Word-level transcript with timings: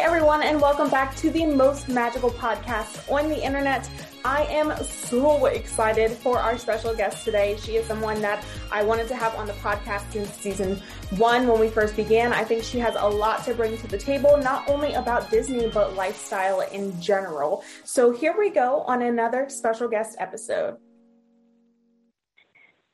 everyone, 0.00 0.42
and 0.42 0.58
welcome 0.58 0.88
back 0.88 1.14
to 1.14 1.28
the 1.28 1.44
most 1.44 1.86
magical 1.86 2.30
podcast 2.30 3.12
on 3.12 3.28
the 3.28 3.44
internet. 3.44 3.86
I 4.24 4.44
am 4.44 4.74
so 4.82 5.44
excited 5.44 6.10
for 6.10 6.38
our 6.38 6.56
special 6.56 6.94
guest 6.94 7.22
today. 7.22 7.58
She 7.60 7.76
is 7.76 7.84
someone 7.84 8.22
that 8.22 8.42
I 8.72 8.82
wanted 8.82 9.08
to 9.08 9.14
have 9.14 9.34
on 9.34 9.46
the 9.46 9.52
podcast 9.54 10.10
since 10.10 10.30
season 10.30 10.80
one 11.18 11.46
when 11.46 11.60
we 11.60 11.68
first 11.68 11.96
began. 11.96 12.32
I 12.32 12.44
think 12.44 12.64
she 12.64 12.78
has 12.78 12.94
a 12.96 13.06
lot 13.06 13.44
to 13.44 13.52
bring 13.52 13.76
to 13.76 13.86
the 13.88 13.98
table, 13.98 14.38
not 14.38 14.66
only 14.70 14.94
about 14.94 15.30
Disney, 15.30 15.68
but 15.68 15.94
lifestyle 15.94 16.62
in 16.62 16.98
general. 16.98 17.62
So 17.84 18.10
here 18.10 18.34
we 18.38 18.48
go 18.48 18.80
on 18.86 19.02
another 19.02 19.50
special 19.50 19.86
guest 19.86 20.16
episode. 20.18 20.78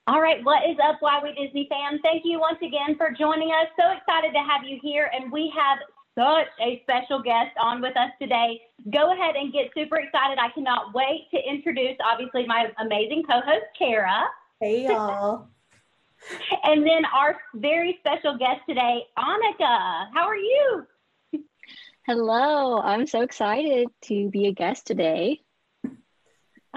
All 0.08 0.20
right, 0.20 0.44
what 0.44 0.68
is 0.68 0.76
up, 0.82 0.96
Why 0.98 1.20
We 1.22 1.30
Disney 1.40 1.68
fam? 1.70 2.00
Thank 2.02 2.22
you 2.24 2.40
once 2.40 2.58
again 2.62 2.96
for 2.96 3.12
joining 3.16 3.50
us. 3.50 3.68
So 3.78 3.92
excited 3.96 4.32
to 4.32 4.40
have 4.40 4.64
you 4.64 4.80
here, 4.82 5.08
and 5.14 5.30
we 5.30 5.52
have 5.56 5.78
such 6.16 6.48
a 6.60 6.80
special 6.82 7.22
guest 7.22 7.56
on 7.60 7.80
with 7.80 7.96
us 7.96 8.10
today. 8.20 8.60
Go 8.92 9.12
ahead 9.12 9.36
and 9.36 9.52
get 9.52 9.70
super 9.74 9.96
excited. 9.96 10.38
I 10.38 10.50
cannot 10.54 10.94
wait 10.94 11.28
to 11.32 11.38
introduce, 11.38 11.96
obviously, 12.04 12.46
my 12.46 12.72
amazing 12.78 13.24
co 13.28 13.40
host, 13.40 13.66
Kara. 13.78 14.24
Hey, 14.60 14.84
y'all. 14.84 15.48
and 16.64 16.86
then 16.86 17.04
our 17.04 17.36
very 17.54 17.98
special 18.00 18.36
guest 18.38 18.60
today, 18.68 19.02
Annika. 19.18 20.08
How 20.14 20.26
are 20.26 20.36
you? 20.36 20.86
Hello, 22.06 22.80
I'm 22.80 23.06
so 23.06 23.22
excited 23.22 23.88
to 24.02 24.30
be 24.30 24.46
a 24.46 24.52
guest 24.52 24.86
today. 24.86 25.40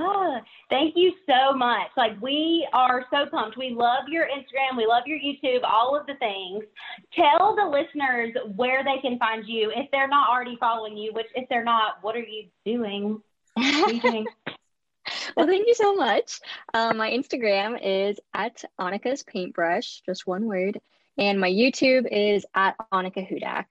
Oh, 0.01 0.39
thank 0.69 0.95
you 0.95 1.13
so 1.27 1.53
much. 1.53 1.89
Like 1.97 2.19
we 2.21 2.67
are 2.73 3.05
so 3.11 3.25
pumped. 3.25 3.57
We 3.57 3.71
love 3.71 4.07
your 4.07 4.25
Instagram, 4.25 4.77
we 4.77 4.85
love 4.85 5.03
your 5.05 5.19
YouTube, 5.19 5.61
all 5.63 5.97
of 5.99 6.07
the 6.07 6.15
things. 6.15 6.63
Tell 7.13 7.55
the 7.55 7.65
listeners 7.65 8.33
where 8.55 8.83
they 8.83 8.99
can 9.01 9.19
find 9.19 9.45
you 9.47 9.71
if 9.75 9.89
they're 9.91 10.07
not 10.07 10.29
already 10.29 10.57
following 10.59 10.97
you, 10.97 11.11
which 11.13 11.27
if 11.35 11.49
they're 11.49 11.63
not, 11.63 11.97
what 12.01 12.15
are 12.15 12.19
you 12.19 12.45
doing? 12.65 13.21
Are 13.57 13.91
you 13.91 13.99
doing? 13.99 14.25
well, 15.35 15.47
thank 15.47 15.67
you 15.67 15.75
so 15.75 15.95
much. 15.95 16.39
Um, 16.73 16.97
my 16.97 17.11
Instagram 17.11 17.79
is 17.81 18.19
at 18.33 18.63
Annika's 18.79 19.23
Paintbrush, 19.23 20.01
just 20.05 20.25
one 20.25 20.45
word. 20.45 20.79
And 21.17 21.39
my 21.39 21.49
YouTube 21.49 22.07
is 22.09 22.45
at 22.55 22.77
Annika 22.93 23.27
Hudak. 23.29 23.65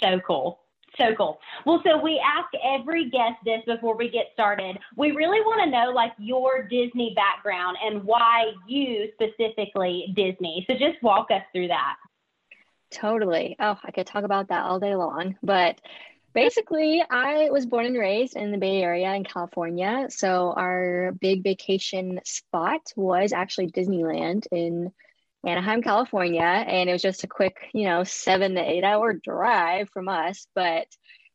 So 0.00 0.20
cool. 0.20 0.61
So 0.98 1.14
cool. 1.14 1.40
Well, 1.64 1.82
so 1.86 1.96
we 1.96 2.22
ask 2.24 2.48
every 2.62 3.08
guest 3.08 3.36
this 3.44 3.62
before 3.66 3.96
we 3.96 4.10
get 4.10 4.26
started. 4.34 4.78
We 4.96 5.12
really 5.12 5.40
want 5.40 5.62
to 5.64 5.70
know 5.70 5.90
like 5.90 6.12
your 6.18 6.64
Disney 6.64 7.14
background 7.16 7.78
and 7.82 8.04
why 8.04 8.52
you 8.68 9.08
specifically 9.14 10.12
Disney. 10.14 10.66
So 10.68 10.76
just 10.76 11.02
walk 11.02 11.30
us 11.30 11.42
through 11.52 11.68
that. 11.68 11.96
Totally. 12.90 13.56
Oh, 13.58 13.78
I 13.82 13.90
could 13.90 14.06
talk 14.06 14.24
about 14.24 14.48
that 14.48 14.64
all 14.64 14.78
day 14.78 14.94
long. 14.94 15.36
But 15.42 15.80
basically, 16.34 17.02
I 17.08 17.48
was 17.50 17.64
born 17.64 17.86
and 17.86 17.96
raised 17.96 18.36
in 18.36 18.52
the 18.52 18.58
Bay 18.58 18.82
Area 18.82 19.14
in 19.14 19.24
California. 19.24 20.08
So 20.10 20.52
our 20.54 21.12
big 21.18 21.42
vacation 21.42 22.20
spot 22.24 22.92
was 22.96 23.32
actually 23.32 23.68
Disneyland 23.68 24.46
in 24.52 24.92
Anaheim, 25.44 25.82
California, 25.82 26.40
and 26.42 26.88
it 26.88 26.92
was 26.92 27.02
just 27.02 27.24
a 27.24 27.28
quick, 27.28 27.68
you 27.74 27.84
know, 27.84 28.04
seven 28.04 28.54
to 28.54 28.60
eight 28.60 28.84
hour 28.84 29.12
drive 29.14 29.88
from 29.90 30.08
us. 30.08 30.46
But 30.54 30.86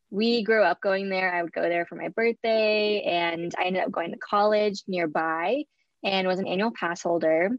we 0.09 0.43
grew 0.43 0.63
up 0.63 0.79
going 0.81 1.09
there. 1.09 1.33
I 1.33 1.43
would 1.43 1.51
go 1.51 1.63
there 1.63 1.85
for 1.85 1.95
my 1.95 2.07
birthday, 2.09 3.01
and 3.01 3.53
I 3.57 3.65
ended 3.65 3.83
up 3.83 3.91
going 3.91 4.11
to 4.11 4.17
college 4.17 4.83
nearby 4.87 5.63
and 6.03 6.27
was 6.27 6.39
an 6.39 6.47
annual 6.47 6.71
pass 6.71 7.01
holder. 7.01 7.49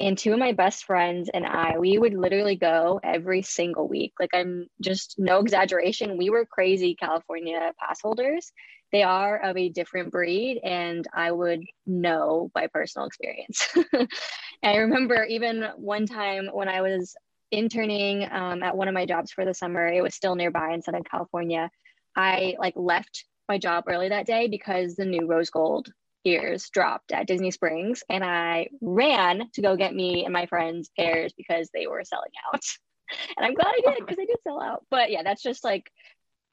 And 0.00 0.18
two 0.18 0.32
of 0.32 0.38
my 0.38 0.52
best 0.52 0.84
friends 0.84 1.30
and 1.32 1.46
I, 1.46 1.78
we 1.78 1.96
would 1.96 2.14
literally 2.14 2.56
go 2.56 2.98
every 3.04 3.42
single 3.42 3.86
week. 3.86 4.14
Like, 4.18 4.30
I'm 4.34 4.66
just 4.80 5.14
no 5.18 5.38
exaggeration. 5.38 6.18
We 6.18 6.30
were 6.30 6.44
crazy 6.46 6.96
California 6.96 7.72
pass 7.78 8.00
holders. 8.02 8.50
They 8.90 9.02
are 9.04 9.38
of 9.38 9.56
a 9.56 9.68
different 9.70 10.10
breed, 10.10 10.60
and 10.64 11.06
I 11.14 11.30
would 11.30 11.64
know 11.86 12.50
by 12.54 12.66
personal 12.66 13.06
experience. 13.06 13.68
I 14.62 14.76
remember 14.76 15.24
even 15.24 15.64
one 15.76 16.06
time 16.06 16.48
when 16.52 16.68
I 16.68 16.82
was 16.82 17.16
interning 17.50 18.26
um, 18.30 18.62
at 18.62 18.76
one 18.76 18.88
of 18.88 18.94
my 18.94 19.06
jobs 19.06 19.32
for 19.32 19.44
the 19.44 19.54
summer, 19.54 19.86
it 19.86 20.02
was 20.02 20.14
still 20.14 20.34
nearby 20.34 20.72
in 20.72 20.82
Southern 20.82 21.04
California. 21.04 21.70
I 22.16 22.56
like 22.58 22.74
left 22.76 23.24
my 23.48 23.58
job 23.58 23.84
early 23.88 24.08
that 24.08 24.26
day 24.26 24.48
because 24.48 24.94
the 24.94 25.04
new 25.04 25.26
rose 25.26 25.50
gold 25.50 25.88
ears 26.24 26.70
dropped 26.72 27.12
at 27.12 27.26
Disney 27.26 27.50
Springs 27.50 28.04
and 28.08 28.22
I 28.22 28.68
ran 28.80 29.50
to 29.54 29.62
go 29.62 29.76
get 29.76 29.94
me 29.94 30.24
and 30.24 30.32
my 30.32 30.46
friends 30.46 30.90
pairs 30.96 31.32
because 31.36 31.68
they 31.74 31.86
were 31.86 32.04
selling 32.04 32.30
out. 32.46 32.62
and 33.36 33.44
I'm 33.44 33.54
glad 33.54 33.74
I 33.74 33.90
did 33.90 33.98
because 34.00 34.16
they 34.16 34.26
did 34.26 34.36
sell 34.44 34.62
out. 34.62 34.84
But 34.90 35.10
yeah, 35.10 35.22
that's 35.22 35.42
just 35.42 35.64
like 35.64 35.90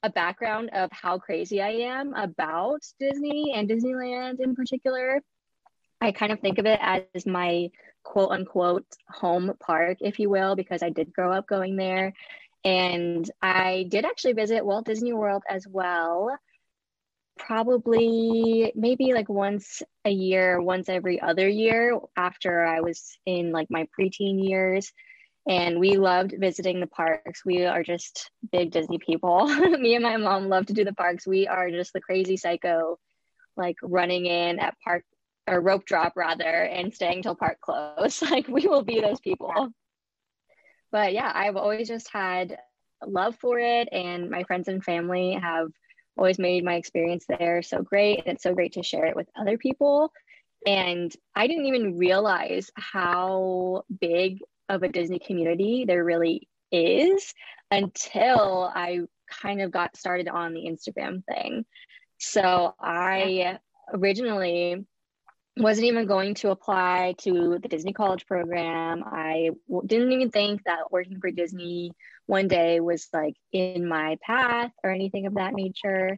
a 0.02 0.10
background 0.10 0.70
of 0.72 0.90
how 0.92 1.18
crazy 1.18 1.60
I 1.60 1.70
am 1.70 2.14
about 2.14 2.80
Disney 2.98 3.52
and 3.54 3.68
Disneyland 3.68 4.40
in 4.40 4.54
particular. 4.54 5.20
I 6.00 6.12
kind 6.12 6.32
of 6.32 6.40
think 6.40 6.58
of 6.58 6.66
it 6.66 6.80
as 7.14 7.26
my 7.26 7.70
quote 8.02 8.30
unquote 8.30 8.86
home 9.08 9.52
park, 9.60 9.98
if 10.00 10.18
you 10.18 10.28
will, 10.30 10.56
because 10.56 10.82
I 10.82 10.90
did 10.90 11.12
grow 11.12 11.32
up 11.32 11.46
going 11.46 11.76
there. 11.76 12.12
And 12.64 13.30
I 13.40 13.86
did 13.88 14.04
actually 14.04 14.34
visit 14.34 14.64
Walt 14.64 14.84
Disney 14.84 15.12
World 15.12 15.42
as 15.48 15.66
well, 15.66 16.36
probably 17.38 18.72
maybe 18.74 19.14
like 19.14 19.28
once 19.28 19.82
a 20.04 20.10
year, 20.10 20.60
once 20.60 20.88
every 20.88 21.20
other 21.20 21.48
year 21.48 21.98
after 22.16 22.62
I 22.64 22.80
was 22.80 23.16
in 23.24 23.52
like 23.52 23.68
my 23.70 23.86
preteen 23.98 24.46
years. 24.46 24.92
And 25.48 25.80
we 25.80 25.96
loved 25.96 26.34
visiting 26.38 26.80
the 26.80 26.86
parks. 26.86 27.44
We 27.46 27.64
are 27.64 27.82
just 27.82 28.30
big 28.52 28.72
Disney 28.72 28.98
people. 28.98 29.46
Me 29.78 29.94
and 29.94 30.04
my 30.04 30.18
mom 30.18 30.48
love 30.48 30.66
to 30.66 30.74
do 30.74 30.84
the 30.84 30.92
parks. 30.92 31.26
We 31.26 31.48
are 31.48 31.70
just 31.70 31.94
the 31.94 32.00
crazy 32.00 32.36
psycho, 32.36 32.98
like 33.56 33.76
running 33.82 34.26
in 34.26 34.58
at 34.58 34.76
park 34.84 35.04
or 35.46 35.60
rope 35.60 35.84
drop 35.84 36.16
rather 36.16 36.44
and 36.44 36.94
staying 36.94 37.22
till 37.22 37.34
park 37.34 37.60
close. 37.60 38.22
like 38.30 38.48
we 38.48 38.66
will 38.66 38.82
be 38.82 39.00
those 39.00 39.20
people. 39.20 39.70
But 40.92 41.12
yeah, 41.12 41.30
I've 41.34 41.56
always 41.56 41.88
just 41.88 42.10
had 42.12 42.58
love 43.06 43.36
for 43.36 43.58
it 43.58 43.88
and 43.92 44.30
my 44.30 44.42
friends 44.44 44.68
and 44.68 44.84
family 44.84 45.32
have 45.40 45.68
always 46.18 46.38
made 46.38 46.64
my 46.64 46.74
experience 46.74 47.24
there 47.28 47.62
so 47.62 47.82
great. 47.82 48.18
And 48.18 48.34
it's 48.34 48.42
so 48.42 48.54
great 48.54 48.74
to 48.74 48.82
share 48.82 49.06
it 49.06 49.16
with 49.16 49.28
other 49.38 49.56
people. 49.56 50.12
And 50.66 51.14
I 51.34 51.46
didn't 51.46 51.66
even 51.66 51.96
realize 51.96 52.70
how 52.74 53.84
big 54.00 54.40
of 54.68 54.82
a 54.82 54.88
Disney 54.88 55.18
community 55.18 55.84
there 55.86 56.04
really 56.04 56.48
is 56.70 57.32
until 57.70 58.70
I 58.74 59.00
kind 59.30 59.62
of 59.62 59.70
got 59.70 59.96
started 59.96 60.28
on 60.28 60.52
the 60.52 60.66
Instagram 60.66 61.24
thing. 61.24 61.64
So 62.18 62.74
I 62.78 63.58
originally 63.92 64.84
wasn't 65.60 65.86
even 65.86 66.06
going 66.06 66.34
to 66.36 66.50
apply 66.50 67.14
to 67.18 67.58
the 67.62 67.68
Disney 67.68 67.92
College 67.92 68.26
program. 68.26 69.04
I 69.04 69.50
w- 69.68 69.86
didn't 69.86 70.12
even 70.12 70.30
think 70.30 70.64
that 70.64 70.90
working 70.90 71.20
for 71.20 71.30
Disney 71.30 71.92
one 72.26 72.48
day 72.48 72.80
was 72.80 73.08
like 73.12 73.34
in 73.52 73.86
my 73.86 74.16
path 74.24 74.72
or 74.82 74.90
anything 74.90 75.26
of 75.26 75.34
that 75.34 75.52
nature. 75.52 76.16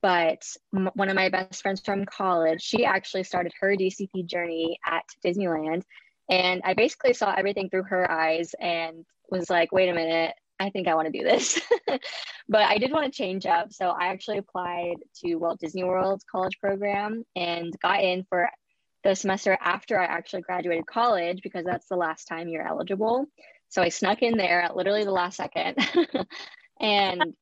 But 0.00 0.42
m- 0.74 0.90
one 0.94 1.08
of 1.08 1.16
my 1.16 1.28
best 1.28 1.62
friends 1.62 1.80
from 1.80 2.04
college, 2.04 2.62
she 2.62 2.84
actually 2.84 3.24
started 3.24 3.52
her 3.60 3.74
DCP 3.74 4.26
journey 4.26 4.78
at 4.86 5.04
Disneyland. 5.24 5.82
And 6.30 6.62
I 6.64 6.74
basically 6.74 7.14
saw 7.14 7.34
everything 7.34 7.68
through 7.68 7.84
her 7.84 8.10
eyes 8.10 8.54
and 8.60 9.04
was 9.30 9.50
like, 9.50 9.72
wait 9.72 9.88
a 9.88 9.94
minute, 9.94 10.34
I 10.60 10.70
think 10.70 10.86
I 10.86 10.94
want 10.94 11.12
to 11.12 11.18
do 11.18 11.24
this. 11.24 11.60
but 12.48 12.62
I 12.62 12.78
did 12.78 12.92
want 12.92 13.12
to 13.12 13.16
change 13.16 13.46
up. 13.46 13.72
So 13.72 13.88
I 13.88 14.06
actually 14.06 14.38
applied 14.38 14.96
to 15.24 15.34
Walt 15.36 15.58
Disney 15.58 15.82
World's 15.82 16.24
college 16.30 16.58
program 16.60 17.24
and 17.34 17.74
got 17.82 18.02
in 18.02 18.24
for 18.28 18.48
the 19.04 19.14
semester 19.14 19.56
after 19.60 19.98
I 19.98 20.04
actually 20.04 20.42
graduated 20.42 20.86
college 20.86 21.42
because 21.42 21.64
that's 21.64 21.88
the 21.88 21.96
last 21.96 22.26
time 22.26 22.48
you're 22.48 22.66
eligible. 22.66 23.26
So 23.68 23.82
I 23.82 23.88
snuck 23.88 24.22
in 24.22 24.36
there 24.36 24.60
at 24.60 24.76
literally 24.76 25.04
the 25.04 25.12
last 25.12 25.36
second. 25.36 25.78
and 26.80 27.34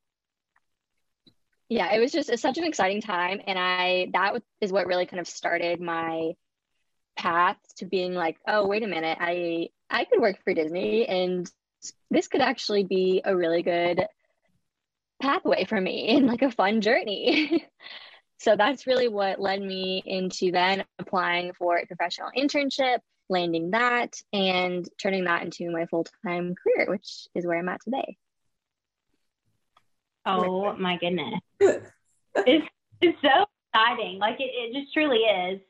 yeah, 1.68 1.94
it 1.94 2.00
was 2.00 2.12
just 2.12 2.30
it's 2.30 2.42
such 2.42 2.58
an 2.58 2.64
exciting 2.64 3.00
time. 3.00 3.40
And 3.46 3.58
I 3.58 4.10
that 4.12 4.42
is 4.60 4.72
what 4.72 4.86
really 4.86 5.06
kind 5.06 5.20
of 5.20 5.28
started 5.28 5.80
my 5.80 6.32
path 7.16 7.58
to 7.76 7.84
being 7.84 8.14
like, 8.14 8.38
oh, 8.46 8.66
wait 8.66 8.82
a 8.82 8.88
minute, 8.88 9.18
I 9.20 9.68
I 9.90 10.04
could 10.04 10.20
work 10.20 10.36
for 10.44 10.54
Disney 10.54 11.06
and 11.06 11.50
this 12.10 12.28
could 12.28 12.40
actually 12.40 12.84
be 12.84 13.22
a 13.24 13.36
really 13.36 13.62
good 13.62 14.06
pathway 15.20 15.64
for 15.64 15.80
me 15.80 16.08
and 16.16 16.26
like 16.26 16.42
a 16.42 16.50
fun 16.50 16.80
journey. 16.80 17.66
so 18.40 18.56
that's 18.56 18.86
really 18.86 19.08
what 19.08 19.38
led 19.38 19.60
me 19.60 20.02
into 20.06 20.50
then 20.50 20.82
applying 20.98 21.52
for 21.52 21.76
a 21.76 21.86
professional 21.86 22.30
internship, 22.34 23.00
landing 23.28 23.70
that, 23.72 24.14
and 24.32 24.88
turning 25.00 25.24
that 25.24 25.42
into 25.42 25.70
my 25.70 25.84
full 25.86 26.06
time 26.24 26.54
career, 26.54 26.90
which 26.90 27.28
is 27.34 27.46
where 27.46 27.58
I'm 27.58 27.68
at 27.68 27.82
today. 27.84 28.16
Oh 30.24 30.74
my 30.76 30.96
goodness. 30.96 31.34
it's, 31.60 32.66
it's 33.02 33.18
so 33.20 33.44
exciting. 33.74 34.18
Like 34.18 34.40
it, 34.40 34.50
it 34.54 34.80
just 34.80 34.94
truly 34.94 35.18
is. 35.18 35.60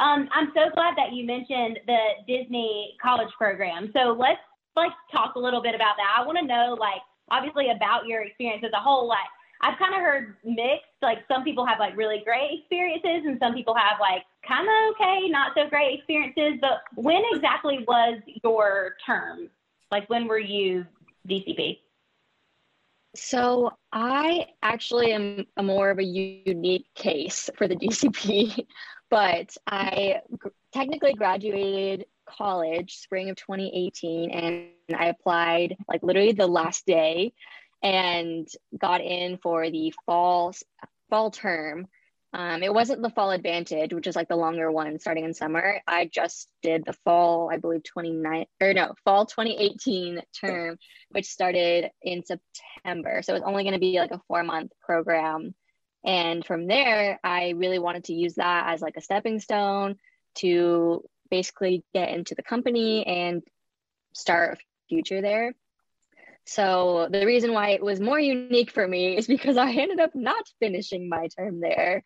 Um, 0.00 0.28
I'm 0.34 0.48
so 0.48 0.68
glad 0.74 0.94
that 0.96 1.12
you 1.12 1.24
mentioned 1.24 1.78
the 1.86 1.98
Disney 2.26 2.96
college 3.00 3.30
program. 3.38 3.90
So 3.92 4.16
let's 4.18 4.40
like 4.74 4.92
talk 5.12 5.36
a 5.36 5.38
little 5.38 5.62
bit 5.62 5.76
about 5.76 5.94
that. 5.96 6.16
I 6.18 6.26
want 6.26 6.38
to 6.38 6.44
know 6.44 6.76
like 6.78 7.02
obviously 7.30 7.70
about 7.70 8.06
your 8.06 8.22
experience 8.22 8.64
as 8.66 8.72
a 8.74 8.82
whole. 8.82 9.06
Like 9.06 9.26
I've 9.60 9.78
kind 9.78 9.94
of 9.94 10.00
heard 10.00 10.36
mixed. 10.44 10.84
Like 11.02 11.18
some 11.28 11.44
people 11.44 11.64
have 11.66 11.78
like 11.78 11.96
really 11.96 12.22
great 12.24 12.60
experiences, 12.60 13.26
and 13.26 13.38
some 13.40 13.54
people 13.54 13.74
have 13.74 13.98
like 14.00 14.22
kind 14.46 14.66
of 14.66 14.94
okay, 14.94 15.28
not 15.28 15.52
so 15.56 15.68
great 15.68 15.98
experiences. 15.98 16.58
But 16.60 16.82
when 16.94 17.22
exactly 17.32 17.84
was 17.86 18.20
your 18.42 18.96
term? 19.04 19.48
Like 19.90 20.08
when 20.10 20.26
were 20.26 20.38
you 20.38 20.86
DCP? 21.28 21.78
So 23.14 23.72
I 23.92 24.46
actually 24.62 25.12
am 25.12 25.46
a 25.56 25.62
more 25.62 25.90
of 25.90 25.98
a 25.98 26.04
unique 26.04 26.86
case 26.94 27.48
for 27.56 27.66
the 27.66 27.76
DCP, 27.76 28.66
but 29.10 29.56
I 29.66 30.20
technically 30.72 31.14
graduated 31.14 32.04
college 32.28 32.96
spring 32.96 33.30
of 33.30 33.36
2018 33.36 34.30
and 34.30 34.68
I 34.94 35.06
applied 35.06 35.76
like 35.88 36.02
literally 36.02 36.32
the 36.32 36.46
last 36.46 36.84
day 36.84 37.32
and 37.86 38.48
got 38.76 39.00
in 39.00 39.38
for 39.38 39.70
the 39.70 39.94
fall 40.06 40.52
fall 41.08 41.30
term. 41.30 41.86
Um, 42.32 42.64
it 42.64 42.74
wasn't 42.74 43.00
the 43.00 43.10
fall 43.10 43.30
advantage, 43.30 43.94
which 43.94 44.08
is 44.08 44.16
like 44.16 44.28
the 44.28 44.36
longer 44.36 44.70
one 44.72 44.98
starting 44.98 45.24
in 45.24 45.32
summer. 45.32 45.80
I 45.86 46.06
just 46.12 46.50
did 46.62 46.84
the 46.84 46.94
fall, 47.04 47.48
I 47.50 47.58
believe 47.58 47.84
29 47.84 48.46
or 48.60 48.74
no, 48.74 48.94
fall 49.04 49.24
2018 49.24 50.20
term, 50.38 50.78
which 51.10 51.26
started 51.26 51.90
in 52.02 52.24
September. 52.24 53.22
So 53.22 53.36
it's 53.36 53.46
only 53.46 53.62
going 53.62 53.74
to 53.74 53.80
be 53.80 54.00
like 54.00 54.10
a 54.10 54.20
four 54.26 54.42
month 54.42 54.72
program. 54.84 55.54
And 56.04 56.44
from 56.44 56.66
there, 56.66 57.20
I 57.22 57.50
really 57.50 57.78
wanted 57.78 58.04
to 58.04 58.14
use 58.14 58.34
that 58.34 58.74
as 58.74 58.82
like 58.82 58.96
a 58.96 59.00
stepping 59.00 59.38
stone 59.38 59.96
to 60.36 61.04
basically 61.30 61.84
get 61.94 62.10
into 62.10 62.34
the 62.34 62.42
company 62.42 63.06
and 63.06 63.42
start 64.12 64.54
a 64.54 64.62
future 64.88 65.22
there. 65.22 65.54
So 66.46 67.08
the 67.10 67.26
reason 67.26 67.52
why 67.52 67.70
it 67.70 67.82
was 67.82 68.00
more 68.00 68.20
unique 68.20 68.70
for 68.70 68.86
me 68.86 69.16
is 69.16 69.26
because 69.26 69.56
I 69.56 69.72
ended 69.72 69.98
up 70.00 70.14
not 70.14 70.44
finishing 70.60 71.08
my 71.08 71.28
term 71.36 71.60
there. 71.60 72.02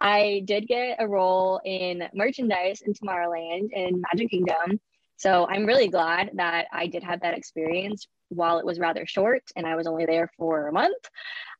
I 0.00 0.42
did 0.44 0.68
get 0.68 0.96
a 1.00 1.08
role 1.08 1.60
in 1.64 2.04
merchandise 2.14 2.82
in 2.82 2.94
Tomorrowland 2.94 3.70
in 3.72 4.00
Magic 4.00 4.30
Kingdom. 4.30 4.80
So 5.16 5.46
I'm 5.46 5.66
really 5.66 5.88
glad 5.88 6.30
that 6.34 6.66
I 6.72 6.86
did 6.86 7.02
have 7.02 7.20
that 7.22 7.36
experience 7.36 8.06
while 8.28 8.58
it 8.58 8.64
was 8.64 8.78
rather 8.78 9.04
short 9.06 9.42
and 9.56 9.66
I 9.66 9.74
was 9.74 9.86
only 9.86 10.06
there 10.06 10.30
for 10.38 10.68
a 10.68 10.72
month. 10.72 11.04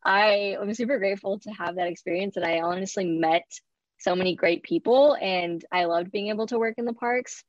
I 0.04 0.56
am 0.58 0.72
super 0.72 0.98
grateful 0.98 1.40
to 1.40 1.50
have 1.50 1.76
that 1.76 1.88
experience 1.88 2.36
and 2.36 2.46
I 2.46 2.60
honestly 2.60 3.04
met 3.04 3.44
so 3.98 4.14
many 4.14 4.34
great 4.34 4.62
people 4.62 5.14
and 5.20 5.62
I 5.70 5.84
loved 5.84 6.12
being 6.12 6.28
able 6.28 6.46
to 6.46 6.58
work 6.58 6.76
in 6.78 6.86
the 6.86 6.94
parks. 6.94 7.44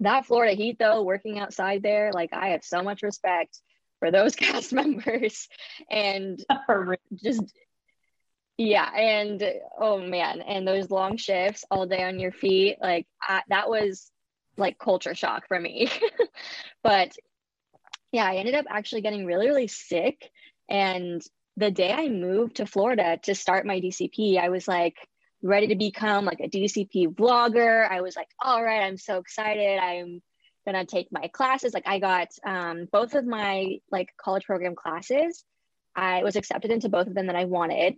That 0.00 0.26
Florida 0.26 0.54
heat 0.54 0.78
though, 0.78 1.02
working 1.02 1.38
outside 1.38 1.82
there, 1.82 2.12
like 2.12 2.32
I 2.32 2.48
have 2.48 2.62
so 2.62 2.82
much 2.82 3.02
respect 3.02 3.60
for 3.98 4.10
those 4.10 4.34
cast 4.36 4.72
members. 4.72 5.48
And 5.90 6.38
just 7.14 7.42
yeah 8.56 8.88
and 8.94 9.42
oh 9.80 9.98
man 9.98 10.40
and 10.40 10.66
those 10.66 10.88
long 10.88 11.16
shifts 11.16 11.64
all 11.72 11.86
day 11.86 12.04
on 12.04 12.20
your 12.20 12.30
feet 12.30 12.76
like 12.80 13.04
I, 13.20 13.42
that 13.48 13.68
was 13.68 14.12
like 14.56 14.78
culture 14.78 15.14
shock 15.14 15.48
for 15.48 15.58
me. 15.58 15.90
But 16.84 17.16
yeah 18.12 18.26
i 18.26 18.36
ended 18.36 18.54
up 18.54 18.66
actually 18.68 19.00
getting 19.00 19.26
really 19.26 19.48
really 19.48 19.66
sick. 19.66 20.30
And 20.68 21.22
the 21.56 21.70
day 21.70 21.92
i 21.92 22.08
moved 22.08 22.56
to 22.56 22.66
florida 22.66 23.18
to 23.24 23.34
start 23.34 23.66
my 23.66 23.80
dcp 23.80 24.38
i 24.38 24.48
was 24.48 24.68
like 24.68 24.96
ready 25.42 25.68
to 25.68 25.76
become 25.76 26.24
like 26.24 26.40
a 26.40 26.48
dcp 26.48 27.08
vlogger. 27.14 27.88
I 27.90 28.02
was 28.02 28.14
like 28.16 28.28
all 28.40 28.62
right 28.62 28.84
i'm 28.84 28.98
so 28.98 29.18
excited. 29.18 29.78
I'm 29.78 30.22
gonna 30.64 30.84
take 30.84 31.12
my 31.12 31.28
classes. 31.28 31.74
Like 31.74 31.86
I 31.86 31.98
got 31.98 32.28
um, 32.44 32.88
both 32.90 33.14
of 33.14 33.24
my 33.26 33.78
like 33.90 34.10
college 34.16 34.44
program 34.44 34.74
classes. 34.74 35.44
I 35.96 36.22
was 36.22 36.36
accepted 36.36 36.70
into 36.70 36.88
both 36.88 37.06
of 37.06 37.14
them 37.14 37.26
that 37.26 37.36
I 37.36 37.44
wanted. 37.44 37.96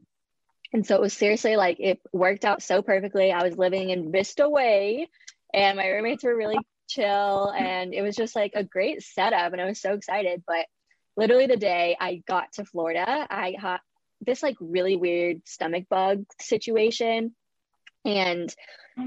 And 0.72 0.86
so 0.86 0.96
it 0.96 1.00
was 1.00 1.12
seriously 1.12 1.56
like 1.56 1.78
it 1.80 2.00
worked 2.12 2.44
out 2.44 2.62
so 2.62 2.82
perfectly. 2.82 3.32
I 3.32 3.42
was 3.42 3.56
living 3.56 3.90
in 3.90 4.12
Vista 4.12 4.48
Way 4.48 5.08
and 5.54 5.76
my 5.76 5.88
roommates 5.88 6.24
were 6.24 6.36
really 6.36 6.58
chill 6.88 7.52
and 7.56 7.94
it 7.94 8.02
was 8.02 8.16
just 8.16 8.36
like 8.36 8.52
a 8.54 8.64
great 8.64 9.02
setup 9.02 9.52
and 9.52 9.60
I 9.60 9.66
was 9.66 9.80
so 9.80 9.94
excited. 9.94 10.42
But 10.46 10.66
literally 11.16 11.46
the 11.46 11.56
day 11.56 11.96
I 11.98 12.22
got 12.26 12.52
to 12.54 12.64
Florida, 12.64 13.26
I 13.30 13.54
had 13.58 13.78
this 14.20 14.42
like 14.42 14.56
really 14.60 14.96
weird 14.96 15.42
stomach 15.46 15.84
bug 15.88 16.24
situation. 16.40 17.34
And 18.06 18.55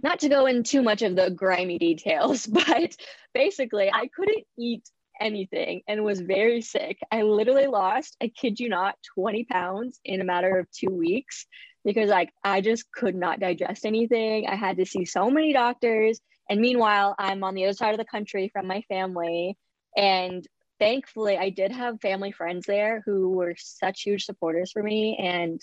not 0.03 0.19
to 0.19 0.29
go 0.29 0.45
in 0.45 0.63
too 0.63 0.83
much 0.83 1.01
of 1.01 1.15
the 1.15 1.31
grimy 1.31 1.79
details, 1.79 2.45
but 2.67 2.95
basically, 3.33 3.89
I 3.91 4.07
couldn't 4.15 4.45
eat 4.57 4.83
anything 5.19 5.81
and 5.87 6.03
was 6.03 6.21
very 6.21 6.61
sick. 6.61 6.99
I 7.11 7.23
literally 7.23 7.67
lost, 7.67 8.15
I 8.21 8.29
kid 8.29 8.59
you 8.59 8.69
not, 8.69 8.95
20 9.15 9.45
pounds 9.45 9.99
in 10.05 10.21
a 10.21 10.25
matter 10.25 10.57
of 10.57 10.67
two 10.71 10.91
weeks 10.91 11.45
because 11.83 12.09
like 12.09 12.31
I 12.43 12.61
just 12.61 12.91
could 12.91 13.15
not 13.15 13.39
digest 13.39 13.85
anything. 13.85 14.47
I 14.47 14.55
had 14.55 14.77
to 14.77 14.85
see 14.85 15.05
so 15.05 15.29
many 15.29 15.53
doctors. 15.53 16.19
And 16.49 16.61
meanwhile, 16.61 17.15
I'm 17.17 17.43
on 17.43 17.53
the 17.53 17.65
other 17.65 17.73
side 17.73 17.93
of 17.93 17.99
the 17.99 18.05
country 18.05 18.49
from 18.51 18.67
my 18.67 18.81
family. 18.89 19.57
And 19.95 20.45
thankfully, 20.79 21.37
I 21.37 21.49
did 21.49 21.71
have 21.71 22.01
family 22.01 22.31
friends 22.31 22.65
there 22.65 23.01
who 23.05 23.29
were 23.29 23.55
such 23.57 24.01
huge 24.01 24.25
supporters 24.25 24.71
for 24.71 24.83
me 24.83 25.17
and 25.17 25.61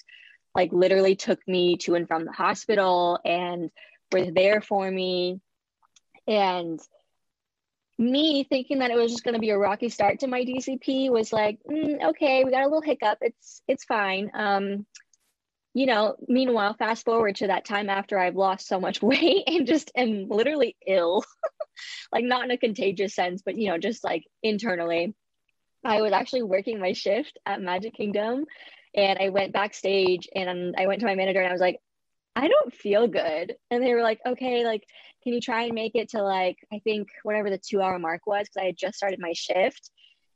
like 0.56 0.72
literally 0.72 1.14
took 1.14 1.46
me 1.46 1.76
to 1.76 1.94
and 1.94 2.08
from 2.08 2.24
the 2.24 2.32
hospital 2.32 3.20
and 3.24 3.70
were 4.10 4.30
there 4.30 4.62
for 4.62 4.90
me. 4.90 5.38
And 6.26 6.80
me 7.98 8.44
thinking 8.44 8.78
that 8.78 8.90
it 8.90 8.96
was 8.96 9.12
just 9.12 9.22
going 9.22 9.34
to 9.34 9.40
be 9.40 9.50
a 9.50 9.58
rocky 9.58 9.90
start 9.90 10.20
to 10.20 10.26
my 10.26 10.44
DCP 10.44 11.10
was 11.10 11.30
like, 11.30 11.58
mm, 11.70 12.02
okay, 12.08 12.42
we 12.42 12.50
got 12.50 12.62
a 12.62 12.66
little 12.66 12.80
hiccup. 12.80 13.18
It's 13.20 13.60
it's 13.68 13.84
fine. 13.84 14.30
Um, 14.34 14.86
you 15.74 15.84
know, 15.84 16.16
meanwhile, 16.26 16.74
fast 16.74 17.04
forward 17.04 17.36
to 17.36 17.48
that 17.48 17.66
time 17.66 17.90
after 17.90 18.18
I've 18.18 18.34
lost 18.34 18.66
so 18.66 18.80
much 18.80 19.02
weight 19.02 19.44
and 19.46 19.66
just 19.66 19.92
am 19.94 20.26
literally 20.30 20.74
ill, 20.86 21.22
like 22.12 22.24
not 22.24 22.44
in 22.44 22.50
a 22.50 22.56
contagious 22.56 23.14
sense, 23.14 23.42
but 23.44 23.58
you 23.58 23.68
know, 23.68 23.76
just 23.76 24.02
like 24.02 24.24
internally. 24.42 25.14
I 25.84 26.00
was 26.00 26.12
actually 26.12 26.42
working 26.42 26.80
my 26.80 26.94
shift 26.94 27.38
at 27.44 27.60
Magic 27.60 27.94
Kingdom 27.94 28.46
and 28.96 29.18
I 29.20 29.28
went 29.28 29.52
backstage 29.52 30.28
and 30.34 30.74
I 30.76 30.86
went 30.86 31.00
to 31.00 31.06
my 31.06 31.14
manager 31.14 31.40
and 31.40 31.48
I 31.48 31.52
was 31.52 31.60
like, 31.60 31.78
I 32.34 32.48
don't 32.48 32.74
feel 32.74 33.06
good. 33.06 33.54
And 33.70 33.82
they 33.82 33.94
were 33.94 34.02
like, 34.02 34.20
okay, 34.26 34.64
like, 34.64 34.84
can 35.22 35.32
you 35.32 35.40
try 35.40 35.64
and 35.64 35.74
make 35.74 35.94
it 35.94 36.10
to 36.10 36.22
like, 36.22 36.56
I 36.72 36.80
think 36.80 37.08
whatever 37.22 37.50
the 37.50 37.58
two 37.58 37.80
hour 37.80 37.98
mark 37.98 38.26
was, 38.26 38.46
because 38.46 38.62
I 38.62 38.66
had 38.66 38.76
just 38.76 38.96
started 38.96 39.18
my 39.20 39.32
shift. 39.32 39.90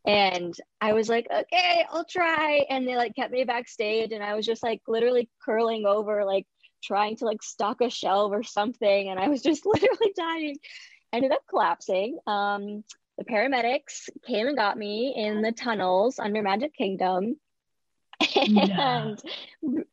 And 0.06 0.54
I 0.80 0.92
was 0.94 1.08
like, 1.08 1.26
okay, 1.30 1.84
I'll 1.90 2.06
try. 2.06 2.64
And 2.70 2.86
they 2.86 2.96
like 2.96 3.14
kept 3.14 3.32
me 3.32 3.44
backstage. 3.44 4.12
And 4.12 4.22
I 4.22 4.34
was 4.34 4.46
just 4.46 4.62
like 4.62 4.80
literally 4.88 5.28
curling 5.44 5.84
over, 5.86 6.24
like 6.24 6.46
trying 6.82 7.16
to 7.16 7.26
like 7.26 7.42
stock 7.42 7.80
a 7.82 7.90
shelf 7.90 8.32
or 8.32 8.42
something. 8.42 9.08
And 9.08 9.20
I 9.20 9.28
was 9.28 9.42
just 9.42 9.66
literally 9.66 10.12
dying. 10.16 10.56
ended 11.12 11.32
up 11.32 11.42
collapsing. 11.48 12.18
Um, 12.26 12.84
the 13.18 13.24
paramedics 13.24 14.08
came 14.26 14.46
and 14.46 14.56
got 14.56 14.78
me 14.78 15.14
in 15.14 15.42
the 15.42 15.52
tunnels 15.52 16.18
under 16.18 16.40
Magic 16.40 16.74
Kingdom 16.74 17.36
and 18.36 19.22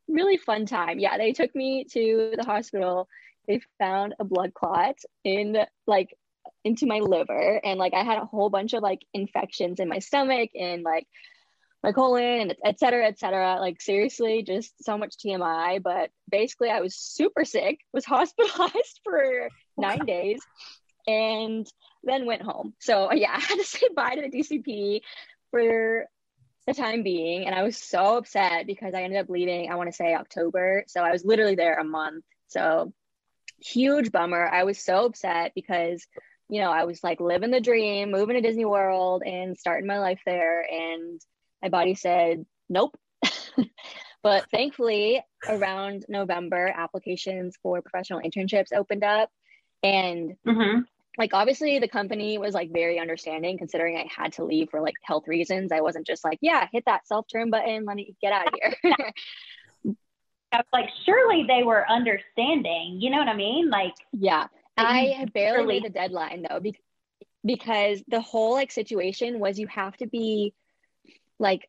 really 0.07 0.37
fun 0.37 0.65
time. 0.65 0.99
Yeah, 0.99 1.17
they 1.17 1.33
took 1.33 1.55
me 1.55 1.85
to 1.91 2.33
the 2.37 2.43
hospital. 2.43 3.07
They 3.47 3.61
found 3.79 4.15
a 4.19 4.23
blood 4.23 4.53
clot 4.53 4.97
in 5.23 5.57
like 5.85 6.15
into 6.63 6.85
my 6.85 6.99
liver 6.99 7.61
and 7.63 7.79
like 7.79 7.93
I 7.93 8.03
had 8.03 8.17
a 8.17 8.25
whole 8.25 8.49
bunch 8.49 8.73
of 8.73 8.83
like 8.83 9.05
infections 9.13 9.79
in 9.79 9.87
my 9.87 9.99
stomach 9.99 10.49
and 10.53 10.83
like 10.83 11.07
my 11.83 11.91
colon 11.91 12.41
and 12.41 12.55
et 12.65 12.79
cetera, 12.79 13.05
et 13.05 13.19
cetera. 13.19 13.57
Like 13.59 13.81
seriously, 13.81 14.43
just 14.43 14.83
so 14.83 14.97
much 14.97 15.15
TMI. 15.17 15.81
But 15.81 16.09
basically 16.29 16.69
I 16.69 16.81
was 16.81 16.95
super 16.95 17.45
sick, 17.45 17.79
was 17.93 18.05
hospitalized 18.05 18.99
for 19.03 19.49
nine 19.77 20.05
days 20.05 20.41
and 21.07 21.65
then 22.03 22.25
went 22.25 22.41
home. 22.41 22.73
So 22.79 23.11
yeah, 23.13 23.31
I 23.35 23.39
had 23.39 23.55
to 23.55 23.63
say 23.63 23.87
bye 23.95 24.15
to 24.15 24.21
the 24.21 24.29
DCP 24.29 25.01
for 25.51 26.05
the 26.67 26.73
time 26.73 27.01
being. 27.01 27.45
And 27.45 27.55
I 27.55 27.63
was 27.63 27.77
so 27.77 28.17
upset 28.17 28.67
because 28.67 28.93
I 28.93 29.03
ended 29.03 29.19
up 29.19 29.29
leaving, 29.29 29.71
I 29.71 29.75
want 29.75 29.89
to 29.89 29.95
say 29.95 30.13
October. 30.13 30.83
So 30.87 31.01
I 31.01 31.11
was 31.11 31.25
literally 31.25 31.55
there 31.55 31.79
a 31.79 31.83
month. 31.83 32.25
So 32.47 32.93
huge 33.59 34.11
bummer. 34.11 34.47
I 34.47 34.65
was 34.65 34.77
so 34.77 35.05
upset 35.05 35.53
because, 35.55 36.05
you 36.49 36.61
know, 36.61 36.69
I 36.69 36.83
was 36.83 37.03
like 37.03 37.21
living 37.21 37.51
the 37.51 37.61
dream, 37.61 38.11
moving 38.11 38.35
to 38.35 38.41
Disney 38.41 38.65
World 38.65 39.23
and 39.25 39.57
starting 39.57 39.87
my 39.87 39.99
life 39.99 40.19
there. 40.25 40.61
And 40.69 41.21
my 41.63 41.69
body 41.69 41.95
said, 41.95 42.45
nope. 42.69 42.97
but 44.21 44.45
thankfully, 44.51 45.23
around 45.47 46.05
November, 46.09 46.71
applications 46.75 47.55
for 47.63 47.81
professional 47.81 48.21
internships 48.21 48.73
opened 48.73 49.05
up. 49.05 49.29
And 49.83 50.35
mm-hmm 50.45 50.81
like 51.17 51.33
obviously 51.33 51.79
the 51.79 51.87
company 51.87 52.37
was 52.37 52.53
like 52.53 52.71
very 52.71 52.99
understanding 52.99 53.57
considering 53.57 53.97
I 53.97 54.07
had 54.09 54.33
to 54.33 54.43
leave 54.43 54.69
for 54.69 54.81
like 54.81 54.95
health 55.03 55.27
reasons. 55.27 55.71
I 55.71 55.81
wasn't 55.81 56.05
just 56.05 56.23
like, 56.23 56.37
yeah, 56.41 56.67
hit 56.71 56.83
that 56.85 57.07
self 57.07 57.25
turn 57.31 57.49
button, 57.49 57.85
let 57.85 57.95
me 57.95 58.15
get 58.21 58.33
out 58.33 58.47
of 58.47 58.53
here. 58.61 58.75
I 60.53 60.57
was 60.57 60.65
like, 60.71 60.89
surely 61.05 61.45
they 61.47 61.63
were 61.63 61.89
understanding. 61.89 62.99
You 63.01 63.09
know 63.09 63.17
what 63.17 63.27
I 63.27 63.35
mean? 63.35 63.69
Like, 63.69 63.93
yeah. 64.13 64.47
I 64.77 65.25
barely 65.33 65.79
made 65.79 65.85
the 65.85 65.89
deadline 65.89 66.45
though, 66.47 66.59
because 66.59 66.81
because 67.45 68.03
the 68.07 68.21
whole 68.21 68.53
like 68.53 68.71
situation 68.71 69.39
was 69.39 69.57
you 69.57 69.67
have 69.67 69.95
to 69.97 70.05
be 70.05 70.53
like 71.39 71.67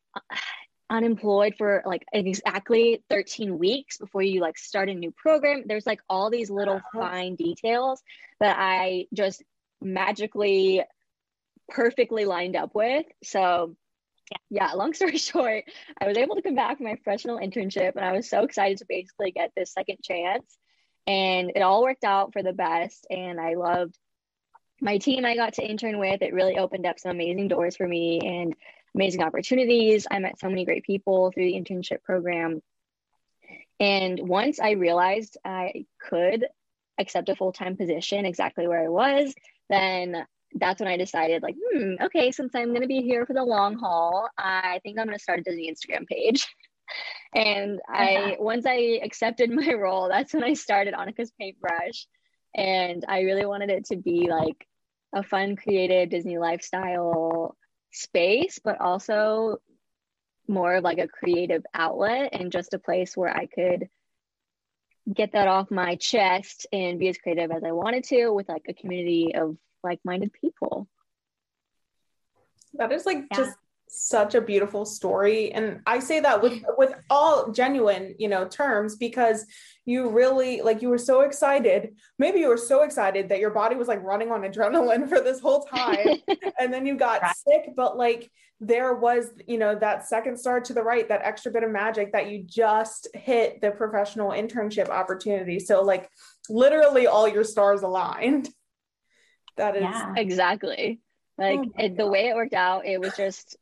unemployed 0.89 1.55
for 1.57 1.83
like 1.85 2.05
exactly 2.11 3.03
13 3.09 3.57
weeks 3.57 3.97
before 3.97 4.21
you 4.21 4.41
like 4.41 4.57
start 4.57 4.89
a 4.89 4.93
new 4.93 5.11
program. 5.11 5.63
There's 5.65 5.85
like 5.85 6.01
all 6.09 6.29
these 6.29 6.49
little 6.49 6.77
uh-huh. 6.77 6.99
fine 6.99 7.35
details 7.35 8.01
that 8.39 8.57
I 8.57 9.05
just 9.13 9.43
magically 9.81 10.83
perfectly 11.69 12.25
lined 12.25 12.55
up 12.55 12.73
with. 12.73 13.05
So 13.23 13.75
yeah, 14.49 14.71
long 14.73 14.93
story 14.93 15.17
short, 15.17 15.65
I 16.01 16.07
was 16.07 16.17
able 16.17 16.35
to 16.35 16.41
come 16.41 16.55
back 16.55 16.77
from 16.77 16.87
my 16.87 16.95
professional 16.95 17.39
internship 17.39 17.95
and 17.95 18.05
I 18.05 18.13
was 18.13 18.29
so 18.29 18.43
excited 18.43 18.79
to 18.79 18.85
basically 18.87 19.31
get 19.31 19.51
this 19.55 19.73
second 19.73 19.97
chance. 20.03 20.57
And 21.07 21.51
it 21.55 21.61
all 21.61 21.83
worked 21.83 22.03
out 22.03 22.33
for 22.33 22.43
the 22.43 22.53
best. 22.53 23.07
And 23.09 23.39
I 23.39 23.55
loved 23.55 23.97
my 24.81 24.97
team 24.97 25.25
I 25.25 25.35
got 25.35 25.53
to 25.53 25.67
intern 25.67 25.97
with. 25.97 26.21
It 26.21 26.33
really 26.33 26.57
opened 26.57 26.85
up 26.85 26.99
some 26.99 27.11
amazing 27.11 27.47
doors 27.47 27.75
for 27.75 27.87
me 27.87 28.19
and 28.23 28.55
amazing 28.95 29.21
opportunities. 29.21 30.07
I 30.09 30.19
met 30.19 30.39
so 30.39 30.49
many 30.49 30.65
great 30.65 30.83
people 30.83 31.31
through 31.31 31.45
the 31.45 31.53
internship 31.53 32.03
program. 32.03 32.61
And 33.79 34.27
once 34.27 34.59
I 34.59 34.71
realized 34.71 35.37
I 35.45 35.85
could 36.01 36.45
accept 36.99 37.29
a 37.29 37.35
full 37.35 37.53
time 37.53 37.77
position 37.77 38.25
exactly 38.25 38.67
where 38.67 38.83
I 38.83 38.89
was, 38.89 39.33
then 39.69 40.25
that's 40.55 40.79
when 40.79 40.89
I 40.89 40.97
decided, 40.97 41.43
like, 41.43 41.55
hmm, 41.55 41.93
okay, 42.01 42.31
since 42.31 42.55
I'm 42.55 42.69
going 42.69 42.81
to 42.81 42.87
be 42.87 43.01
here 43.01 43.25
for 43.25 43.33
the 43.33 43.43
long 43.43 43.77
haul, 43.77 44.27
I 44.37 44.79
think 44.83 44.97
I'm 44.97 45.05
going 45.05 45.17
to 45.17 45.21
start 45.23 45.39
a 45.39 45.43
Disney 45.43 45.71
Instagram 45.71 46.07
page. 46.07 46.47
and 47.35 47.79
I, 47.87 48.37
once 48.39 48.65
I 48.65 48.99
accepted 49.03 49.51
my 49.51 49.73
role, 49.73 50.09
that's 50.09 50.33
when 50.33 50.43
I 50.43 50.53
started 50.53 50.93
Annika's 50.93 51.31
Paintbrush. 51.39 52.07
And 52.55 53.05
I 53.07 53.21
really 53.21 53.45
wanted 53.45 53.69
it 53.69 53.85
to 53.85 53.95
be 53.95 54.27
like 54.29 54.67
a 55.13 55.21
fun, 55.23 55.55
creative 55.55 56.09
Disney 56.09 56.39
lifestyle 56.39 57.55
space, 57.91 58.59
but 58.63 58.79
also 58.79 59.57
more 60.47 60.75
of 60.75 60.83
like 60.83 60.97
a 60.97 61.07
creative 61.07 61.63
outlet 61.73 62.29
and 62.33 62.51
just 62.51 62.73
a 62.73 62.79
place 62.79 63.15
where 63.15 63.35
I 63.35 63.45
could 63.45 63.89
get 65.11 65.33
that 65.33 65.47
off 65.47 65.71
my 65.71 65.95
chest 65.95 66.67
and 66.71 66.99
be 66.99 67.07
as 67.07 67.17
creative 67.17 67.51
as 67.51 67.63
I 67.63 67.71
wanted 67.71 68.03
to 68.05 68.29
with 68.29 68.49
like 68.49 68.65
a 68.67 68.73
community 68.73 69.33
of 69.35 69.57
like-minded 69.83 70.33
people. 70.33 70.87
That 72.73 72.91
is 72.91 73.05
like 73.05 73.25
yeah. 73.31 73.37
just 73.37 73.57
such 73.89 74.35
a 74.35 74.41
beautiful 74.41 74.85
story. 74.85 75.51
And 75.51 75.81
i 75.85 75.99
say 75.99 76.19
that 76.19 76.41
with 76.41 76.63
with 76.77 76.93
all 77.09 77.51
genuine 77.51 78.15
you 78.17 78.27
know 78.27 78.47
terms 78.47 78.95
because 78.95 79.45
you 79.85 80.09
really 80.09 80.61
like 80.61 80.81
you 80.81 80.89
were 80.89 80.97
so 80.97 81.21
excited 81.21 81.95
maybe 82.19 82.39
you 82.39 82.47
were 82.47 82.57
so 82.57 82.83
excited 82.83 83.29
that 83.29 83.39
your 83.39 83.49
body 83.49 83.75
was 83.75 83.87
like 83.87 84.03
running 84.03 84.31
on 84.31 84.41
adrenaline 84.41 85.09
for 85.11 85.19
this 85.19 85.39
whole 85.39 85.63
time 85.63 86.17
and 86.59 86.71
then 86.71 86.85
you 86.85 86.95
got 86.95 87.21
right. 87.21 87.35
sick 87.35 87.69
but 87.75 87.97
like 87.97 88.29
there 88.61 88.93
was 88.93 89.31
you 89.47 89.57
know 89.57 89.73
that 89.75 90.07
second 90.07 90.37
star 90.37 90.59
to 90.59 90.73
the 90.73 90.83
right 90.83 91.07
that 91.07 91.21
extra 91.23 91.51
bit 91.51 91.63
of 91.63 91.71
magic 91.71 92.11
that 92.11 92.29
you 92.29 92.43
just 92.43 93.07
hit 93.13 93.61
the 93.61 93.71
professional 93.71 94.31
internship 94.31 94.89
opportunity. 94.89 95.59
So 95.59 95.81
like 95.81 96.09
literally 96.49 97.07
all 97.07 97.27
your 97.27 97.43
stars 97.43 97.81
aligned. 97.81 98.49
That 99.57 99.75
is 99.75 99.81
yeah. 99.81 100.13
exactly. 100.15 101.01
Like 101.37 101.59
oh 101.59 101.71
it, 101.77 101.97
the 101.97 102.07
way 102.07 102.29
it 102.29 102.35
worked 102.35 102.53
out 102.53 102.85
it 102.85 102.97
was 102.97 103.13
just 103.17 103.57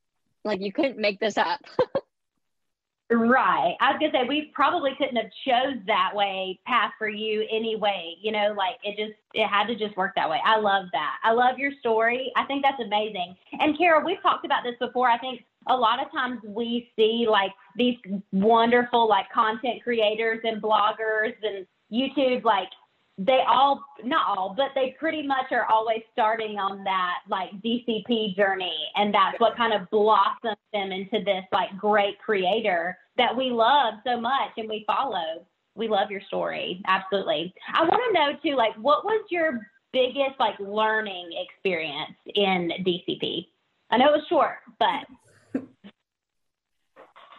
like 0.48 0.62
you 0.62 0.72
couldn't 0.72 0.98
make 0.98 1.20
this 1.20 1.38
up. 1.38 1.60
right. 3.12 3.76
I 3.80 3.92
was 3.92 4.00
gonna 4.00 4.12
say 4.12 4.28
we 4.28 4.52
probably 4.54 4.92
couldn't 4.98 5.16
have 5.16 5.32
chose 5.46 5.78
that 5.88 6.12
way 6.14 6.60
path 6.66 6.92
for 6.98 7.10
you 7.10 7.46
anyway. 7.52 8.16
You 8.22 8.32
know, 8.32 8.54
like 8.58 8.76
it 8.84 8.98
just 8.98 9.18
it 9.34 9.48
had 9.48 9.68
to 9.68 9.76
just 9.76 9.96
work 9.98 10.14
that 10.16 10.30
way. 10.30 10.40
I 10.44 10.58
love 10.58 10.86
that. 10.94 11.18
I 11.24 11.32
love 11.32 11.58
your 11.58 11.72
story. 11.80 12.32
I 12.36 12.46
think 12.46 12.64
that's 12.64 12.82
amazing. 12.82 13.36
And 13.60 13.78
Carol, 13.78 14.06
we've 14.06 14.22
talked 14.22 14.46
about 14.46 14.64
this 14.64 14.76
before. 14.80 15.10
I 15.10 15.18
think 15.18 15.44
a 15.70 15.76
lot 15.76 16.02
of 16.02 16.12
times 16.12 16.40
we 16.44 16.90
see 16.96 17.28
like 17.30 17.52
these 17.76 17.98
wonderful 18.32 19.08
like 19.08 19.30
content 19.34 19.84
creators 19.84 20.40
and 20.44 20.62
bloggers 20.62 21.34
and 21.44 21.66
YouTube 21.92 22.44
like 22.44 22.70
they 23.18 23.40
all 23.48 23.84
not 24.04 24.38
all 24.38 24.54
but 24.56 24.68
they 24.76 24.96
pretty 25.00 25.26
much 25.26 25.46
are 25.52 25.66
always 25.66 26.02
starting 26.14 26.60
on 26.60 26.84
that 26.84 27.16
like 27.28 27.50
dcp 27.64 28.36
journey 28.36 28.78
and 28.96 29.12
that's 29.12 29.40
what 29.40 29.58
kind 29.58 29.74
of 29.74 29.90
blossoms 29.90 30.56
them 30.72 30.92
into 30.92 31.24
this 31.26 31.44
like 31.52 31.76
great 31.80 32.20
creator 32.20 32.96
that 33.18 33.36
we 33.36 33.50
love 33.50 33.96
so 34.06 34.20
much 34.20 34.52
and 34.58 34.70
we 34.70 34.84
follow. 34.88 35.46
We 35.76 35.88
love 35.88 36.10
your 36.10 36.22
story. 36.22 36.82
Absolutely. 36.88 37.54
I 37.74 37.84
want 37.84 38.02
to 38.08 38.14
know 38.14 38.32
too 38.44 38.56
like 38.56 38.76
what 38.76 39.06
was 39.06 39.26
your 39.30 39.60
biggest 39.94 40.40
like 40.40 40.60
learning 40.60 41.30
experience 41.48 42.18
in 42.36 42.70
dcp 42.86 43.48
i 43.90 43.98
know 43.98 44.10
it 44.10 44.18
was 44.18 44.26
short 44.28 44.58
but 44.80 45.06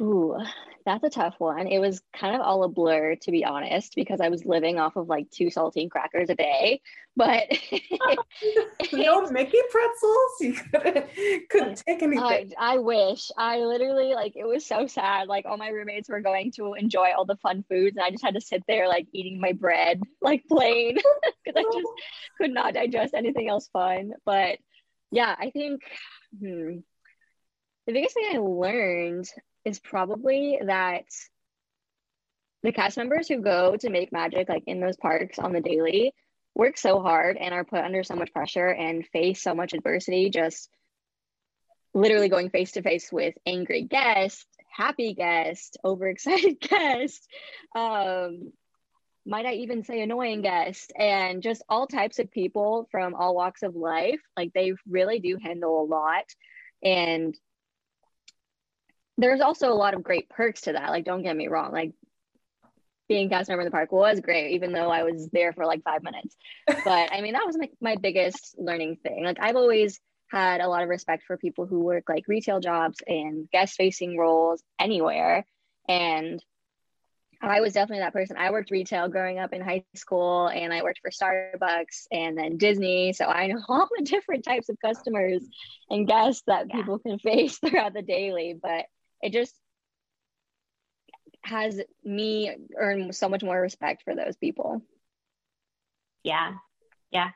Ooh, 0.00 0.37
that's 0.85 1.05
a 1.05 1.11
tough 1.11 1.35
one. 1.38 1.67
It 1.67 1.81
was 1.81 2.00
kind 2.14 2.35
of 2.35 2.40
all 2.40 2.62
a 2.64 2.69
blur, 2.69 3.17
to 3.17 3.31
be 3.31 3.45
honest, 3.45 3.95
because 3.95 4.21
I 4.21 4.28
was 4.28 4.47
living 4.47 4.78
off 4.78 4.97
of 4.97 5.09
like 5.09 5.31
two 5.31 5.47
saltine 5.47 5.90
crackers 5.90 6.31
a 6.31 6.35
day. 6.35 6.81
But 7.17 7.49
no 8.93 9.28
Mickey 9.28 9.59
pretzels. 9.71 10.33
You 10.40 10.52
couldn't 10.55 11.07
couldn't 11.50 11.76
take 11.87 12.02
anything. 12.02 12.52
I, 12.59 12.75
I 12.75 12.78
wish. 12.78 13.31
I 13.37 13.59
literally 13.59 14.14
like 14.14 14.35
it 14.37 14.47
was 14.47 14.64
so 14.64 14.87
sad. 14.87 15.26
Like 15.28 15.47
all 15.47 15.57
my 15.57 15.69
roommates 15.69 16.09
were 16.09 16.21
going 16.21 16.52
to 16.52 16.75
enjoy 16.75 17.11
all 17.17 17.25
the 17.25 17.37
fun 17.37 17.64
foods, 17.69 17.97
and 17.97 18.05
I 18.05 18.11
just 18.11 18.25
had 18.25 18.35
to 18.35 18.40
sit 18.40 18.62
there 18.69 18.88
like 18.88 19.09
eating 19.12 19.40
my 19.40 19.52
bread 19.52 20.00
like 20.23 20.45
plain 20.49 20.97
because 21.45 21.59
I 21.59 21.64
just 21.64 21.88
could 22.40 22.52
not 22.52 22.75
digest 22.75 23.14
anything 23.14 23.49
else 23.49 23.69
fun. 23.73 24.12
But 24.25 24.59
yeah, 25.11 25.35
I 25.38 25.50
think. 25.50 25.83
Hmm, 26.38 26.78
the 27.87 27.95
biggest 27.95 28.14
thing 28.14 28.28
I 28.35 28.38
learned 28.38 29.26
is 29.65 29.79
probably 29.79 30.59
that 30.65 31.05
the 32.62 32.73
cast 32.73 32.97
members 32.97 33.29
who 33.29 33.41
go 33.41 33.77
to 33.77 33.91
make 33.91 34.12
magic 34.12 34.49
like 34.49 34.65
in 34.67 34.81
those 34.81 34.97
parks 34.97 35.38
on 35.38 35.53
the 35.53 35.61
daily 35.61 36.12
work 36.55 36.77
so 36.77 37.00
hard 37.00 37.37
and 37.37 37.55
are 37.55 37.65
put 37.65 37.81
under 37.81 38.03
so 38.03 38.17
much 38.17 38.33
pressure 38.33 38.69
and 38.69 39.07
face 39.07 39.43
so 39.43 39.55
much 39.55 39.73
adversity 39.73 40.31
just 40.31 40.69
literally 41.95 42.29
going 42.29 42.50
face 42.50 42.73
to 42.73 42.83
face 42.83 43.12
with 43.12 43.35
angry 43.47 43.83
guests 43.83 44.47
happy 44.71 45.15
guests 45.15 45.77
overexcited 45.85 46.61
guests 46.61 47.27
um, 47.77 48.53
might 49.25 49.47
i 49.47 49.53
even 49.53 49.85
say 49.85 50.00
annoying 50.00 50.43
guests 50.43 50.88
and 50.99 51.43
just 51.43 51.62
all 51.69 51.87
types 51.87 52.19
of 52.19 52.31
people 52.31 52.88
from 52.91 53.15
all 53.15 53.35
walks 53.35 53.62
of 53.62 53.77
life. 53.77 54.21
Like 54.37 54.53
they 54.55 54.73
really 54.88 55.19
do 55.21 55.37
handle 55.43 55.83
a 55.83 55.85
lot 55.85 56.25
and 56.83 57.37
there's 59.19 59.41
also 59.41 59.73
a 59.73 59.75
lot 59.75 59.95
of 59.95 60.03
great 60.03 60.31
perks 60.31 60.63
to 60.63 60.73
that. 60.73 60.91
Like, 60.91 61.05
don't 61.05 61.23
get 61.23 61.37
me 61.37 61.49
wrong. 61.49 61.73
Like, 61.73 61.93
being 63.09 63.29
cast 63.29 63.49
member 63.49 63.63
in 63.63 63.67
the 63.67 63.73
park 63.73 63.91
was 63.91 64.21
great, 64.21 64.53
even 64.53 64.73
though 64.73 64.91
I 64.91 65.03
was 65.03 65.29
there 65.33 65.53
for 65.53 65.67
like 65.67 65.83
five 65.83 66.03
minutes. 66.03 66.37
But 66.85 67.13
I 67.13 67.21
mean, 67.21 67.33
that 67.33 67.47
was 67.47 67.57
my, 67.59 67.69
my 67.81 67.97
biggest 67.97 68.55
learning 68.59 68.99
thing. 69.03 69.25
Like, 69.25 69.39
I've 69.41 69.57
always 69.57 70.01
had 70.31 70.61
a 70.61 70.69
lot 70.69 70.83
of 70.83 70.89
respect 70.89 71.25
for 71.27 71.37
people 71.37 71.67
who 71.67 71.81
work 71.81 72.05
like 72.09 72.29
retail 72.29 72.61
jobs 72.61 72.99
and 73.07 73.51
guest 73.51 73.77
facing 73.77 74.17
roles 74.17 74.63
anywhere. 74.79 75.45
And 75.89 76.43
I 77.41 77.61
was 77.61 77.73
definitely 77.73 78.03
that 78.03 78.13
person. 78.13 78.37
I 78.37 78.51
worked 78.51 78.71
retail 78.71 79.09
growing 79.09 79.39
up 79.39 79.53
in 79.53 79.63
high 79.63 79.85
school 79.95 80.49
and 80.49 80.73
I 80.73 80.83
worked 80.83 81.01
for 81.01 81.11
Starbucks 81.11 82.07
and 82.11 82.37
then 82.37 82.59
Disney. 82.59 83.13
So 83.13 83.25
I 83.25 83.47
know 83.47 83.63
all 83.69 83.89
the 83.97 84.05
different 84.05 84.45
types 84.45 84.69
of 84.69 84.77
customers 84.85 85.43
and 85.89 86.07
guests 86.07 86.43
that 86.47 86.67
yeah. 86.69 86.77
people 86.77 86.99
can 86.99 87.19
face 87.19 87.59
throughout 87.67 87.95
the 87.95 88.03
daily. 88.03 88.55
But 88.61 88.87
it 89.23 89.33
just 89.33 89.55
has 91.43 91.81
me 92.05 92.55
earn 92.77 93.13
so 93.13 93.29
much 93.29 93.43
more 93.43 93.61
respect 93.61 94.03
for 94.03 94.15
those 94.15 94.37
people. 94.37 94.83
Yeah. 96.23 96.55
Yeah 97.11 97.31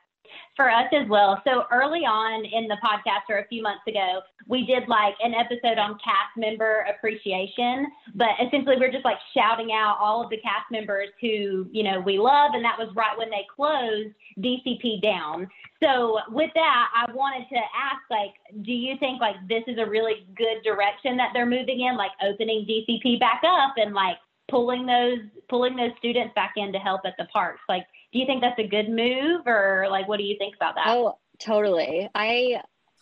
for 0.57 0.71
us 0.71 0.87
as 0.93 1.09
well. 1.09 1.41
So 1.45 1.64
early 1.73 2.00
on 2.00 2.45
in 2.45 2.69
the 2.69 2.76
podcast, 2.85 3.29
or 3.29 3.38
a 3.38 3.47
few 3.49 3.62
months 3.62 3.83
ago, 3.87 4.21
we 4.49 4.67
did 4.67 4.88
like 4.88 5.14
an 5.23 5.35
episode 5.35 5.79
on 5.79 5.99
cast 6.05 6.37
member 6.37 6.87
appreciation. 6.88 7.87
But 8.14 8.31
essentially, 8.45 8.76
we're 8.79 8.93
just 8.93 9.05
like 9.05 9.19
shouting 9.35 9.71
out 9.73 9.99
all 10.00 10.23
of 10.23 10.31
the 10.31 10.38
cast 10.38 10.71
members 10.71 11.09
who 11.21 11.67
you 11.73 11.83
know 11.83 12.00
we 12.00 12.19
love, 12.19 12.52
and 12.55 12.64
that 12.64 12.79
was 12.79 12.88
right 12.95 13.17
when 13.17 13.31
they 13.31 13.47
closed 13.55 14.14
DCP 14.38 15.02
down. 15.02 15.49
So 15.83 16.19
with 16.29 16.50
that, 16.55 16.88
I 16.95 17.11
wanted 17.12 17.49
to 17.49 17.59
ask, 17.59 18.02
like, 18.09 18.35
do 18.62 18.73
you 18.73 18.95
think 19.00 19.21
like 19.21 19.37
this 19.49 19.64
is 19.67 19.79
a 19.79 19.88
really 19.88 20.26
good 20.37 20.62
direction 20.62 21.17
that 21.17 21.31
they're 21.35 21.47
moving 21.47 21.81
in, 21.81 21.97
like 21.97 22.12
opening 22.23 22.67
DCP 22.67 23.19
back 23.19 23.43
up 23.45 23.75
and 23.76 23.95
like 23.95 24.17
pulling 24.50 24.87
those 24.87 25.19
pulling 25.49 25.76
those 25.76 25.91
students 25.99 26.33
back 26.35 26.52
in 26.57 26.73
to 26.73 26.79
help 26.79 27.00
at 27.05 27.14
the 27.19 27.25
parks? 27.33 27.61
Like, 27.69 27.87
do 28.12 28.19
you 28.19 28.26
think 28.26 28.42
that's 28.42 28.59
a 28.59 28.66
good 28.66 28.88
move 28.88 29.47
or 29.47 29.87
like 29.90 30.07
what 30.07 30.19
do 30.19 30.25
you 30.25 30.37
think 30.38 30.54
about 30.54 30.75
that? 30.75 30.85
Oh, 30.88 31.19
totally. 31.38 32.09
I 32.14 32.61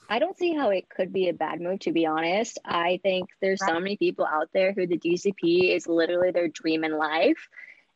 I 0.09 0.19
don't 0.19 0.39
see 0.39 0.55
how 0.55 0.71
it 0.71 0.89
could 0.89 1.13
be 1.13 1.29
a 1.29 1.33
bad 1.33 1.61
move 1.61 1.81
to 1.81 1.93
be 1.93 2.07
honest. 2.07 2.59
I 2.65 3.01
think 3.03 3.29
there's 3.41 3.61
right. 3.61 3.71
so 3.71 3.81
many 3.81 3.97
people 3.97 4.25
out 4.25 4.49
there 4.53 4.73
who 4.73 4.87
the 4.87 4.99
DCP 4.99 5.75
is 5.75 5.87
literally 5.87 6.31
their 6.31 6.49
dream 6.49 6.85
in 6.85 6.97
life. 6.97 7.49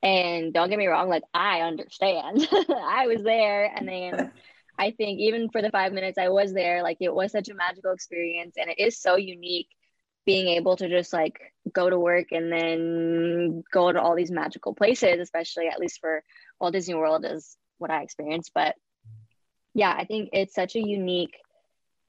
And 0.02 0.52
don't 0.52 0.68
get 0.68 0.78
me 0.78 0.86
wrong, 0.86 1.08
like 1.08 1.22
I 1.32 1.62
understand. 1.62 2.46
I 2.52 3.06
was 3.06 3.22
there 3.22 3.72
and 3.74 3.88
then 3.88 4.32
I 4.78 4.90
think 4.90 5.20
even 5.20 5.50
for 5.50 5.62
the 5.62 5.70
5 5.70 5.92
minutes 5.92 6.18
I 6.18 6.28
was 6.28 6.52
there, 6.52 6.82
like 6.82 6.98
it 7.00 7.14
was 7.14 7.30
such 7.30 7.48
a 7.48 7.54
magical 7.54 7.92
experience 7.92 8.56
and 8.58 8.68
it 8.68 8.78
is 8.78 8.98
so 8.98 9.16
unique 9.16 9.68
being 10.26 10.48
able 10.48 10.76
to 10.76 10.88
just 10.88 11.12
like 11.12 11.38
go 11.72 11.88
to 11.90 11.98
work 11.98 12.32
and 12.32 12.50
then 12.50 13.62
go 13.72 13.92
to 13.92 14.00
all 14.00 14.14
these 14.14 14.30
magical 14.30 14.74
places, 14.74 15.20
especially 15.20 15.68
at 15.68 15.78
least 15.78 16.00
for 16.00 16.22
Walt 16.60 16.72
Disney 16.72 16.94
World 16.94 17.24
is 17.24 17.56
what 17.78 17.90
I 17.90 18.02
experienced. 18.02 18.52
But 18.54 18.74
yeah, 19.74 19.94
I 19.96 20.04
think 20.04 20.30
it's 20.32 20.54
such 20.54 20.76
a 20.76 20.86
unique 20.86 21.36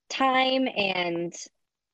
time 0.09 0.67
and 0.67 1.33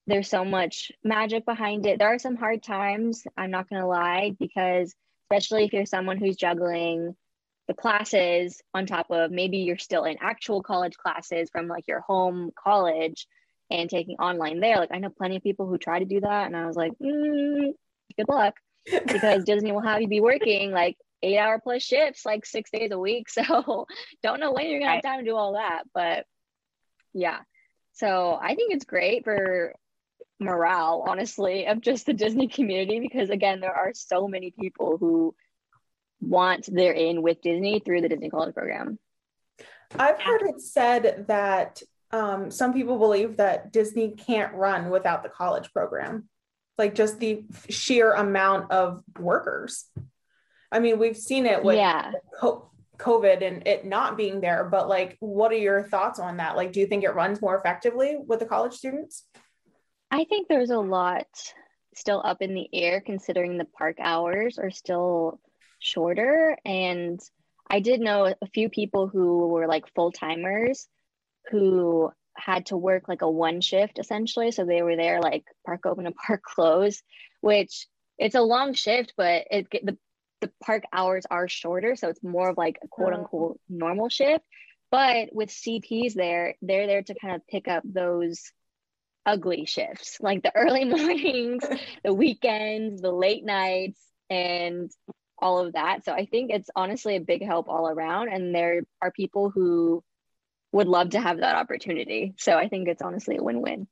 there's 0.07 0.29
so 0.29 0.43
much 0.43 0.91
magic 1.03 1.45
behind 1.45 1.85
it. 1.85 1.99
There 1.99 2.13
are 2.13 2.19
some 2.19 2.35
hard 2.35 2.63
times, 2.63 3.23
I'm 3.37 3.51
not 3.51 3.69
to 3.69 3.87
lie, 3.87 4.35
because 4.39 4.93
especially 5.25 5.65
if 5.65 5.73
you're 5.73 5.85
someone 5.85 6.17
who's 6.17 6.35
juggling 6.35 7.15
the 7.67 7.73
classes 7.73 8.61
on 8.73 8.85
top 8.85 9.09
of 9.11 9.31
maybe 9.31 9.59
you're 9.59 9.77
still 9.77 10.03
in 10.03 10.17
actual 10.19 10.61
college 10.61 10.97
classes 10.97 11.49
from 11.49 11.67
like 11.67 11.87
your 11.87 12.01
home 12.01 12.51
college 12.61 13.27
and 13.71 13.89
taking 13.89 14.17
online 14.17 14.59
there. 14.59 14.77
Like 14.77 14.91
I 14.91 14.99
know 14.99 15.09
plenty 15.09 15.37
of 15.37 15.43
people 15.43 15.67
who 15.67 15.77
try 15.77 15.99
to 15.99 16.05
do 16.05 16.21
that, 16.21 16.47
and 16.47 16.55
I 16.55 16.65
was 16.65 16.75
like, 16.75 16.91
mm, 17.01 17.71
good 18.17 18.29
luck, 18.29 18.55
because 18.85 19.43
Disney 19.43 19.71
will 19.71 19.81
have 19.81 20.01
you 20.01 20.07
be 20.07 20.21
working 20.21 20.71
like 20.71 20.97
eight 21.23 21.37
hour 21.37 21.59
plus 21.61 21.83
shifts 21.83 22.25
like 22.25 22.45
six 22.45 22.69
days 22.71 22.91
a 22.91 22.99
week. 22.99 23.27
So 23.45 23.87
don't 24.23 24.39
know 24.39 24.51
when 24.51 24.69
you're 24.69 24.79
gonna 24.79 24.93
have 24.93 25.03
time 25.03 25.19
to 25.19 25.25
do 25.25 25.35
all 25.35 25.53
that, 25.53 25.83
but 25.93 26.25
yeah. 27.13 27.39
So 27.93 28.37
I 28.41 28.55
think 28.55 28.73
it's 28.73 28.85
great 28.85 29.23
for 29.23 29.73
morale, 30.39 31.05
honestly, 31.07 31.67
of 31.67 31.81
just 31.81 32.05
the 32.05 32.13
Disney 32.13 32.47
community 32.47 32.99
because 32.99 33.29
again, 33.29 33.59
there 33.59 33.73
are 33.73 33.91
so 33.93 34.27
many 34.27 34.53
people 34.59 34.97
who 34.97 35.35
want 36.19 36.67
their 36.71 36.93
in 36.93 37.21
with 37.21 37.41
Disney 37.41 37.79
through 37.79 38.01
the 38.01 38.09
Disney 38.09 38.29
College 38.29 38.53
program. 38.53 38.97
I've 39.97 40.21
heard 40.21 40.41
it 40.43 40.61
said 40.61 41.25
that 41.27 41.81
um, 42.11 42.51
some 42.51 42.73
people 42.73 42.97
believe 42.97 43.37
that 43.37 43.71
Disney 43.71 44.11
can't 44.11 44.53
run 44.53 44.89
without 44.89 45.23
the 45.23 45.29
college 45.29 45.71
program, 45.73 46.27
like 46.77 46.95
just 46.95 47.19
the 47.19 47.45
sheer 47.69 48.13
amount 48.13 48.71
of 48.71 49.03
workers. 49.17 49.85
I 50.71 50.79
mean, 50.79 50.99
we've 50.99 51.17
seen 51.17 51.45
it 51.45 51.63
with 51.63 51.77
yeah. 51.77 52.11
COVID 52.97 53.45
and 53.45 53.67
it 53.67 53.85
not 53.85 54.17
being 54.17 54.41
there, 54.41 54.63
but 54.63 54.87
like, 54.87 55.17
what 55.19 55.51
are 55.51 55.57
your 55.57 55.83
thoughts 55.83 56.19
on 56.19 56.37
that? 56.37 56.55
Like, 56.55 56.71
do 56.71 56.79
you 56.79 56.87
think 56.87 57.03
it 57.03 57.15
runs 57.15 57.41
more 57.41 57.57
effectively 57.57 58.17
with 58.25 58.39
the 58.39 58.45
college 58.45 58.73
students? 58.73 59.25
I 60.09 60.25
think 60.25 60.47
there's 60.47 60.69
a 60.69 60.79
lot 60.79 61.27
still 61.95 62.21
up 62.23 62.41
in 62.41 62.53
the 62.53 62.69
air 62.73 63.01
considering 63.01 63.57
the 63.57 63.65
park 63.65 63.97
hours 63.99 64.57
are 64.59 64.71
still 64.71 65.39
shorter. 65.79 66.57
And 66.63 67.19
I 67.69 67.79
did 67.79 67.99
know 67.99 68.33
a 68.41 68.47
few 68.53 68.69
people 68.69 69.07
who 69.07 69.47
were 69.47 69.67
like 69.67 69.93
full 69.93 70.11
timers 70.11 70.87
who 71.49 72.11
had 72.35 72.67
to 72.67 72.77
work 72.77 73.07
like 73.07 73.21
a 73.21 73.29
one 73.29 73.61
shift 73.61 73.99
essentially. 73.99 74.51
So 74.51 74.65
they 74.65 74.81
were 74.81 74.95
there 74.95 75.21
like 75.21 75.43
park 75.65 75.85
open 75.85 76.05
and 76.05 76.15
park 76.27 76.43
close, 76.43 77.01
which 77.41 77.87
it's 78.17 78.35
a 78.35 78.41
long 78.41 78.73
shift, 78.73 79.13
but 79.17 79.45
it 79.51 79.67
the 79.71 79.97
the 80.41 80.51
park 80.63 80.83
hours 80.91 81.25
are 81.29 81.47
shorter, 81.47 81.95
so 81.95 82.09
it's 82.09 82.23
more 82.23 82.49
of 82.49 82.57
like 82.57 82.79
a 82.83 82.87
quote 82.87 83.13
oh. 83.13 83.17
unquote 83.17 83.59
normal 83.69 84.09
shift. 84.09 84.43
But 84.89 85.29
with 85.31 85.49
CPs 85.49 86.13
there, 86.15 86.55
they're 86.61 86.87
there 86.87 87.03
to 87.03 87.15
kind 87.15 87.35
of 87.35 87.47
pick 87.47 87.67
up 87.67 87.83
those 87.85 88.51
ugly 89.25 89.65
shifts, 89.65 90.17
like 90.19 90.43
the 90.43 90.55
early 90.55 90.85
mornings, 90.85 91.63
the 92.03 92.13
weekends, 92.13 93.01
the 93.01 93.11
late 93.11 93.45
nights, 93.45 93.99
and 94.29 94.91
all 95.39 95.59
of 95.59 95.73
that. 95.73 96.05
So 96.05 96.11
I 96.11 96.25
think 96.25 96.51
it's 96.51 96.69
honestly 96.75 97.15
a 97.15 97.21
big 97.21 97.43
help 97.43 97.67
all 97.67 97.87
around. 97.87 98.29
And 98.29 98.53
there 98.53 98.83
are 99.01 99.11
people 99.11 99.49
who 99.49 100.03
would 100.71 100.87
love 100.87 101.11
to 101.11 101.19
have 101.19 101.37
that 101.39 101.55
opportunity. 101.55 102.33
So 102.37 102.57
I 102.57 102.67
think 102.67 102.87
it's 102.87 103.01
honestly 103.01 103.37
a 103.37 103.43
win 103.43 103.61
win. 103.61 103.87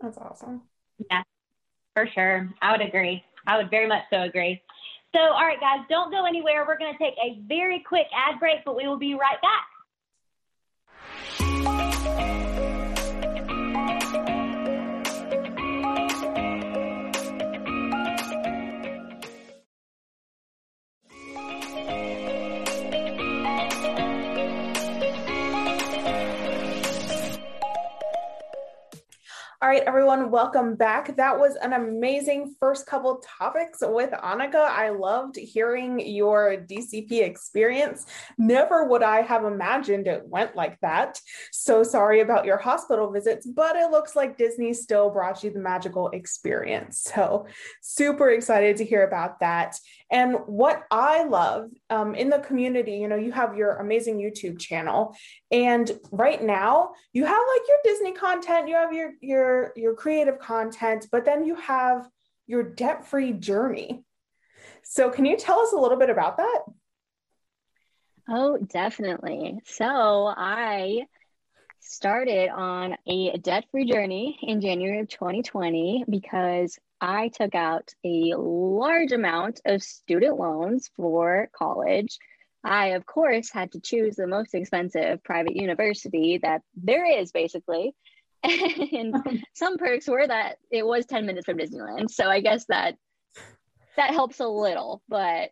That's 0.00 0.18
awesome. 0.18 0.62
Yeah, 1.10 1.22
for 1.94 2.06
sure. 2.06 2.50
I 2.60 2.72
would 2.72 2.80
agree. 2.80 3.24
I 3.46 3.56
would 3.56 3.70
very 3.70 3.86
much 3.86 4.02
so 4.10 4.22
agree. 4.22 4.62
So, 5.14 5.20
all 5.20 5.44
right, 5.44 5.58
guys, 5.58 5.80
don't 5.88 6.10
go 6.10 6.24
anywhere. 6.24 6.64
We're 6.66 6.78
going 6.78 6.92
to 6.92 6.98
take 6.98 7.14
a 7.22 7.40
very 7.46 7.80
quick 7.80 8.06
ad 8.14 8.38
break, 8.38 8.64
but 8.64 8.76
we 8.76 8.86
will 8.86 8.98
be 8.98 9.14
right 9.14 9.38
back. 9.42 9.66
Right, 29.70 29.84
everyone, 29.86 30.32
welcome 30.32 30.74
back. 30.74 31.14
That 31.14 31.38
was 31.38 31.54
an 31.54 31.74
amazing 31.74 32.56
first 32.58 32.86
couple 32.86 33.22
topics 33.38 33.78
with 33.80 34.10
Annika. 34.10 34.56
I 34.56 34.88
loved 34.88 35.36
hearing 35.36 36.00
your 36.00 36.56
DCP 36.56 37.22
experience. 37.22 38.04
Never 38.36 38.84
would 38.86 39.04
I 39.04 39.22
have 39.22 39.44
imagined 39.44 40.08
it 40.08 40.26
went 40.26 40.56
like 40.56 40.80
that. 40.80 41.20
So 41.52 41.84
sorry 41.84 42.18
about 42.18 42.46
your 42.46 42.56
hospital 42.56 43.12
visits, 43.12 43.46
but 43.46 43.76
it 43.76 43.92
looks 43.92 44.16
like 44.16 44.36
Disney 44.36 44.74
still 44.74 45.08
brought 45.08 45.44
you 45.44 45.52
the 45.52 45.60
magical 45.60 46.08
experience. 46.08 47.08
So 47.14 47.46
super 47.80 48.30
excited 48.30 48.78
to 48.78 48.84
hear 48.84 49.06
about 49.06 49.38
that. 49.38 49.78
And 50.10 50.34
what 50.46 50.84
I 50.90 51.24
love 51.24 51.70
um, 51.88 52.14
in 52.14 52.30
the 52.30 52.40
community, 52.40 52.92
you 52.92 53.06
know, 53.06 53.16
you 53.16 53.30
have 53.30 53.56
your 53.56 53.76
amazing 53.76 54.18
YouTube 54.18 54.58
channel, 54.58 55.16
and 55.50 55.90
right 56.10 56.42
now 56.42 56.90
you 57.12 57.24
have 57.24 57.42
like 57.54 57.68
your 57.68 57.78
Disney 57.84 58.12
content, 58.12 58.68
you 58.68 58.74
have 58.74 58.92
your 58.92 59.12
your 59.20 59.72
your 59.76 59.94
creative 59.94 60.38
content, 60.38 61.06
but 61.12 61.24
then 61.24 61.44
you 61.44 61.54
have 61.54 62.08
your 62.46 62.64
debt-free 62.64 63.34
journey. 63.34 64.02
So 64.82 65.10
can 65.10 65.24
you 65.24 65.36
tell 65.36 65.60
us 65.60 65.72
a 65.72 65.78
little 65.78 65.98
bit 65.98 66.10
about 66.10 66.38
that? 66.38 66.62
Oh, 68.28 68.58
definitely. 68.58 69.60
So 69.64 69.86
I 70.36 71.06
started 71.78 72.48
on 72.48 72.96
a 73.06 73.36
debt-free 73.38 73.90
journey 73.90 74.38
in 74.42 74.60
January 74.60 75.00
of 75.00 75.08
2020 75.08 76.04
because 76.08 76.78
I 77.00 77.28
took 77.28 77.54
out 77.54 77.94
a 78.04 78.34
large 78.36 79.12
amount 79.12 79.60
of 79.64 79.82
student 79.82 80.38
loans 80.38 80.90
for 80.96 81.48
college. 81.52 82.18
I, 82.62 82.88
of 82.88 83.06
course, 83.06 83.50
had 83.50 83.72
to 83.72 83.80
choose 83.80 84.16
the 84.16 84.26
most 84.26 84.54
expensive 84.54 85.22
private 85.24 85.56
university 85.56 86.38
that 86.42 86.62
there 86.74 87.20
is, 87.20 87.32
basically. 87.32 87.94
and 88.42 89.14
um, 89.14 89.42
some 89.54 89.78
perks 89.78 90.08
were 90.08 90.26
that 90.26 90.56
it 90.70 90.84
was 90.84 91.06
10 91.06 91.26
minutes 91.26 91.46
from 91.46 91.58
Disneyland. 91.58 92.10
So 92.10 92.28
I 92.28 92.40
guess 92.40 92.66
that 92.66 92.96
that 93.96 94.10
helps 94.10 94.40
a 94.40 94.46
little, 94.46 95.02
but 95.08 95.50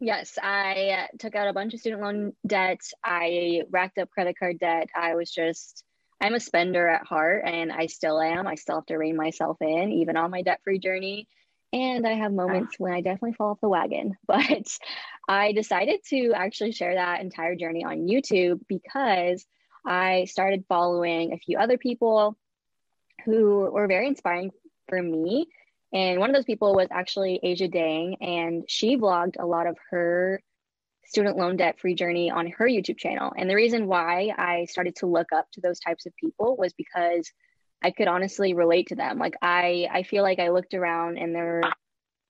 yes, 0.00 0.38
I 0.42 0.98
uh, 0.98 1.16
took 1.18 1.34
out 1.34 1.48
a 1.48 1.52
bunch 1.52 1.74
of 1.74 1.80
student 1.80 2.02
loan 2.02 2.32
debt. 2.46 2.80
I 3.04 3.62
racked 3.70 3.98
up 3.98 4.10
credit 4.10 4.38
card 4.38 4.58
debt. 4.58 4.88
I 4.94 5.14
was 5.14 5.30
just 5.30 5.84
I'm 6.20 6.34
a 6.34 6.40
spender 6.40 6.88
at 6.88 7.06
heart 7.06 7.44
and 7.46 7.70
I 7.72 7.86
still 7.86 8.20
am. 8.20 8.46
I 8.46 8.56
still 8.56 8.76
have 8.76 8.86
to 8.86 8.96
rein 8.96 9.16
myself 9.16 9.58
in 9.60 9.92
even 9.92 10.16
on 10.16 10.30
my 10.30 10.42
debt-free 10.42 10.80
journey. 10.80 11.28
And 11.72 12.06
I 12.06 12.14
have 12.14 12.32
ah. 12.32 12.34
moments 12.34 12.76
when 12.78 12.92
I 12.92 13.00
definitely 13.00 13.34
fall 13.34 13.50
off 13.50 13.60
the 13.60 13.68
wagon, 13.68 14.16
but 14.26 14.66
I 15.28 15.52
decided 15.52 16.00
to 16.08 16.32
actually 16.34 16.72
share 16.72 16.94
that 16.94 17.20
entire 17.20 17.54
journey 17.54 17.84
on 17.84 18.08
YouTube 18.08 18.60
because 18.68 19.44
I 19.86 20.24
started 20.24 20.64
following 20.68 21.32
a 21.32 21.38
few 21.38 21.58
other 21.58 21.78
people 21.78 22.36
who 23.24 23.70
were 23.70 23.86
very 23.86 24.06
inspiring 24.06 24.50
for 24.88 25.00
me. 25.00 25.46
And 25.92 26.20
one 26.20 26.30
of 26.30 26.36
those 26.36 26.44
people 26.44 26.74
was 26.74 26.88
actually 26.90 27.40
Aja 27.42 27.68
Dang, 27.68 28.16
and 28.20 28.64
she 28.68 28.96
vlogged 28.96 29.36
a 29.38 29.46
lot 29.46 29.66
of 29.66 29.78
her 29.90 30.42
student 31.08 31.38
loan 31.38 31.56
debt 31.56 31.80
free 31.80 31.94
journey 31.94 32.30
on 32.30 32.48
her 32.48 32.66
YouTube 32.66 32.98
channel. 32.98 33.32
And 33.36 33.48
the 33.48 33.56
reason 33.56 33.86
why 33.86 34.32
I 34.36 34.66
started 34.66 34.96
to 34.96 35.06
look 35.06 35.32
up 35.34 35.46
to 35.52 35.60
those 35.60 35.80
types 35.80 36.04
of 36.04 36.14
people 36.16 36.54
was 36.56 36.74
because 36.74 37.32
I 37.82 37.92
could 37.92 38.08
honestly 38.08 38.52
relate 38.52 38.88
to 38.88 38.96
them. 38.96 39.18
Like 39.18 39.34
I 39.40 39.88
I 39.90 40.02
feel 40.02 40.22
like 40.22 40.38
I 40.38 40.50
looked 40.50 40.74
around 40.74 41.16
and 41.16 41.34
there 41.34 41.62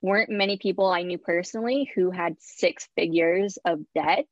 weren't 0.01 0.31
many 0.31 0.59
people 0.59 0.87
I 0.87 1.03
knew 1.03 1.19
personally 1.19 1.91
who 1.95 2.11
had 2.11 2.37
six 2.39 2.89
figures 2.95 3.59
of 3.65 3.81
debt 3.97 4.29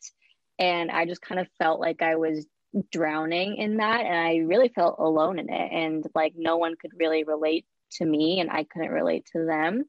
and 0.60 0.92
I 0.92 1.06
just 1.06 1.22
kind 1.22 1.40
of 1.40 1.48
felt 1.58 1.80
like 1.80 2.00
I 2.00 2.14
was 2.14 2.46
drowning 2.92 3.56
in 3.56 3.78
that 3.78 4.04
and 4.04 4.14
I 4.14 4.36
really 4.46 4.68
felt 4.68 4.96
alone 5.00 5.40
in 5.40 5.50
it 5.50 5.72
and 5.72 6.06
like 6.14 6.34
no 6.36 6.56
one 6.56 6.76
could 6.80 6.92
really 6.96 7.24
relate 7.24 7.66
to 7.92 8.04
me 8.04 8.38
and 8.38 8.50
I 8.50 8.64
couldn't 8.64 8.90
relate 8.90 9.26
to 9.32 9.44
them 9.44 9.84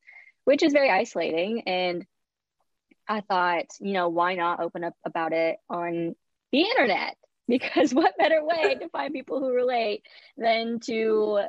which 0.45 0.63
is 0.63 0.71
very 0.71 0.89
isolating 0.89 1.63
and 1.67 2.05
I 3.07 3.21
thought 3.21 3.65
you 3.79 3.93
know 3.93 4.09
why 4.09 4.35
not 4.35 4.59
open 4.59 4.83
up 4.83 4.95
about 5.05 5.33
it 5.33 5.57
on 5.69 6.15
the 6.51 6.61
internet? 6.61 7.15
Because 7.49 7.93
what 7.93 8.17
better 8.17 8.43
way 8.43 8.75
to 8.75 8.89
find 8.89 9.13
people 9.13 9.39
who 9.39 9.53
relate 9.53 10.03
than 10.35 10.81
to 10.81 11.43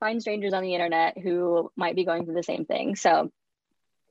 find 0.00 0.20
strangers 0.20 0.52
on 0.52 0.64
the 0.64 0.74
internet 0.74 1.16
who 1.16 1.70
might 1.76 1.94
be 1.94 2.04
going 2.04 2.24
through 2.24 2.34
the 2.34 2.42
same 2.42 2.64
thing. 2.64 2.96
So 2.96 3.30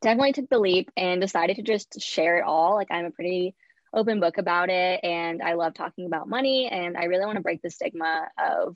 definitely 0.01 0.31
took 0.31 0.49
the 0.49 0.59
leap 0.59 0.89
and 0.95 1.19
decided 1.19 1.57
to 1.57 1.61
just 1.61 1.99
share 1.99 2.37
it 2.37 2.45
all. 2.45 2.75
Like 2.75 2.87
I'm 2.91 3.05
a 3.05 3.11
pretty 3.11 3.55
open 3.93 4.19
book 4.19 4.37
about 4.37 4.69
it 4.69 5.01
and 5.03 5.41
I 5.41 5.53
love 5.53 5.73
talking 5.73 6.05
about 6.05 6.29
money 6.29 6.67
and 6.71 6.97
I 6.97 7.05
really 7.05 7.25
want 7.25 7.35
to 7.35 7.43
break 7.43 7.61
the 7.61 7.69
stigma 7.69 8.27
of 8.37 8.75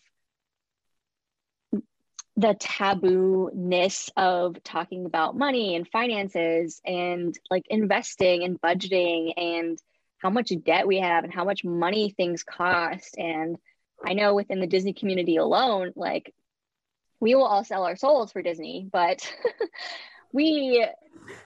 the 2.38 2.56
taboo-ness 2.60 4.10
of 4.16 4.64
talking 4.64 5.06
about 5.06 5.36
money 5.36 5.76
and 5.76 5.88
finances 5.88 6.80
and 6.86 7.38
like 7.50 7.66
investing 7.70 8.44
and 8.44 8.62
budgeting 8.62 9.34
and 9.36 9.80
how 10.20 10.30
much 10.30 10.52
debt 10.64 10.88
we 10.88 11.00
have 11.00 11.24
and 11.24 11.34
how 11.34 11.44
much 11.44 11.64
money 11.64 12.14
things 12.16 12.44
cost. 12.44 13.18
And 13.18 13.58
i 14.06 14.14
know 14.14 14.36
within 14.36 14.60
the 14.60 14.68
disney 14.68 14.94
community 14.94 15.38
alone 15.38 15.92
like 15.96 16.32
we 17.20 17.34
will 17.34 17.46
all 17.46 17.64
sell 17.64 17.82
our 17.82 17.96
souls 17.96 18.32
for 18.32 18.44
disney 18.44 18.88
but 18.92 19.28
we 20.32 20.86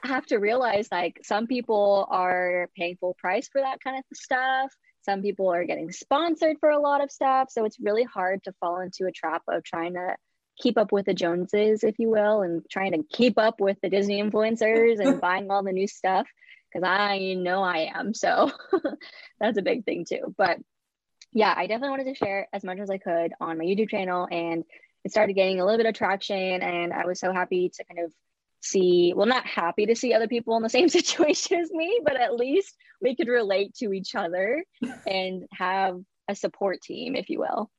have 0.04 0.26
to 0.28 0.38
realize 0.38 0.88
like 0.92 1.20
some 1.24 1.48
people 1.48 2.08
are 2.10 2.70
paying 2.76 2.98
full 2.98 3.16
price 3.16 3.48
for 3.48 3.62
that 3.62 3.80
kind 3.84 3.98
of 3.98 4.04
stuff. 4.14 4.72
Some 5.04 5.22
people 5.22 5.52
are 5.52 5.66
getting 5.66 5.92
sponsored 5.92 6.58
for 6.60 6.70
a 6.70 6.80
lot 6.80 7.04
of 7.04 7.12
stuff. 7.12 7.50
So 7.50 7.66
it's 7.66 7.80
really 7.80 8.04
hard 8.04 8.44
to 8.44 8.54
fall 8.60 8.80
into 8.82 9.06
a 9.08 9.12
trap 9.12 9.42
of 9.48 9.64
trying 9.64 9.94
to 9.94 10.16
keep 10.62 10.78
up 10.78 10.92
with 10.92 11.06
the 11.06 11.14
joneses 11.14 11.84
if 11.84 12.00
you 12.00 12.10
will 12.10 12.42
and 12.42 12.64
trying 12.70 12.92
to 12.92 13.04
keep 13.12 13.38
up 13.38 13.60
with 13.60 13.78
the 13.82 13.90
disney 13.90 14.22
influencers 14.22 15.00
and 15.00 15.20
buying 15.22 15.50
all 15.50 15.64
the 15.64 15.72
new 15.72 15.88
stuff 15.88 16.28
because 16.72 16.88
i 16.88 17.34
know 17.34 17.62
i 17.62 17.90
am 17.94 18.14
so 18.14 18.52
that's 19.40 19.58
a 19.58 19.62
big 19.62 19.84
thing 19.84 20.06
too. 20.08 20.34
But 20.38 20.58
yeah 21.34 21.54
i 21.56 21.68
definitely 21.68 21.90
wanted 21.90 22.14
to 22.14 22.16
share 22.16 22.48
as 22.54 22.64
much 22.64 22.80
as 22.80 22.90
i 22.90 22.98
could 22.98 23.34
on 23.40 23.58
my 23.58 23.64
youtube 23.64 23.90
channel 23.90 24.28
and 24.30 24.64
it 25.04 25.12
started 25.12 25.34
getting 25.34 25.60
a 25.60 25.66
little 25.66 25.78
bit 25.78 25.88
of 25.88 25.96
traction 25.96 26.62
and 26.62 26.94
i 26.94 27.06
was 27.06 27.20
so 27.20 27.32
happy 27.32 27.70
to 27.70 27.84
kind 27.86 28.06
of 28.06 28.14
see 28.62 29.14
well 29.16 29.26
not 29.26 29.46
happy 29.46 29.88
to 29.88 29.96
see 29.96 30.14
other 30.14 30.28
people 30.28 30.56
in 30.56 30.64
the 30.64 30.70
same 30.78 30.90
situation 30.90 31.60
as 31.60 31.72
me 31.72 32.00
but 32.04 32.20
at 32.20 32.36
least 32.36 32.76
we 33.02 33.16
could 33.16 33.28
relate 33.28 33.74
to 33.76 33.92
each 33.94 34.14
other 34.14 34.64
and 35.08 35.46
have 35.52 36.00
a 36.28 36.36
support 36.36 36.82
team 36.82 37.16
if 37.16 37.30
you 37.30 37.40
will 37.40 37.70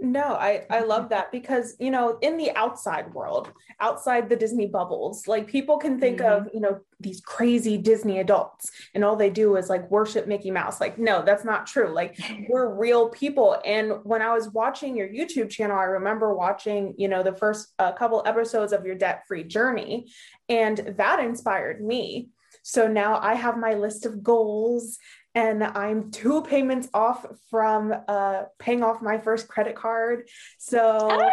no, 0.00 0.34
I, 0.34 0.64
I 0.70 0.80
love 0.80 1.08
that 1.08 1.32
because, 1.32 1.74
you 1.80 1.90
know, 1.90 2.18
in 2.20 2.36
the 2.36 2.54
outside 2.54 3.12
world, 3.12 3.52
outside 3.80 4.28
the 4.28 4.36
Disney 4.36 4.66
bubbles, 4.66 5.26
like 5.26 5.48
people 5.48 5.76
can 5.76 5.98
think 5.98 6.20
mm-hmm. 6.20 6.46
of, 6.46 6.54
you 6.54 6.60
know, 6.60 6.80
these 7.00 7.20
crazy 7.20 7.76
Disney 7.76 8.20
adults 8.20 8.70
and 8.94 9.04
all 9.04 9.16
they 9.16 9.30
do 9.30 9.56
is 9.56 9.68
like 9.68 9.90
worship 9.90 10.28
Mickey 10.28 10.52
Mouse. 10.52 10.80
Like, 10.80 10.98
no, 10.98 11.22
that's 11.22 11.44
not 11.44 11.66
true. 11.66 11.92
Like, 11.92 12.16
we're 12.48 12.72
real 12.72 13.08
people. 13.08 13.60
And 13.64 14.04
when 14.04 14.22
I 14.22 14.32
was 14.32 14.50
watching 14.50 14.96
your 14.96 15.08
YouTube 15.08 15.50
channel, 15.50 15.76
I 15.76 15.84
remember 15.84 16.32
watching, 16.32 16.94
you 16.96 17.08
know, 17.08 17.24
the 17.24 17.34
first 17.34 17.74
uh, 17.80 17.90
couple 17.92 18.22
episodes 18.24 18.72
of 18.72 18.86
your 18.86 18.94
debt 18.94 19.24
free 19.26 19.42
journey, 19.42 20.12
and 20.48 20.94
that 20.96 21.18
inspired 21.18 21.84
me. 21.84 22.28
So 22.62 22.86
now 22.86 23.18
I 23.18 23.34
have 23.34 23.58
my 23.58 23.74
list 23.74 24.06
of 24.06 24.22
goals 24.22 24.98
and 25.34 25.62
I'm 25.62 26.10
two 26.10 26.42
payments 26.42 26.88
off 26.94 27.26
from 27.50 27.94
uh, 28.08 28.44
paying 28.58 28.82
off 28.82 29.02
my 29.02 29.18
first 29.18 29.48
credit 29.48 29.76
card. 29.76 30.28
So, 30.58 31.08
ah, 31.10 31.30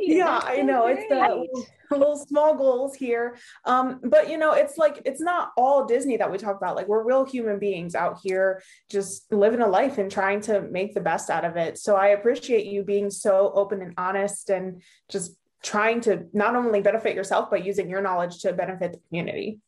yeah, 0.00 0.40
I 0.42 0.62
know 0.62 0.86
it's 0.86 1.06
the 1.08 1.46
little 1.90 2.16
small 2.16 2.54
goals 2.54 2.94
here. 2.94 3.36
Um, 3.64 4.00
but 4.04 4.28
you 4.30 4.38
know, 4.38 4.52
it's 4.52 4.78
like 4.78 5.02
it's 5.04 5.20
not 5.20 5.52
all 5.56 5.86
Disney 5.86 6.16
that 6.16 6.30
we 6.30 6.38
talk 6.38 6.56
about. 6.56 6.76
Like 6.76 6.88
we're 6.88 7.04
real 7.04 7.24
human 7.24 7.58
beings 7.58 7.94
out 7.94 8.18
here, 8.22 8.62
just 8.90 9.30
living 9.32 9.60
a 9.60 9.68
life 9.68 9.98
and 9.98 10.10
trying 10.10 10.40
to 10.42 10.62
make 10.62 10.94
the 10.94 11.00
best 11.00 11.30
out 11.30 11.44
of 11.44 11.56
it. 11.56 11.78
So 11.78 11.96
I 11.96 12.08
appreciate 12.08 12.66
you 12.66 12.84
being 12.84 13.10
so 13.10 13.52
open 13.54 13.82
and 13.82 13.94
honest 13.96 14.50
and 14.50 14.82
just 15.08 15.36
trying 15.62 16.00
to 16.02 16.26
not 16.32 16.54
only 16.54 16.80
benefit 16.80 17.14
yourself 17.14 17.50
but 17.50 17.64
using 17.64 17.90
your 17.90 18.00
knowledge 18.00 18.38
to 18.40 18.52
benefit 18.52 18.92
the 18.92 19.00
community. 19.08 19.60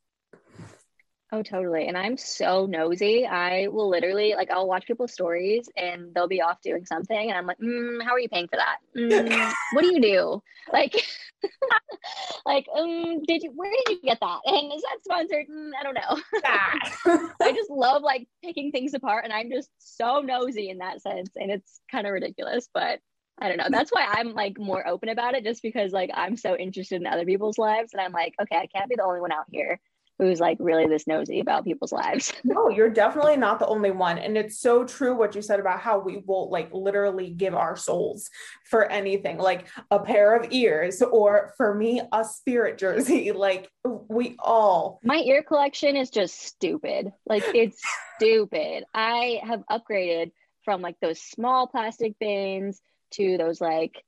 Oh, 1.30 1.42
totally. 1.42 1.86
And 1.86 1.96
I'm 1.96 2.16
so 2.16 2.64
nosy. 2.64 3.26
I 3.26 3.68
will 3.68 3.90
literally 3.90 4.34
like 4.34 4.50
I'll 4.50 4.66
watch 4.66 4.86
people's 4.86 5.12
stories 5.12 5.68
and 5.76 6.14
they'll 6.14 6.28
be 6.28 6.40
off 6.40 6.62
doing 6.62 6.86
something, 6.86 7.28
and 7.28 7.36
I'm 7.36 7.46
like, 7.46 7.58
mm, 7.58 8.02
"How 8.02 8.12
are 8.12 8.20
you 8.20 8.30
paying 8.30 8.48
for 8.48 8.56
that? 8.56 8.78
Mm, 8.96 9.52
what 9.74 9.82
do 9.82 9.92
you 9.92 10.00
do? 10.00 10.42
Like, 10.72 10.94
like, 12.46 12.66
um, 12.74 13.22
did 13.24 13.42
you? 13.42 13.52
Where 13.54 13.70
did 13.70 13.96
you 13.96 14.02
get 14.02 14.20
that? 14.20 14.38
And 14.46 14.72
is 14.72 14.82
that 14.82 15.04
sponsored? 15.04 15.46
Mm, 15.48 15.70
I 15.78 15.82
don't 15.82 15.94
know. 15.94 17.30
I 17.42 17.52
just 17.52 17.70
love 17.70 18.02
like 18.02 18.26
picking 18.42 18.72
things 18.72 18.94
apart, 18.94 19.24
and 19.24 19.32
I'm 19.32 19.50
just 19.50 19.68
so 19.78 20.20
nosy 20.20 20.70
in 20.70 20.78
that 20.78 21.02
sense, 21.02 21.28
and 21.36 21.50
it's 21.50 21.80
kind 21.90 22.06
of 22.06 22.14
ridiculous, 22.14 22.70
but 22.72 23.00
I 23.38 23.48
don't 23.48 23.58
know. 23.58 23.68
That's 23.68 23.90
why 23.92 24.06
I'm 24.08 24.32
like 24.32 24.58
more 24.58 24.86
open 24.88 25.10
about 25.10 25.34
it, 25.34 25.44
just 25.44 25.60
because 25.60 25.92
like 25.92 26.10
I'm 26.14 26.38
so 26.38 26.56
interested 26.56 27.02
in 27.02 27.06
other 27.06 27.26
people's 27.26 27.58
lives, 27.58 27.90
and 27.92 28.00
I'm 28.00 28.12
like, 28.12 28.32
okay, 28.40 28.56
I 28.56 28.66
can't 28.66 28.88
be 28.88 28.96
the 28.96 29.04
only 29.04 29.20
one 29.20 29.32
out 29.32 29.44
here 29.50 29.78
who's 30.18 30.40
like 30.40 30.56
really 30.60 30.86
this 30.86 31.06
nosy 31.06 31.40
about 31.40 31.64
people's 31.64 31.92
lives. 31.92 32.32
no, 32.44 32.68
you're 32.68 32.90
definitely 32.90 33.36
not 33.36 33.58
the 33.58 33.66
only 33.66 33.90
one. 33.90 34.18
And 34.18 34.36
it's 34.36 34.58
so 34.58 34.84
true 34.84 35.14
what 35.14 35.34
you 35.34 35.42
said 35.42 35.60
about 35.60 35.80
how 35.80 35.98
we 35.98 36.22
will 36.26 36.50
like 36.50 36.70
literally 36.72 37.30
give 37.30 37.54
our 37.54 37.76
souls 37.76 38.28
for 38.64 38.90
anything, 38.90 39.38
like 39.38 39.68
a 39.90 39.98
pair 39.98 40.34
of 40.36 40.50
ears, 40.50 41.00
or 41.02 41.54
for 41.56 41.74
me, 41.74 42.02
a 42.12 42.24
spirit 42.24 42.78
jersey. 42.78 43.32
Like 43.38 43.70
we 43.84 44.36
all. 44.40 44.98
My 45.04 45.18
ear 45.18 45.42
collection 45.42 45.96
is 45.96 46.10
just 46.10 46.42
stupid. 46.42 47.12
Like 47.24 47.44
it's 47.54 47.80
stupid. 48.16 48.84
I 48.92 49.40
have 49.44 49.62
upgraded 49.70 50.32
from 50.64 50.82
like 50.82 50.96
those 51.00 51.20
small 51.20 51.68
plastic 51.68 52.18
bins 52.18 52.80
to 53.12 53.38
those 53.38 53.60
like 53.60 54.02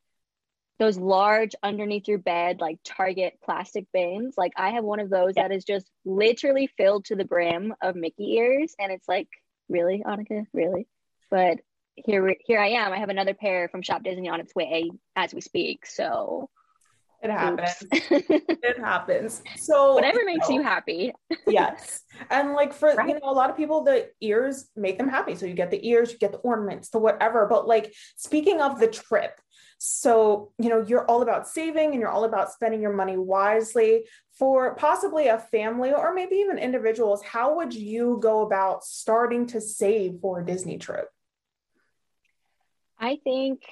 those 0.80 0.96
large 0.96 1.54
underneath 1.62 2.08
your 2.08 2.18
bed 2.18 2.58
like 2.58 2.78
target 2.84 3.34
plastic 3.44 3.86
bins. 3.92 4.34
Like 4.36 4.52
i 4.56 4.70
have 4.70 4.82
one 4.82 4.98
of 4.98 5.10
those 5.10 5.34
yeah. 5.36 5.46
that 5.46 5.54
is 5.54 5.62
just 5.62 5.88
literally 6.04 6.68
filled 6.76 7.04
to 7.04 7.14
the 7.14 7.24
brim 7.24 7.74
of 7.82 7.94
mickey 7.94 8.32
ears 8.32 8.74
and 8.80 8.90
it's 8.90 9.06
like 9.06 9.28
really 9.68 10.02
annika? 10.04 10.46
Really? 10.52 10.88
But 11.30 11.58
here 11.94 12.34
here 12.40 12.58
i 12.58 12.68
am. 12.68 12.92
I 12.92 12.98
have 12.98 13.10
another 13.10 13.34
pair 13.34 13.68
from 13.68 13.82
shop 13.82 14.02
disney 14.02 14.28
on 14.30 14.40
its 14.40 14.54
way 14.54 14.90
as 15.14 15.32
we 15.34 15.42
speak 15.42 15.86
so. 15.86 16.48
It 17.22 17.30
happens. 17.30 17.84
It 17.92 18.78
happens. 18.78 19.42
So 19.56 19.92
whatever 19.92 20.24
makes 20.24 20.48
you, 20.48 20.54
know, 20.56 20.62
you 20.62 20.66
happy. 20.66 21.12
Yes. 21.46 22.00
And 22.30 22.54
like 22.54 22.72
for 22.72 22.94
right. 22.94 23.08
you 23.08 23.14
know 23.14 23.30
a 23.30 23.32
lot 23.32 23.50
of 23.50 23.56
people 23.56 23.84
the 23.84 24.08
ears 24.22 24.70
make 24.74 24.96
them 24.96 25.08
happy. 25.08 25.34
So 25.34 25.44
you 25.44 25.52
get 25.52 25.70
the 25.70 25.86
ears 25.86 26.12
you 26.12 26.18
get 26.18 26.32
the 26.32 26.38
ornaments 26.38 26.88
the 26.88 26.98
whatever. 26.98 27.46
But 27.46 27.68
like 27.68 27.92
speaking 28.16 28.62
of 28.62 28.80
the 28.80 28.86
trip 28.86 29.32
so, 29.82 30.52
you 30.58 30.68
know, 30.68 30.84
you're 30.86 31.06
all 31.06 31.22
about 31.22 31.48
saving 31.48 31.92
and 31.92 32.00
you're 32.00 32.10
all 32.10 32.24
about 32.24 32.52
spending 32.52 32.82
your 32.82 32.92
money 32.92 33.16
wisely. 33.16 34.04
For 34.32 34.74
possibly 34.74 35.28
a 35.28 35.38
family 35.38 35.90
or 35.90 36.12
maybe 36.12 36.36
even 36.36 36.58
individuals, 36.58 37.22
how 37.22 37.56
would 37.56 37.72
you 37.72 38.18
go 38.20 38.42
about 38.42 38.84
starting 38.84 39.46
to 39.48 39.60
save 39.60 40.18
for 40.20 40.40
a 40.40 40.44
Disney 40.44 40.76
trip? 40.76 41.08
I 42.98 43.20
think 43.24 43.62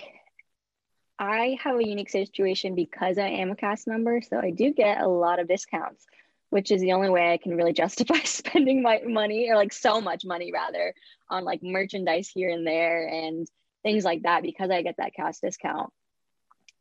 I 1.18 1.59
have 1.62 1.77
a 1.77 1.87
unique 1.87 2.11
situation 2.11 2.75
because 2.75 3.18
I 3.18 3.29
am 3.29 3.51
a 3.51 3.57
cast 3.57 3.87
member. 3.87 4.23
So 4.23 4.40
I 4.40 4.51
do 4.51 4.73
get 4.73 5.03
a 5.03 5.09
lot 5.09 5.40
of 5.40 5.47
discounts, 5.49 6.07
which 6.49 6.71
is 6.71 6.81
the 6.81 6.92
only 6.92 7.11
way 7.11 7.35
I 7.35 7.37
can 7.37 7.55
really 7.55 7.73
justify 7.85 8.21
spending 8.21 8.81
my 8.81 9.03
money 9.07 9.51
or 9.51 9.57
like 9.57 9.75
so 9.75 10.01
much 10.01 10.25
money 10.25 10.53
rather 10.53 10.94
on 11.29 11.44
like 11.44 11.62
merchandise 11.62 12.31
here 12.35 12.49
and 12.49 12.66
there 12.66 13.07
and 13.09 13.47
things 13.83 14.05
like 14.05 14.23
that 14.23 14.42
because 14.42 14.71
I 14.71 14.81
get 14.81 14.97
that 14.97 15.14
cast 15.14 15.42
discount. 15.42 15.92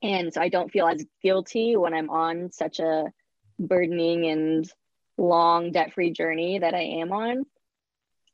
And 0.01 0.33
so 0.33 0.41
I 0.41 0.49
don't 0.49 0.71
feel 0.71 0.87
as 0.87 1.05
guilty 1.23 1.75
when 1.75 1.93
I'm 1.93 2.09
on 2.09 2.51
such 2.51 2.79
a 2.79 3.11
burdening 3.59 4.25
and 4.25 4.71
long 5.17 5.71
debt 5.71 5.93
free 5.93 6.11
journey 6.11 6.59
that 6.59 6.73
I 6.73 6.81
am 7.01 7.11
on. 7.11 7.45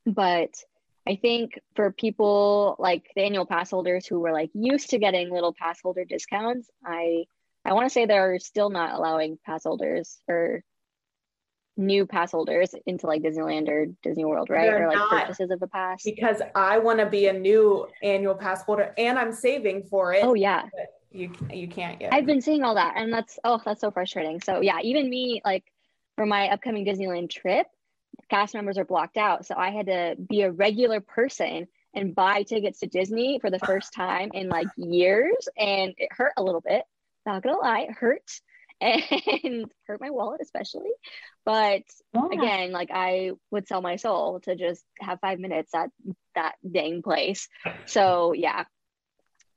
But 0.06 0.52
I 1.08 1.15
think 1.15 1.60
for 1.76 1.91
people 1.91 2.76
like 2.80 3.10
the 3.15 3.23
annual 3.23 3.45
pass 3.45 3.71
holders 3.71 4.06
who 4.06 4.19
were 4.19 4.34
like 4.34 4.52
used 4.54 4.89
to 4.91 4.99
getting 4.99 5.32
little 5.32 5.54
pass 5.54 5.80
holder 5.82 6.06
discounts, 6.06 6.69
I 6.86 7.26
I 7.65 7.73
want 7.73 7.86
to 7.86 7.89
say 7.93 8.06
they're 8.06 8.39
still 8.39 8.69
not 8.69 8.93
allowing 8.93 9.39
pass 9.45 9.63
holders 9.63 10.19
or 10.28 10.63
new 11.78 12.06
pass 12.06 12.32
holders 12.32 12.76
into 12.86 13.08
like 13.08 13.21
Disneyland 13.21 13.69
or 13.69 13.88
Disney 14.04 14.26
World, 14.26 14.49
right? 14.49 14.69
They're 14.69 14.89
or 14.89 14.93
like 14.93 15.10
purchases 15.10 15.49
of 15.49 15.62
a 15.62 15.67
pass. 15.67 16.04
Because 16.04 16.41
I 16.54 16.80
want 16.80 16.99
to 16.99 17.06
be 17.06 17.28
a 17.28 17.34
new 17.34 17.88
annual 18.04 18.36
pass 18.36 18.63
holder 18.63 18.93
and 18.97 19.17
I'm 19.17 19.32
saving 19.32 19.84
for 19.84 20.13
it. 20.13 20.23
Oh 20.23 20.34
yeah 20.34 20.65
you 21.13 21.32
you 21.52 21.67
can't 21.67 22.02
yet. 22.02 22.13
I've 22.13 22.26
been 22.26 22.41
seeing 22.41 22.63
all 22.63 22.76
that, 22.76 22.95
and 22.97 23.13
that's 23.13 23.38
oh, 23.43 23.62
that's 23.63 23.82
so 23.82 23.91
frustrating. 23.91 24.41
So 24.41 24.62
yeah, 24.62 24.80
even 24.82 25.10
me, 25.10 25.41
like 25.45 25.63
for 26.15 26.26
my 26.26 26.49
upcoming 26.49 26.86
Disneyland 26.86 27.30
trip, 27.30 27.67
cast 28.30 28.54
members 28.54 28.78
are 28.78 28.86
blocked 28.86 29.17
out, 29.17 29.45
so 29.45 29.56
I 29.56 29.71
had 29.71 29.86
to 29.86 30.15
be 30.17 30.41
a 30.41 30.52
regular 30.52 30.99
person 30.99 31.67
and 31.93 32.15
buy 32.15 32.43
tickets 32.43 32.80
to 32.80 32.88
Disney 32.88 33.39
for 33.39 33.52
the 33.52 33.60
first 33.60 33.93
time 33.95 34.32
in 34.34 34.49
like 34.49 34.67
years, 34.76 35.47
and 35.58 35.93
it 35.97 36.10
hurt 36.12 36.34
a 36.38 36.43
little 36.43 36.62
bit. 36.62 36.84
Not 37.26 37.43
gonna 37.43 37.58
lie, 37.58 37.82
it 37.82 37.91
hurt 37.91 38.30
and 38.82 39.71
hurt 39.88 40.02
my 40.02 40.10
wallet 40.10 40.41
especially. 40.41 40.91
But 41.45 41.84
yeah. 42.13 42.28
again, 42.32 42.71
like 42.71 42.89
I 42.91 43.32
would 43.52 43.67
sell 43.67 43.82
my 43.82 43.97
soul 43.97 44.39
to 44.41 44.56
just 44.56 44.84
have 44.99 45.19
five 45.19 45.39
minutes 45.39 45.73
at 45.76 45.89
that 46.36 46.56
dang 46.69 47.02
place. 47.02 47.47
So 47.86 48.34
yeah, 48.34 48.65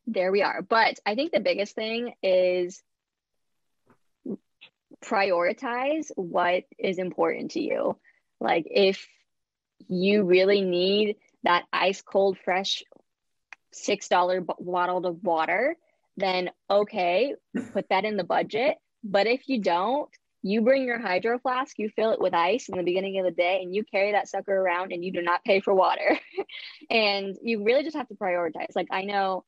there 0.07 0.33
we 0.33 0.43
are. 0.43 0.63
But 0.63 0.99
I 1.05 1.15
think 1.15 1.33
the 1.33 1.41
biggest 1.41 1.75
thing 1.75 2.15
is 2.23 2.83
prioritize 5.05 6.11
what 6.17 6.65
is 6.79 6.99
important 6.99 7.53
to 7.53 7.61
you. 7.61 7.99
Like 8.41 8.67
if 8.67 9.07
you 9.89 10.25
really 10.25 10.63
need 10.63 11.17
that 11.43 11.65
ice 11.73 12.03
cold, 12.03 12.39
fresh 12.45 12.83
$6 13.75 14.47
bottle 14.61 15.07
of 15.07 15.23
water, 15.23 15.77
then 16.17 16.51
okay, 16.71 17.35
put 17.73 17.89
that 17.91 18.05
in 18.05 18.17
the 18.17 18.25
budget. 18.25 18.79
But 19.05 19.27
if 19.27 19.49
you 19.49 19.61
don't, 19.61 20.09
you 20.43 20.63
bring 20.63 20.85
your 20.85 20.99
hydro 20.99 21.39
flask, 21.39 21.79
you 21.79 21.89
fill 21.91 22.13
it 22.13 22.21
with 22.21 22.33
ice 22.33 22.69
in 22.69 22.77
the 22.77 22.85
beginning 22.85 23.19
of 23.19 23.25
the 23.25 23.33
day, 23.33 23.61
and 23.63 23.75
you 23.75 23.85
carry 23.85 24.13
that 24.13 24.29
sucker 24.29 24.55
around 24.55 24.93
and 24.93 25.05
you 25.05 25.13
do 25.13 25.21
not 25.21 25.45
pay 25.45 25.61
for 25.61 25.75
water. 25.75 26.19
and 26.91 27.37
you 27.43 27.65
really 27.65 27.83
just 27.83 27.97
have 27.97 28.09
to 28.09 28.15
prioritize. 28.15 28.75
Like, 28.75 28.89
I 28.91 29.03
know, 29.03 29.45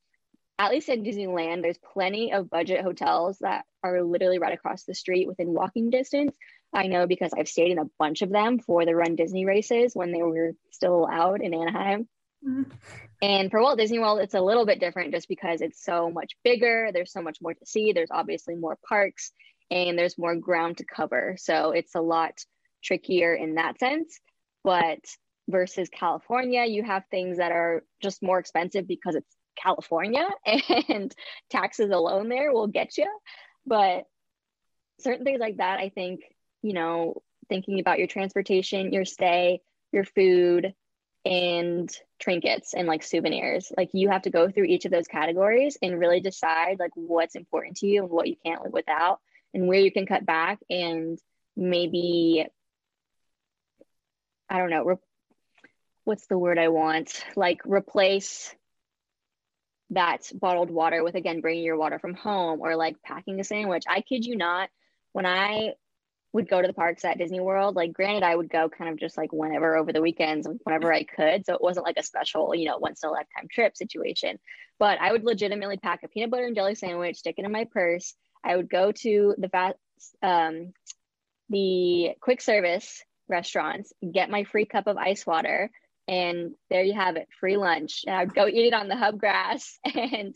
at 0.58 0.70
least 0.70 0.88
in 0.88 1.04
Disneyland, 1.04 1.62
there's 1.62 1.78
plenty 1.78 2.32
of 2.32 2.50
budget 2.50 2.82
hotels 2.82 3.38
that 3.38 3.64
are 3.82 4.02
literally 4.02 4.38
right 4.38 4.52
across 4.52 4.84
the 4.84 4.94
street 4.94 5.28
within 5.28 5.52
walking 5.52 5.90
distance. 5.90 6.36
I 6.72 6.88
know 6.88 7.06
because 7.06 7.32
I've 7.32 7.48
stayed 7.48 7.70
in 7.70 7.78
a 7.78 7.88
bunch 7.98 8.22
of 8.22 8.30
them 8.30 8.58
for 8.58 8.84
the 8.84 8.94
Run 8.94 9.16
Disney 9.16 9.46
races 9.46 9.92
when 9.94 10.12
they 10.12 10.22
were 10.22 10.52
still 10.70 10.96
allowed 10.96 11.40
in 11.40 11.54
Anaheim. 11.54 12.08
Mm-hmm. 12.46 12.70
And 13.22 13.50
for 13.50 13.60
Walt 13.60 13.78
Disney 13.78 13.98
World, 13.98 14.20
it's 14.20 14.34
a 14.34 14.40
little 14.40 14.66
bit 14.66 14.80
different 14.80 15.12
just 15.12 15.28
because 15.28 15.60
it's 15.60 15.82
so 15.82 16.10
much 16.10 16.32
bigger. 16.44 16.90
There's 16.92 17.12
so 17.12 17.22
much 17.22 17.38
more 17.40 17.54
to 17.54 17.66
see. 17.66 17.92
There's 17.92 18.10
obviously 18.10 18.54
more 18.54 18.78
parks 18.88 19.32
and 19.70 19.98
there's 19.98 20.18
more 20.18 20.36
ground 20.36 20.78
to 20.78 20.84
cover. 20.84 21.36
So 21.38 21.70
it's 21.70 21.94
a 21.94 22.00
lot 22.00 22.34
trickier 22.82 23.34
in 23.34 23.54
that 23.54 23.78
sense. 23.78 24.20
But 24.62 25.00
versus 25.48 25.88
California, 25.88 26.64
you 26.66 26.82
have 26.82 27.04
things 27.10 27.38
that 27.38 27.52
are 27.52 27.82
just 28.02 28.22
more 28.22 28.38
expensive 28.38 28.86
because 28.86 29.14
it's 29.14 29.36
California 29.62 30.28
and 30.88 31.14
taxes 31.50 31.90
alone 31.90 32.28
there 32.28 32.52
will 32.52 32.66
get 32.66 32.96
you. 32.98 33.08
But 33.66 34.04
certain 35.00 35.24
things 35.24 35.40
like 35.40 35.58
that, 35.58 35.78
I 35.78 35.90
think, 35.90 36.20
you 36.62 36.72
know, 36.72 37.22
thinking 37.48 37.80
about 37.80 37.98
your 37.98 38.08
transportation, 38.08 38.92
your 38.92 39.04
stay, 39.04 39.60
your 39.92 40.04
food, 40.04 40.74
and 41.24 41.90
trinkets 42.18 42.74
and 42.74 42.86
like 42.86 43.02
souvenirs. 43.02 43.72
Like 43.76 43.90
you 43.92 44.08
have 44.08 44.22
to 44.22 44.30
go 44.30 44.50
through 44.50 44.64
each 44.64 44.84
of 44.84 44.92
those 44.92 45.06
categories 45.06 45.76
and 45.82 45.98
really 45.98 46.20
decide 46.20 46.78
like 46.78 46.92
what's 46.94 47.36
important 47.36 47.78
to 47.78 47.86
you 47.86 48.02
and 48.02 48.10
what 48.10 48.28
you 48.28 48.36
can't 48.44 48.62
live 48.62 48.72
without 48.72 49.20
and 49.54 49.66
where 49.66 49.80
you 49.80 49.92
can 49.92 50.06
cut 50.06 50.24
back 50.24 50.58
and 50.70 51.18
maybe 51.56 52.46
I 54.48 54.58
don't 54.58 54.70
know, 54.70 54.84
re- 54.84 54.96
what's 56.04 56.26
the 56.26 56.38
word 56.38 56.58
I 56.58 56.68
want? 56.68 57.22
Like 57.36 57.60
replace 57.66 58.54
that 59.90 60.30
bottled 60.34 60.70
water 60.70 61.02
with 61.02 61.14
again 61.14 61.40
bringing 61.40 61.64
your 61.64 61.76
water 61.76 61.98
from 61.98 62.14
home 62.14 62.60
or 62.60 62.76
like 62.76 63.02
packing 63.02 63.40
a 63.40 63.44
sandwich. 63.44 63.84
I 63.88 64.02
kid 64.02 64.24
you 64.24 64.36
not, 64.36 64.68
when 65.12 65.26
I 65.26 65.74
would 66.32 66.48
go 66.48 66.60
to 66.60 66.68
the 66.68 66.74
parks 66.74 67.04
at 67.04 67.16
Disney 67.16 67.40
World, 67.40 67.74
like 67.74 67.92
granted 67.92 68.22
I 68.22 68.36
would 68.36 68.50
go 68.50 68.68
kind 68.68 68.90
of 68.90 68.98
just 68.98 69.16
like 69.16 69.32
whenever 69.32 69.76
over 69.76 69.92
the 69.92 70.02
weekends, 70.02 70.46
whenever 70.64 70.92
I 70.92 71.04
could. 71.04 71.46
So 71.46 71.54
it 71.54 71.62
wasn't 71.62 71.86
like 71.86 71.96
a 71.98 72.02
special, 72.02 72.54
you 72.54 72.66
know, 72.66 72.76
once 72.78 73.02
in 73.02 73.08
a 73.08 73.12
lifetime 73.12 73.48
trip 73.50 73.76
situation. 73.76 74.38
But 74.78 75.00
I 75.00 75.10
would 75.10 75.24
legitimately 75.24 75.78
pack 75.78 76.02
a 76.02 76.08
peanut 76.08 76.30
butter 76.30 76.44
and 76.44 76.54
jelly 76.54 76.74
sandwich, 76.74 77.16
stick 77.16 77.36
it 77.38 77.46
in 77.46 77.52
my 77.52 77.66
purse, 77.72 78.14
I 78.44 78.56
would 78.56 78.70
go 78.70 78.92
to 78.92 79.34
the 79.38 79.48
fast, 79.48 79.76
um, 80.22 80.72
the 81.48 82.10
quick 82.20 82.40
service 82.40 83.02
restaurants, 83.28 83.92
get 84.12 84.30
my 84.30 84.44
free 84.44 84.64
cup 84.66 84.86
of 84.86 84.96
ice 84.96 85.26
water, 85.26 85.70
and 86.08 86.54
there 86.70 86.82
you 86.82 86.94
have 86.94 87.16
it, 87.16 87.28
free 87.38 87.56
lunch. 87.56 88.04
And 88.06 88.16
I'd 88.16 88.34
go 88.34 88.48
eat 88.48 88.66
it 88.66 88.74
on 88.74 88.88
the 88.88 88.96
hub 88.96 89.18
grass 89.18 89.78
and 89.94 90.34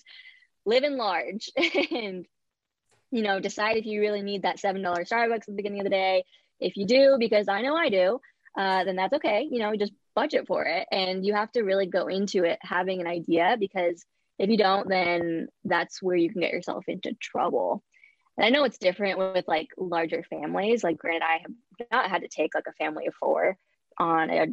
live 0.64 0.84
in 0.84 0.96
large 0.96 1.50
and 1.90 2.24
you 3.10 3.22
know 3.22 3.40
decide 3.40 3.76
if 3.78 3.86
you 3.86 4.00
really 4.00 4.22
need 4.22 4.42
that 4.42 4.60
seven 4.60 4.82
dollar 4.82 5.04
Starbucks 5.04 5.34
at 5.34 5.46
the 5.46 5.52
beginning 5.52 5.80
of 5.80 5.84
the 5.84 5.90
day. 5.90 6.24
If 6.60 6.76
you 6.76 6.86
do, 6.86 7.16
because 7.18 7.48
I 7.48 7.62
know 7.62 7.74
I 7.74 7.88
do, 7.88 8.20
uh, 8.56 8.84
then 8.84 8.94
that's 8.94 9.14
okay. 9.14 9.48
You 9.50 9.58
know, 9.58 9.74
just 9.74 9.92
budget 10.14 10.46
for 10.46 10.64
it, 10.64 10.86
and 10.92 11.24
you 11.26 11.34
have 11.34 11.50
to 11.52 11.62
really 11.62 11.86
go 11.86 12.06
into 12.06 12.44
it 12.44 12.58
having 12.62 13.00
an 13.00 13.06
idea 13.06 13.56
because 13.58 14.04
if 14.38 14.50
you 14.50 14.56
don't, 14.56 14.88
then 14.88 15.48
that's 15.64 16.02
where 16.02 16.16
you 16.16 16.30
can 16.30 16.40
get 16.40 16.52
yourself 16.52 16.84
into 16.88 17.14
trouble. 17.14 17.82
And 18.36 18.46
I 18.46 18.50
know 18.50 18.64
it's 18.64 18.78
different 18.78 19.18
with 19.18 19.46
like 19.46 19.68
larger 19.76 20.22
families. 20.28 20.82
Like, 20.82 20.98
granted, 20.98 21.22
I 21.22 21.38
have 21.42 21.86
not 21.90 22.10
had 22.10 22.22
to 22.22 22.28
take 22.28 22.54
like 22.54 22.66
a 22.66 22.72
family 22.72 23.06
of 23.06 23.14
four 23.14 23.56
on 23.98 24.30
a 24.30 24.46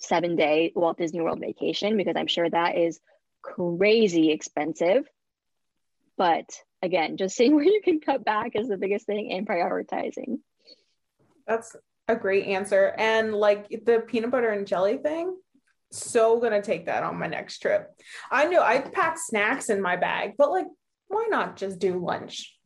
seven 0.00 0.34
day 0.34 0.72
Walt 0.74 0.98
Disney 0.98 1.20
World 1.20 1.40
vacation 1.40 1.96
because 1.96 2.16
I'm 2.16 2.26
sure 2.26 2.48
that 2.48 2.76
is 2.76 3.00
crazy 3.42 4.30
expensive. 4.30 5.08
But 6.16 6.50
again, 6.82 7.16
just 7.16 7.36
seeing 7.36 7.54
where 7.54 7.64
you 7.64 7.80
can 7.84 8.00
cut 8.00 8.24
back 8.24 8.52
is 8.54 8.68
the 8.68 8.76
biggest 8.76 9.06
thing 9.06 9.32
and 9.32 9.46
prioritizing. 9.46 10.40
That's 11.46 11.76
a 12.08 12.16
great 12.16 12.46
answer. 12.46 12.94
And 12.98 13.34
like 13.34 13.68
the 13.68 14.00
peanut 14.06 14.30
butter 14.30 14.50
and 14.50 14.66
jelly 14.66 14.98
thing, 14.98 15.36
so 15.92 16.40
gonna 16.40 16.62
take 16.62 16.86
that 16.86 17.02
on 17.02 17.18
my 17.18 17.26
next 17.26 17.58
trip. 17.58 17.90
I 18.30 18.46
know 18.46 18.62
i 18.62 18.78
packed 18.78 19.18
snacks 19.18 19.70
in 19.70 19.82
my 19.82 19.96
bag, 19.96 20.34
but 20.38 20.50
like, 20.50 20.66
why 21.08 21.26
not 21.28 21.56
just 21.56 21.78
do 21.78 21.98
lunch? 21.98 22.56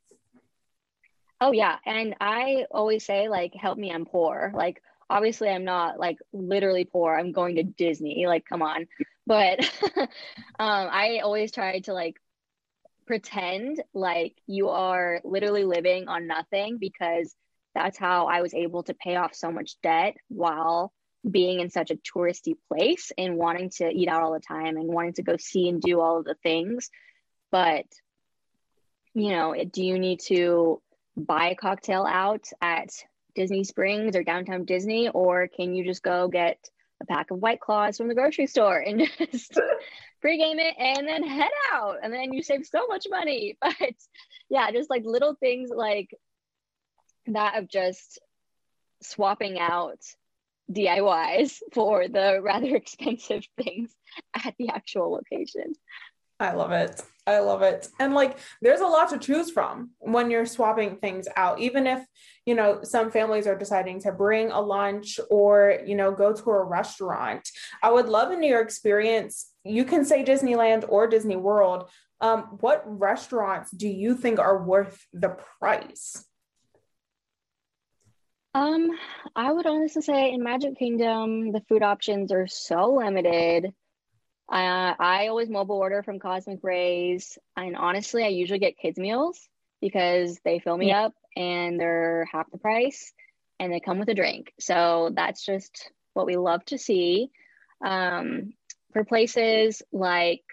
Oh 1.40 1.52
yeah, 1.52 1.76
and 1.84 2.14
I 2.20 2.66
always 2.70 3.04
say 3.04 3.28
like, 3.28 3.54
help 3.54 3.78
me, 3.78 3.90
I'm 3.90 4.04
poor. 4.04 4.52
Like, 4.54 4.82
obviously, 5.08 5.48
I'm 5.48 5.64
not 5.64 5.98
like 5.98 6.18
literally 6.32 6.84
poor. 6.84 7.14
I'm 7.14 7.32
going 7.32 7.56
to 7.56 7.62
Disney. 7.62 8.26
Like, 8.26 8.44
come 8.44 8.62
on. 8.62 8.86
But 9.26 9.60
um, 9.96 10.08
I 10.58 11.20
always 11.22 11.52
try 11.52 11.80
to 11.80 11.92
like 11.92 12.16
pretend 13.06 13.82
like 13.92 14.34
you 14.46 14.68
are 14.70 15.20
literally 15.24 15.64
living 15.64 16.08
on 16.08 16.26
nothing 16.26 16.78
because 16.78 17.34
that's 17.74 17.98
how 17.98 18.26
I 18.26 18.40
was 18.42 18.54
able 18.54 18.82
to 18.84 18.94
pay 18.94 19.16
off 19.16 19.34
so 19.34 19.50
much 19.50 19.80
debt 19.82 20.16
while 20.28 20.92
being 21.28 21.60
in 21.60 21.70
such 21.70 21.90
a 21.90 21.96
touristy 21.96 22.54
place 22.68 23.10
and 23.16 23.36
wanting 23.36 23.70
to 23.70 23.88
eat 23.88 24.08
out 24.08 24.22
all 24.22 24.32
the 24.32 24.40
time 24.40 24.76
and 24.76 24.86
wanting 24.86 25.14
to 25.14 25.22
go 25.22 25.36
see 25.38 25.68
and 25.68 25.80
do 25.80 26.00
all 26.00 26.18
of 26.18 26.24
the 26.24 26.36
things. 26.42 26.90
But 27.50 27.86
you 29.14 29.30
know, 29.30 29.54
do 29.72 29.84
you 29.84 29.98
need 29.98 30.20
to 30.26 30.82
buy 31.16 31.50
a 31.50 31.54
cocktail 31.54 32.04
out 32.04 32.48
at 32.60 32.90
Disney 33.34 33.64
Springs 33.64 34.16
or 34.16 34.22
downtown 34.22 34.64
Disney, 34.64 35.08
or 35.08 35.48
can 35.48 35.74
you 35.74 35.84
just 35.84 36.02
go 36.02 36.28
get 36.28 36.58
a 37.02 37.06
pack 37.06 37.30
of 37.30 37.38
White 37.38 37.60
Claws 37.60 37.96
from 37.96 38.08
the 38.08 38.14
grocery 38.14 38.46
store 38.46 38.78
and 38.78 39.00
just 39.32 39.58
pregame 40.24 40.58
it 40.58 40.74
and 40.78 41.06
then 41.06 41.22
head 41.22 41.50
out? 41.72 41.96
And 42.02 42.12
then 42.12 42.32
you 42.32 42.42
save 42.42 42.66
so 42.66 42.86
much 42.86 43.06
money. 43.08 43.58
But 43.78 43.94
yeah, 44.50 44.70
just 44.70 44.90
like 44.90 45.04
little 45.04 45.34
things 45.34 45.70
like 45.74 46.14
that 47.26 47.58
of 47.58 47.68
just 47.68 48.20
swapping 49.02 49.58
out 49.58 49.98
DIYs 50.70 51.60
for 51.72 52.08
the 52.08 52.40
rather 52.42 52.74
expensive 52.76 53.44
things 53.62 53.94
at 54.34 54.54
the 54.58 54.68
actual 54.68 55.12
location. 55.12 55.74
I 56.40 56.52
love 56.52 56.72
it. 56.72 57.00
I 57.26 57.38
love 57.38 57.62
it. 57.62 57.88
And 57.98 58.12
like 58.12 58.38
there's 58.60 58.80
a 58.80 58.86
lot 58.86 59.08
to 59.10 59.18
choose 59.18 59.50
from 59.50 59.90
when 60.00 60.30
you're 60.30 60.46
swapping 60.46 60.96
things 60.96 61.26
out. 61.36 61.58
Even 61.58 61.86
if, 61.86 62.04
you 62.44 62.54
know, 62.54 62.80
some 62.82 63.10
families 63.10 63.46
are 63.46 63.56
deciding 63.56 64.00
to 64.00 64.12
bring 64.12 64.50
a 64.50 64.60
lunch 64.60 65.18
or, 65.30 65.78
you 65.86 65.94
know, 65.94 66.12
go 66.12 66.34
to 66.34 66.50
a 66.50 66.64
restaurant. 66.64 67.48
I 67.82 67.90
would 67.90 68.08
love 68.08 68.30
in 68.30 68.42
your 68.42 68.60
experience, 68.60 69.50
you 69.64 69.84
can 69.84 70.04
say 70.04 70.22
Disneyland 70.22 70.84
or 70.88 71.06
Disney 71.06 71.36
World. 71.36 71.88
Um, 72.20 72.58
what 72.60 72.82
restaurants 72.86 73.70
do 73.70 73.88
you 73.88 74.14
think 74.16 74.38
are 74.38 74.62
worth 74.62 75.06
the 75.12 75.36
price? 75.58 76.24
Um, 78.54 78.90
I 79.34 79.50
would 79.50 79.66
honestly 79.66 80.02
say 80.02 80.30
in 80.32 80.42
Magic 80.42 80.78
Kingdom, 80.78 81.50
the 81.50 81.62
food 81.68 81.82
options 81.82 82.30
are 82.30 82.46
so 82.46 82.94
limited 82.94 83.72
uh, 84.48 84.94
I 84.98 85.28
always 85.28 85.48
mobile 85.48 85.76
order 85.76 86.02
from 86.02 86.18
Cosmic 86.18 86.60
Rays, 86.62 87.38
and 87.56 87.76
honestly, 87.76 88.24
I 88.24 88.28
usually 88.28 88.58
get 88.58 88.78
kids 88.78 88.98
meals 88.98 89.48
because 89.80 90.38
they 90.44 90.58
fill 90.58 90.76
me 90.76 90.88
yeah. 90.88 91.06
up 91.06 91.14
and 91.36 91.80
they're 91.80 92.26
half 92.30 92.50
the 92.50 92.58
price, 92.58 93.12
and 93.58 93.72
they 93.72 93.80
come 93.80 93.98
with 93.98 94.08
a 94.08 94.14
drink. 94.14 94.52
So 94.60 95.10
that's 95.14 95.44
just 95.44 95.90
what 96.12 96.26
we 96.26 96.36
love 96.36 96.64
to 96.66 96.78
see. 96.78 97.30
Um, 97.84 98.52
for 98.92 99.04
places 99.04 99.82
like 99.92 100.44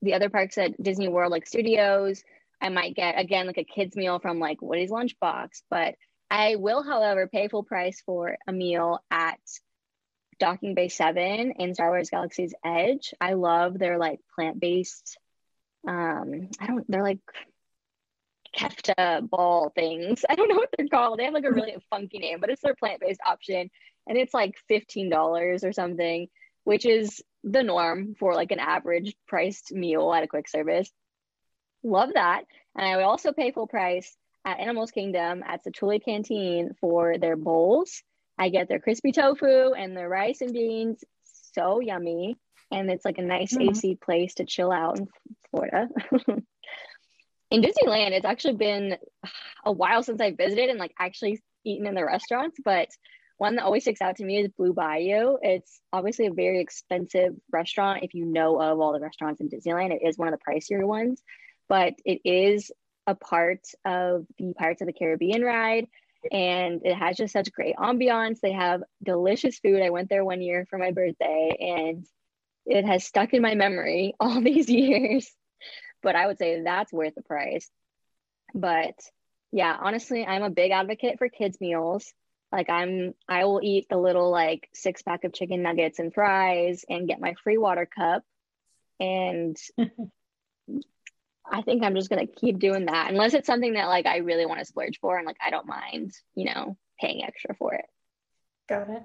the 0.00 0.14
other 0.14 0.30
parks 0.30 0.56
at 0.58 0.80
Disney 0.82 1.08
World, 1.08 1.32
like 1.32 1.46
Studios, 1.46 2.22
I 2.60 2.70
might 2.70 2.94
get 2.94 3.18
again 3.18 3.46
like 3.46 3.58
a 3.58 3.64
kids 3.64 3.96
meal 3.96 4.18
from 4.18 4.38
like 4.38 4.62
Woody's 4.62 4.90
Lunchbox, 4.90 5.62
but 5.70 5.94
I 6.30 6.56
will, 6.56 6.82
however, 6.82 7.26
pay 7.26 7.48
full 7.48 7.62
price 7.62 8.02
for 8.04 8.36
a 8.46 8.52
meal 8.52 9.00
at 9.10 9.40
Docking 10.38 10.74
Bay 10.74 10.88
7 10.88 11.52
in 11.58 11.74
Star 11.74 11.90
Wars 11.90 12.10
Galaxy's 12.10 12.54
Edge. 12.64 13.14
I 13.20 13.34
love 13.34 13.78
their 13.78 13.98
like 13.98 14.20
plant-based 14.34 15.18
um 15.86 16.48
I 16.60 16.66
don't 16.66 16.90
they're 16.90 17.02
like 17.02 17.20
kefta 18.56 19.28
ball 19.28 19.70
things. 19.74 20.24
I 20.28 20.34
don't 20.34 20.48
know 20.48 20.56
what 20.56 20.70
they're 20.76 20.88
called. 20.88 21.18
They 21.18 21.24
have 21.24 21.34
like 21.34 21.44
a 21.44 21.52
really 21.52 21.76
funky 21.90 22.18
name, 22.18 22.40
but 22.40 22.50
it's 22.50 22.62
their 22.62 22.74
plant-based 22.74 23.20
option 23.26 23.70
and 24.06 24.18
it's 24.18 24.34
like 24.34 24.54
$15 24.70 25.64
or 25.64 25.72
something, 25.72 26.28
which 26.64 26.86
is 26.86 27.22
the 27.44 27.62
norm 27.62 28.14
for 28.18 28.34
like 28.34 28.50
an 28.50 28.58
average 28.58 29.14
priced 29.26 29.72
meal 29.72 30.12
at 30.12 30.24
a 30.24 30.28
quick 30.28 30.48
service. 30.48 30.90
Love 31.84 32.10
that. 32.14 32.44
And 32.76 32.86
I 32.86 32.96
would 32.96 33.04
also 33.04 33.32
pay 33.32 33.52
full 33.52 33.66
price 33.66 34.16
at 34.44 34.60
Animals 34.60 34.90
Kingdom 34.90 35.42
at 35.46 35.62
the 35.62 35.70
Satu'li 35.70 36.02
Canteen 36.02 36.74
for 36.80 37.18
their 37.18 37.36
bowls 37.36 38.02
I 38.38 38.48
get 38.50 38.68
their 38.68 38.78
crispy 38.78 39.12
tofu 39.12 39.72
and 39.72 39.96
their 39.96 40.08
rice 40.08 40.40
and 40.40 40.52
beans. 40.52 41.02
So 41.54 41.80
yummy. 41.80 42.36
And 42.70 42.90
it's 42.90 43.04
like 43.04 43.18
a 43.18 43.22
nice 43.22 43.54
mm-hmm. 43.54 43.70
AC 43.70 43.98
place 44.02 44.34
to 44.34 44.44
chill 44.44 44.70
out 44.70 44.98
in 44.98 45.08
Florida. 45.50 45.88
in 47.50 47.62
Disneyland, 47.62 48.10
it's 48.10 48.26
actually 48.26 48.56
been 48.56 48.96
a 49.64 49.72
while 49.72 50.02
since 50.02 50.20
I 50.20 50.32
visited 50.32 50.68
and 50.68 50.78
like 50.78 50.92
actually 50.98 51.42
eaten 51.64 51.86
in 51.86 51.94
the 51.94 52.04
restaurants, 52.04 52.58
but 52.64 52.88
one 53.38 53.54
that 53.54 53.64
always 53.64 53.84
sticks 53.84 54.02
out 54.02 54.16
to 54.16 54.24
me 54.24 54.40
is 54.40 54.48
Blue 54.48 54.72
Bayou. 54.72 55.38
It's 55.40 55.80
obviously 55.92 56.26
a 56.26 56.32
very 56.32 56.60
expensive 56.60 57.34
restaurant 57.52 58.02
if 58.02 58.12
you 58.12 58.26
know 58.26 58.60
of 58.60 58.80
all 58.80 58.92
the 58.92 59.00
restaurants 59.00 59.40
in 59.40 59.48
Disneyland. 59.48 59.92
It 59.92 60.06
is 60.06 60.18
one 60.18 60.28
of 60.28 60.38
the 60.38 60.52
pricier 60.52 60.84
ones, 60.84 61.22
but 61.68 61.94
it 62.04 62.20
is 62.24 62.72
a 63.06 63.14
part 63.14 63.60
of 63.84 64.26
the 64.38 64.54
Pirates 64.54 64.82
of 64.82 64.86
the 64.86 64.92
Caribbean 64.92 65.42
ride 65.42 65.86
and 66.30 66.82
it 66.84 66.94
has 66.94 67.16
just 67.16 67.32
such 67.32 67.52
great 67.52 67.76
ambiance. 67.76 68.40
They 68.40 68.52
have 68.52 68.82
delicious 69.02 69.58
food. 69.58 69.82
I 69.82 69.90
went 69.90 70.08
there 70.08 70.24
one 70.24 70.42
year 70.42 70.66
for 70.68 70.78
my 70.78 70.92
birthday 70.92 71.56
and 71.60 72.06
it 72.66 72.84
has 72.84 73.04
stuck 73.04 73.32
in 73.34 73.42
my 73.42 73.54
memory 73.54 74.14
all 74.20 74.40
these 74.40 74.68
years. 74.68 75.30
But 76.02 76.16
I 76.16 76.26
would 76.26 76.38
say 76.38 76.62
that's 76.62 76.92
worth 76.92 77.14
the 77.14 77.22
price. 77.22 77.68
But 78.54 78.94
yeah, 79.52 79.76
honestly, 79.78 80.24
I'm 80.24 80.42
a 80.42 80.50
big 80.50 80.70
advocate 80.70 81.18
for 81.18 81.28
kids' 81.28 81.60
meals. 81.60 82.12
Like 82.52 82.70
I'm 82.70 83.14
I 83.28 83.44
will 83.44 83.60
eat 83.62 83.86
the 83.90 83.98
little 83.98 84.30
like 84.30 84.68
six 84.74 85.02
pack 85.02 85.24
of 85.24 85.32
chicken 85.32 85.62
nuggets 85.62 85.98
and 85.98 86.14
fries 86.14 86.84
and 86.88 87.08
get 87.08 87.20
my 87.20 87.34
free 87.42 87.58
water 87.58 87.86
cup. 87.86 88.22
And 89.00 89.56
I 91.50 91.62
think 91.62 91.82
I'm 91.82 91.94
just 91.94 92.10
gonna 92.10 92.26
keep 92.26 92.58
doing 92.58 92.86
that 92.86 93.10
unless 93.10 93.34
it's 93.34 93.46
something 93.46 93.74
that 93.74 93.86
like 93.86 94.06
I 94.06 94.18
really 94.18 94.46
want 94.46 94.60
to 94.60 94.64
splurge 94.64 94.98
for 95.00 95.16
and 95.16 95.26
like 95.26 95.38
I 95.44 95.50
don't 95.50 95.66
mind, 95.66 96.12
you 96.34 96.46
know, 96.46 96.76
paying 97.00 97.24
extra 97.24 97.54
for 97.54 97.74
it. 97.74 97.86
Got 98.68 98.90
it. 98.90 99.02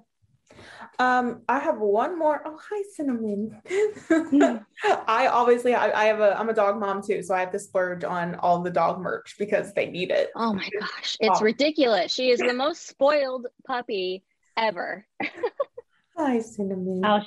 Um, 0.99 1.41
I 1.49 1.59
have 1.59 1.79
one 1.79 2.19
more. 2.19 2.41
Oh, 2.45 2.59
hi, 2.61 2.83
Cinnamon. 2.93 3.59
I 5.07 5.27
obviously 5.27 5.73
I, 5.73 6.03
I, 6.03 6.05
have 6.05 6.19
a 6.19 6.39
I'm 6.39 6.49
a 6.49 6.53
dog 6.53 6.79
mom 6.79 7.01
too, 7.01 7.23
so 7.23 7.33
I 7.33 7.39
have 7.39 7.51
to 7.51 7.59
splurge 7.59 8.03
on 8.03 8.35
all 8.35 8.61
the 8.61 8.69
dog 8.69 8.99
merch 8.99 9.35
because 9.39 9.73
they 9.73 9.87
need 9.89 10.11
it. 10.11 10.29
Oh 10.35 10.53
my 10.53 10.69
gosh, 10.79 11.17
it's 11.19 11.41
oh. 11.41 11.43
ridiculous. 11.43 12.13
She 12.13 12.29
is 12.29 12.39
the 12.39 12.53
most 12.53 12.87
spoiled 12.87 13.47
puppy 13.65 14.23
ever. 14.55 15.05
hi, 16.17 16.39
Cinnamon. 16.39 17.01
Oh, 17.03 17.21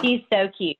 she's 0.00 0.22
so 0.32 0.48
cute. 0.56 0.78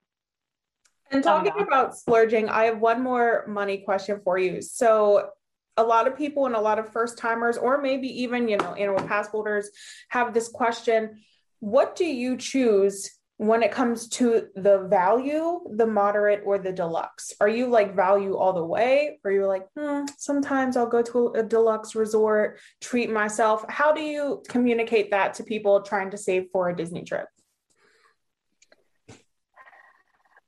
And 1.10 1.22
talking 1.22 1.52
oh, 1.56 1.62
about 1.62 1.96
splurging, 1.96 2.48
I 2.48 2.64
have 2.64 2.78
one 2.78 3.02
more 3.02 3.44
money 3.46 3.78
question 3.78 4.20
for 4.24 4.38
you. 4.38 4.60
So 4.60 5.30
a 5.76 5.82
lot 5.82 6.06
of 6.06 6.16
people 6.16 6.46
and 6.46 6.54
a 6.54 6.60
lot 6.60 6.78
of 6.78 6.92
first 6.92 7.18
timers, 7.18 7.56
or 7.56 7.80
maybe 7.80 8.22
even, 8.22 8.48
you 8.48 8.56
know, 8.56 8.74
annual 8.74 9.06
pass 9.06 9.28
holders 9.28 9.70
have 10.08 10.34
this 10.34 10.48
question. 10.48 11.22
What 11.60 11.96
do 11.96 12.04
you 12.04 12.36
choose 12.36 13.10
when 13.38 13.62
it 13.62 13.70
comes 13.70 14.08
to 14.08 14.48
the 14.54 14.86
value, 14.88 15.60
the 15.70 15.86
moderate, 15.86 16.42
or 16.44 16.58
the 16.58 16.72
deluxe? 16.72 17.34
Are 17.40 17.48
you 17.48 17.66
like 17.66 17.94
value 17.94 18.36
all 18.36 18.54
the 18.54 18.64
way? 18.64 19.18
Or 19.24 19.30
you're 19.30 19.46
like, 19.46 19.66
hmm, 19.76 20.04
sometimes 20.16 20.76
I'll 20.76 20.86
go 20.86 21.02
to 21.02 21.34
a 21.34 21.42
deluxe 21.42 21.94
resort, 21.94 22.58
treat 22.80 23.10
myself. 23.10 23.64
How 23.68 23.92
do 23.92 24.00
you 24.00 24.42
communicate 24.48 25.10
that 25.10 25.34
to 25.34 25.44
people 25.44 25.82
trying 25.82 26.10
to 26.10 26.18
save 26.18 26.46
for 26.50 26.70
a 26.70 26.76
Disney 26.76 27.04
trip? 27.04 27.26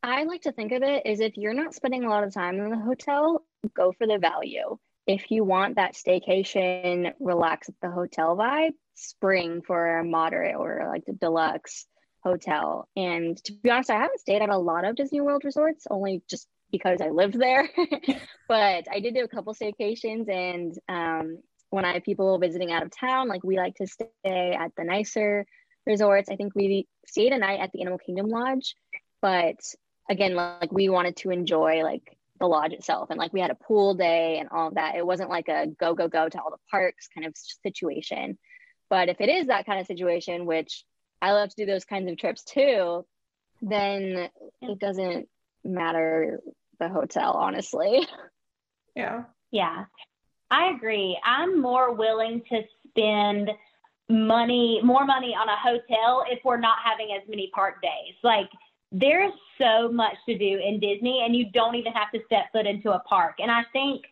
I 0.03 0.25
like 0.25 0.43
to 0.43 0.53
think 0.53 0.73
of 0.73 0.83
it 0.83 1.03
as 1.07 1.21
if 1.21 1.37
you're 1.37 1.55
not 1.55 1.75
spending 1.75 2.05
a 2.05 2.09
lot 2.09 2.25
of 2.25 2.33
time 2.33 2.61
in 2.61 2.71
the 2.71 2.79
hotel, 2.79 3.45
go 3.75 3.93
for 3.93 4.07
the 4.07 4.19
value 4.19 4.79
if 5.09 5.31
you 5.31 5.43
want 5.43 5.77
that 5.77 5.95
staycation, 5.95 7.15
relax 7.19 7.71
at 7.71 7.75
the 7.81 7.91
hotel 7.91 8.37
vibe, 8.37 8.75
spring 8.95 9.63
for 9.67 9.99
a 9.99 10.05
moderate 10.05 10.55
or 10.55 10.87
like 10.93 11.07
the 11.07 11.15
deluxe 11.15 11.87
hotel. 12.23 12.87
And 12.95 13.43
to 13.45 13.53
be 13.55 13.71
honest, 13.71 13.91
I 13.91 13.95
haven't 13.95 14.21
stayed 14.21 14.43
at 14.43 14.51
a 14.51 14.59
lot 14.59 14.85
of 14.85 14.97
Disney 14.97 15.23
World 15.23 15.45
resorts, 15.45 15.87
only 15.91 16.23
just 16.29 16.47
because 16.71 17.01
I 17.01 17.09
lived 17.09 17.41
there. 17.41 17.71
but 18.49 18.87
I 18.91 19.01
did 19.01 19.15
do 19.15 19.25
a 19.25 19.29
couple 19.29 19.55
staycations, 19.55 20.29
and 20.29 20.79
um, 20.91 21.39
when 21.71 21.87
I 21.87 21.95
have 21.95 22.05
people 22.05 22.39
visiting 22.39 22.71
out 22.71 22.83
of 22.83 22.91
town, 22.91 23.29
like 23.29 23.43
we 23.43 23.57
like 23.57 23.77
to 23.77 23.87
stay 23.87 24.11
at 24.27 24.73
the 24.77 24.85
nicer 24.85 25.47
resorts. 25.87 26.29
I 26.29 26.37
think 26.37 26.55
we 26.55 26.87
stayed 27.07 27.33
a 27.33 27.39
night 27.39 27.61
at 27.61 27.73
the 27.73 27.81
Animal 27.81 27.99
Kingdom 27.99 28.29
Lodge, 28.29 28.75
but 29.23 29.57
again, 30.09 30.35
like 30.35 30.73
we 30.73 30.89
wanted 30.89 31.17
to 31.17 31.31
enjoy 31.31 31.83
like 31.83 32.17
the 32.41 32.47
lodge 32.47 32.73
itself 32.73 33.11
and 33.11 33.19
like 33.19 33.33
we 33.33 33.41
had 33.41 33.51
a 33.51 33.57
pool 33.57 33.95
day 33.95 34.39
and 34.39 34.49
all 34.51 34.69
of 34.69 34.75
that. 34.75 34.95
It 34.95 35.07
wasn't 35.07 35.31
like 35.31 35.49
a 35.49 35.67
go 35.79 35.95
go 35.95 36.09
go 36.09 36.29
to 36.29 36.41
all 36.41 36.51
the 36.51 36.57
parks 36.71 37.09
kind 37.13 37.27
of 37.27 37.35
situation. 37.37 38.39
But 38.91 39.09
if 39.09 39.21
it 39.21 39.29
is 39.29 39.49
that 39.49 39.67
kind 39.67 39.81
of 39.81 39.87
situation 39.87 40.47
which 40.47 40.85
i 41.21 41.33
love 41.33 41.49
to 41.51 41.57
do 41.57 41.67
those 41.67 41.85
kinds 41.85 42.11
of 42.11 42.17
trips 42.17 42.45
too 42.45 43.05
then 43.61 44.29
it 44.63 44.79
doesn't 44.79 45.29
matter 45.65 46.41
the 46.79 46.89
hotel 46.89 47.33
honestly. 47.33 48.07
Yeah. 48.95 49.25
Yeah. 49.51 49.85
I 50.51 50.71
agree. 50.71 51.19
I'm 51.25 51.61
more 51.61 51.93
willing 51.93 52.43
to 52.51 52.63
spend 52.89 53.51
money 54.09 54.81
more 54.83 55.05
money 55.05 55.37
on 55.39 55.49
a 55.49 55.57
hotel 55.57 56.25
if 56.31 56.39
we're 56.45 56.59
not 56.59 56.79
having 56.83 57.15
as 57.15 57.29
many 57.29 57.51
park 57.55 57.83
days. 57.83 58.15
Like 58.23 58.49
there's 58.93 59.33
so 59.59 59.91
much 59.91 60.15
to 60.27 60.39
do 60.39 60.61
in 60.65 60.81
Disney, 60.81 61.23
and 61.25 61.37
you 61.37 61.51
don't 61.53 61.75
even 61.75 61.93
have 61.93 62.11
to 62.13 62.21
step 62.27 62.47
foot 62.53 62.67
into 62.67 62.93
a 62.93 63.01
park. 63.01 63.37
And 63.39 63.51
I 63.51 63.63
think, 63.73 64.03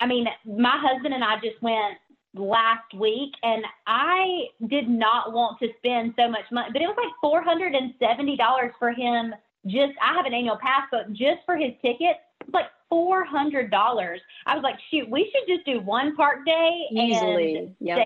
I 0.00 0.06
mean, 0.06 0.26
my 0.44 0.76
husband 0.80 1.14
and 1.14 1.22
I 1.22 1.36
just 1.36 1.60
went 1.62 1.98
last 2.34 2.92
week, 2.94 3.32
and 3.42 3.64
I 3.86 4.44
did 4.68 4.88
not 4.88 5.32
want 5.32 5.58
to 5.60 5.68
spend 5.78 6.14
so 6.16 6.28
much 6.28 6.44
money, 6.50 6.70
but 6.72 6.82
it 6.82 6.86
was 6.86 6.96
like 6.96 7.12
four 7.20 7.42
hundred 7.42 7.74
and 7.74 7.94
seventy 7.98 8.36
dollars 8.36 8.72
for 8.78 8.92
him. 8.92 9.34
Just 9.66 9.92
I 10.02 10.14
have 10.14 10.26
an 10.26 10.34
annual 10.34 10.56
pass, 10.56 10.82
but 10.90 11.12
just 11.12 11.40
for 11.44 11.56
his 11.56 11.72
ticket, 11.82 12.16
it's 12.40 12.54
like 12.54 12.66
four 12.88 13.24
hundred 13.24 13.70
dollars. 13.70 14.20
I 14.46 14.54
was 14.54 14.62
like, 14.62 14.76
shoot, 14.90 15.08
we 15.08 15.32
should 15.32 15.52
just 15.52 15.66
do 15.66 15.80
one 15.80 16.16
park 16.16 16.44
day 16.46 16.86
easily. 16.92 17.74
Yeah. 17.80 18.04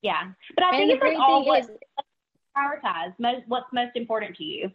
Yeah, 0.00 0.30
but 0.54 0.64
I 0.64 0.68
and 0.68 0.76
think 0.76 0.92
it's 0.92 1.02
like 1.02 1.18
all 1.18 1.44
what. 1.44 1.64
Is- 1.64 1.70
prioritize 2.58 3.14
most 3.18 3.42
what's 3.46 3.72
most 3.72 3.96
important 3.96 4.36
to 4.36 4.44
you. 4.44 4.70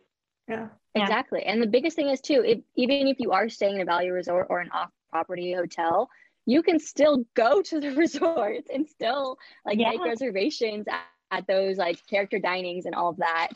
Yeah. 0.48 0.68
Exactly. 0.96 1.44
And 1.44 1.62
the 1.62 1.68
biggest 1.68 1.96
thing 1.96 2.10
is 2.10 2.22
too, 2.22 2.44
if, 2.46 2.60
even 2.76 3.08
if 3.08 3.20
you 3.20 3.32
are 3.32 3.50
staying 3.50 3.76
in 3.76 3.82
a 3.82 3.86
value 3.86 4.12
resort 4.12 4.48
or 4.50 4.60
an 4.60 4.70
off 4.72 4.90
property 5.10 5.54
hotel, 5.54 6.10
you 6.46 6.62
can 6.62 6.80
still 6.80 7.26
go 7.36 7.62
to 7.62 7.80
the 7.80 7.92
resorts 7.96 8.70
and 8.72 8.88
still 8.88 9.38
like 9.66 9.80
yeah. 9.80 9.90
make 9.90 10.04
reservations 10.04 10.86
at, 10.88 11.04
at, 11.32 11.48
those 11.48 11.78
like 11.78 12.06
character 12.08 12.40
dinings 12.40 12.86
and 12.86 12.94
all 12.94 13.10
of 13.10 13.18
that. 13.18 13.50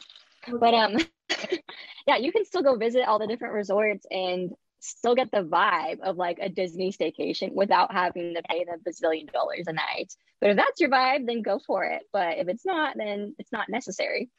But 0.60 0.74
um 0.74 0.98
yeah, 2.08 2.18
you 2.18 2.32
can 2.32 2.46
still 2.46 2.63
go 2.63 2.76
visit 2.76 3.04
all 3.08 3.20
the 3.20 3.28
different 3.28 3.54
resorts 3.54 4.06
and 4.10 4.52
still 4.80 5.16
get 5.16 5.32
the 5.32 5.44
vibe 5.44 6.00
of 6.02 6.18
like 6.18 6.38
a 6.42 6.50
Disney 6.50 6.92
staycation 6.92 7.54
without 7.54 7.92
having 7.92 8.36
to 8.36 8.42
pay 8.50 8.66
the 8.66 8.78
bazillion 8.90 9.32
dollars 9.32 9.66
a 9.68 9.74
night. 9.74 10.13
But 10.40 10.52
if 10.52 10.58
that's 10.58 10.80
your 10.80 10.90
vibe, 10.90 11.26
then 11.26 11.42
go 11.42 11.60
for 11.66 11.84
it. 11.86 12.04
But 12.13 12.38
if 12.38 12.48
it's 12.48 12.66
not, 12.66 12.96
then 12.98 13.36
it's 13.40 13.52
not 13.52 13.70
necessary. 13.70 14.30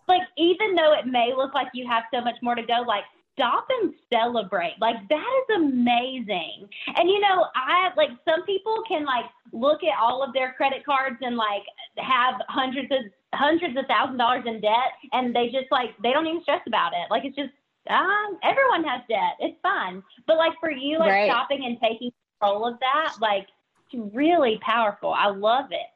like 0.08 0.22
even 0.38 0.76
though 0.76 0.94
it 0.94 1.08
may 1.08 1.34
look 1.36 1.54
like 1.54 1.68
you 1.74 1.88
have 1.88 2.04
so 2.14 2.22
much 2.22 2.36
more 2.42 2.56
to 2.56 2.62
go, 2.62 2.84
like 2.86 3.06
stop 3.34 3.68
and 3.82 3.94
celebrate. 4.12 4.76
Like 4.82 4.98
that 5.10 5.42
is 5.50 5.56
amazing. 5.56 6.68
And 6.96 7.10
you 7.10 7.20
know, 7.22 7.46
I 7.56 7.90
like 7.96 8.10
some 8.28 8.44
people 8.46 8.84
can 8.88 9.06
like 9.06 9.26
look 9.54 9.82
at 9.84 9.98
all 9.98 10.24
of 10.24 10.34
their 10.34 10.54
credit 10.54 10.86
cards 10.86 11.18
and 11.22 11.38
like 11.38 11.64
have 11.98 12.36
hundreds 12.50 12.92
of 12.92 13.00
hundreds 13.34 13.78
of 13.78 13.86
thousand 13.88 14.18
dollars 14.18 14.44
in 14.46 14.60
debt 14.62 14.92
and 15.14 15.34
they 15.34 15.46
just 15.46 15.72
like 15.72 15.92
they 16.04 16.12
don't 16.12 16.28
even 16.28 16.42
stress 16.42 16.62
about 16.68 16.92
it. 16.94 17.10
Like 17.10 17.24
it's 17.24 17.36
just 17.36 17.54
um 17.90 18.38
everyone 18.44 18.84
has 18.84 19.02
debt. 19.10 19.36
It's 19.40 19.58
fun. 19.62 20.04
But 20.28 20.38
like 20.38 20.54
for 20.60 20.72
you 20.72 21.00
like 21.00 21.12
right. 21.12 21.30
stopping 21.30 21.66
and 21.66 21.78
taking 21.82 22.12
control 22.40 22.68
of 22.68 22.80
that, 22.80 23.16
like 23.22 23.48
it's 23.92 24.16
really 24.16 24.60
powerful. 24.62 25.14
I 25.14 25.28
love 25.28 25.72
it. 25.72 25.88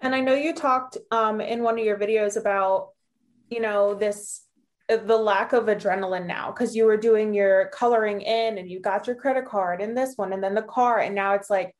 And 0.00 0.14
I 0.14 0.20
know 0.20 0.34
you 0.34 0.52
talked 0.52 0.98
um, 1.12 1.40
in 1.40 1.62
one 1.62 1.78
of 1.78 1.84
your 1.84 1.96
videos 1.96 2.36
about, 2.36 2.88
you 3.48 3.60
know, 3.60 3.94
this 3.94 4.42
uh, 4.90 4.96
the 4.96 5.16
lack 5.16 5.52
of 5.52 5.64
adrenaline 5.64 6.26
now 6.26 6.50
because 6.50 6.74
you 6.74 6.84
were 6.84 6.96
doing 6.96 7.32
your 7.32 7.68
coloring 7.68 8.20
in 8.20 8.58
and 8.58 8.68
you 8.68 8.80
got 8.80 9.06
your 9.06 9.14
credit 9.14 9.46
card 9.46 9.80
and 9.80 9.96
this 9.96 10.14
one 10.16 10.32
and 10.32 10.42
then 10.42 10.54
the 10.54 10.62
car 10.62 10.98
and 10.98 11.14
now 11.14 11.34
it's 11.34 11.48
like 11.48 11.74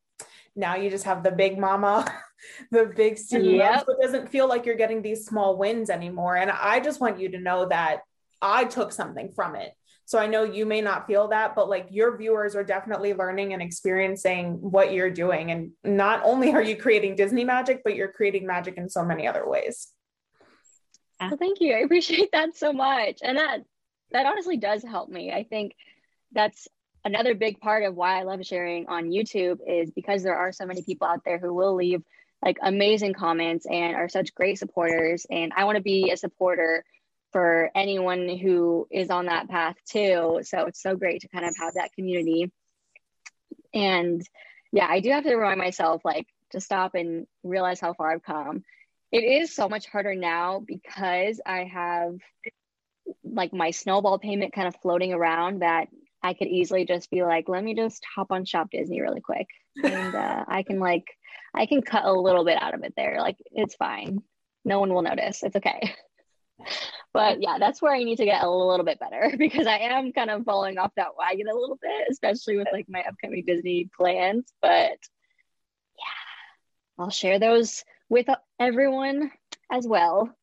now 0.55 0.77
you 0.77 0.89
just 0.89 1.05
have 1.05 1.25
the 1.25 1.31
big 1.31 1.59
mama 1.59 2.07
the 2.71 2.93
big 2.97 3.19
student 3.19 3.55
yep. 3.55 3.71
loans, 3.73 3.85
it 3.89 4.03
doesn't 4.03 4.29
feel 4.29 4.47
like 4.47 4.65
you're 4.65 4.77
getting 4.77 5.03
these 5.03 5.27
small 5.27 5.57
wins 5.57 5.91
anymore 5.91 6.37
and 6.37 6.51
i 6.51 6.79
just 6.79 7.01
want 7.01 7.19
you 7.19 7.29
to 7.29 7.41
know 7.41 7.67
that 7.67 8.03
i 8.43 8.65
took 8.65 8.93
something 8.93 9.31
from 9.33 9.55
it 9.55 9.73
so 10.05 10.19
I 10.19 10.27
know 10.27 10.45
you 10.45 10.67
may 10.67 10.81
not 10.81 11.07
feel 11.07 11.29
that, 11.29 11.55
but 11.55 11.71
like 11.71 11.87
your 11.91 12.17
viewers 12.17 12.55
are 12.55 12.65
definitely 12.65 13.15
learning 13.15 13.53
and 13.53 13.63
experiencing 13.63 14.59
what 14.61 14.93
you're 14.93 15.11
doing. 15.11 15.51
And 15.51 15.71
not 15.85 16.21
only 16.25 16.53
are 16.53 16.63
you 16.63 16.77
creating 16.77 17.17
Disney 17.17 17.45
magic, 17.45 17.83
but 17.85 17.95
you're 17.95 18.13
creating 18.13 18.47
magic 18.47 18.77
in 18.77 18.91
so 18.91 19.05
many 19.05 19.27
other 19.27 19.49
ways. 19.49 19.89
Well, 21.21 21.37
thank 21.39 21.61
you. 21.61 21.75
I 21.75 21.79
appreciate 21.85 22.33
that 22.33 22.57
so 22.57 22.73
much. 22.73 23.21
And 23.23 23.39
that 23.39 23.61
that 24.11 24.27
honestly 24.27 24.59
does 24.59 24.83
help 24.83 25.09
me. 25.09 25.33
I 25.33 25.45
think 25.45 25.75
that's 26.33 26.69
another 27.05 27.35
big 27.35 27.61
part 27.61 27.85
of 27.85 27.95
why 27.95 28.21
I 28.21 28.25
love 28.25 28.45
sharing 28.45 28.89
on 28.89 29.05
YouTube 29.05 29.61
is 29.67 29.91
because 29.91 30.23
there 30.23 30.37
are 30.37 30.53
so 30.53 30.67
many 30.67 30.83
people 30.83 31.07
out 31.07 31.25
there 31.25 31.39
who 31.39 31.55
will 31.55 31.75
leave 31.75 32.03
like 32.45 32.59
amazing 32.63 33.15
comments 33.15 33.65
and 33.65 33.97
are 33.97 34.11
such 34.11 34.35
great 34.35 34.59
supporters. 34.59 35.27
And 35.31 35.53
I 35.57 35.65
want 35.65 35.77
to 35.77 35.83
be 35.83 36.11
a 36.11 36.17
supporter 36.19 36.85
for 37.33 37.71
anyone 37.75 38.29
who 38.29 38.87
is 38.91 39.11
on 39.11 39.27
that 39.27 39.49
path 39.49 39.77
too. 39.89 40.41
So 40.43 40.67
it's 40.67 40.83
so 40.83 40.97
great 40.97 41.23
to 41.23 41.29
kind 41.29 41.47
of 41.47 41.55
have 41.59 41.75
that 41.75 41.93
community. 41.95 42.53
And 43.75 44.23
yeah, 44.73 44.87
I 44.89 45.01
do 45.01 45.11
have 45.11 45.25
to 45.25 45.35
remind 45.35 45.59
myself 45.59 46.03
like 46.05 46.27
to 46.51 46.61
stop 46.61 46.95
and 46.95 47.27
realize 47.43 47.81
how 47.81 47.95
far 47.95 48.13
I've 48.13 48.23
come. 48.23 48.63
It 49.11 49.25
is 49.25 49.55
so 49.55 49.69
much 49.69 49.87
harder 49.87 50.15
now 50.15 50.63
because 50.65 51.41
I 51.45 51.65
have 51.65 52.15
like 53.25 53.53
my 53.53 53.71
snowball 53.71 54.19
payment 54.19 54.55
kind 54.55 54.69
of 54.69 54.77
floating 54.77 55.13
around 55.13 55.61
that 55.61 55.89
I 56.23 56.35
could 56.35 56.49
easily 56.49 56.85
just 56.85 57.11
be 57.11 57.23
like, 57.23 57.49
let 57.49 57.65
me 57.65 57.75
just 57.75 58.05
hop 58.15 58.31
on 58.31 58.45
Shop 58.45 58.69
Disney 58.71 59.01
really 59.01 59.21
quick. 59.21 59.47
And 59.83 60.15
uh, 60.15 60.45
I 60.47 60.65
can 60.65 60.81
like, 60.81 61.07
I 61.55 61.65
can 61.65 61.81
cut 61.81 62.05
a 62.05 62.13
little 62.13 62.45
bit 62.45 62.61
out 62.61 62.75
of 62.75 62.85
it 62.85 62.93
there. 62.95 63.17
Like, 63.21 63.39
it's 63.53 63.75
fine. 63.75 64.19
No 64.67 64.81
one 64.81 64.93
will 64.93 65.01
notice. 65.01 65.43
It's 65.43 65.57
okay. 65.57 65.95
but 67.13 67.43
yeah, 67.43 67.59
that's 67.59 67.83
where 67.83 67.95
I 67.95 68.03
need 68.03 68.17
to 68.17 68.25
get 68.25 68.43
a 68.43 68.51
little 68.51 68.85
bit 68.85 68.99
better 68.99 69.35
because 69.39 69.67
I 69.67 69.79
am 69.79 70.13
kind 70.13 70.31
of 70.31 70.45
falling 70.45 70.79
off 70.79 70.93
that 70.97 71.17
wagon 71.19 71.49
a 71.49 71.55
little 71.55 71.79
bit, 71.81 72.09
especially 72.11 72.57
with 72.57 72.69
like 72.73 72.87
my 72.89 73.03
upcoming 73.03 73.45
Disney 73.47 73.91
plans. 73.97 74.53
But 74.61 74.99
yeah, 75.99 76.99
I'll 76.99 77.11
share 77.11 77.39
those 77.39 77.85
with 78.09 78.27
everyone 78.59 79.31
as 79.71 79.87
well. 79.87 80.35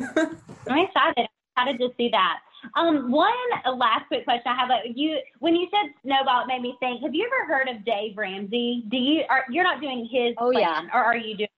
I'm 0.00 0.78
excited. 0.78 1.28
Excited 1.56 1.78
to 1.78 1.88
see 1.96 2.10
that. 2.10 2.38
Um, 2.74 3.10
one 3.10 3.32
last 3.76 4.08
quick 4.08 4.24
question 4.24 4.44
I 4.46 4.56
have: 4.56 4.70
uh, 4.70 4.74
you 4.94 5.18
when 5.38 5.54
you 5.54 5.68
said 5.70 5.92
snowball, 6.02 6.42
it 6.42 6.48
made 6.48 6.62
me 6.62 6.76
think. 6.80 7.02
Have 7.02 7.14
you 7.14 7.26
ever 7.26 7.52
heard 7.52 7.68
of 7.68 7.84
Dave 7.84 8.16
Ramsey? 8.16 8.84
Do 8.88 8.96
you 8.96 9.22
are 9.30 9.44
you're 9.50 9.64
not 9.64 9.80
doing 9.80 10.08
his? 10.10 10.34
Oh 10.38 10.50
plan, 10.50 10.86
yeah. 10.86 10.88
Or 10.92 11.02
are 11.02 11.16
you 11.16 11.36
doing? 11.36 11.48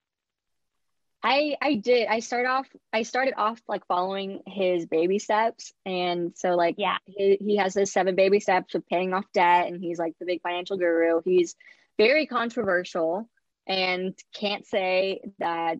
I 1.21 1.55
I 1.61 1.75
did. 1.75 2.07
I 2.07 2.19
started 2.19 2.49
off 2.49 2.67
I 2.93 3.03
started 3.03 3.33
off 3.37 3.61
like 3.67 3.85
following 3.87 4.41
his 4.47 4.85
baby 4.85 5.19
steps. 5.19 5.73
And 5.85 6.33
so 6.35 6.55
like 6.55 6.75
yeah, 6.77 6.97
he, 7.05 7.37
he 7.41 7.57
has 7.57 7.73
his 7.73 7.91
seven 7.91 8.15
baby 8.15 8.39
steps 8.39 8.75
of 8.75 8.87
paying 8.87 9.13
off 9.13 9.25
debt 9.33 9.67
and 9.67 9.81
he's 9.81 9.99
like 9.99 10.15
the 10.19 10.25
big 10.25 10.41
financial 10.41 10.77
guru. 10.77 11.21
He's 11.23 11.55
very 11.97 12.25
controversial 12.25 13.29
and 13.67 14.17
can't 14.33 14.65
say 14.65 15.21
that 15.39 15.79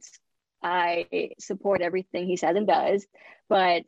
I 0.62 1.32
support 1.40 1.82
everything 1.82 2.28
he 2.28 2.36
says 2.36 2.56
and 2.58 2.68
does, 2.68 3.08
but 3.48 3.84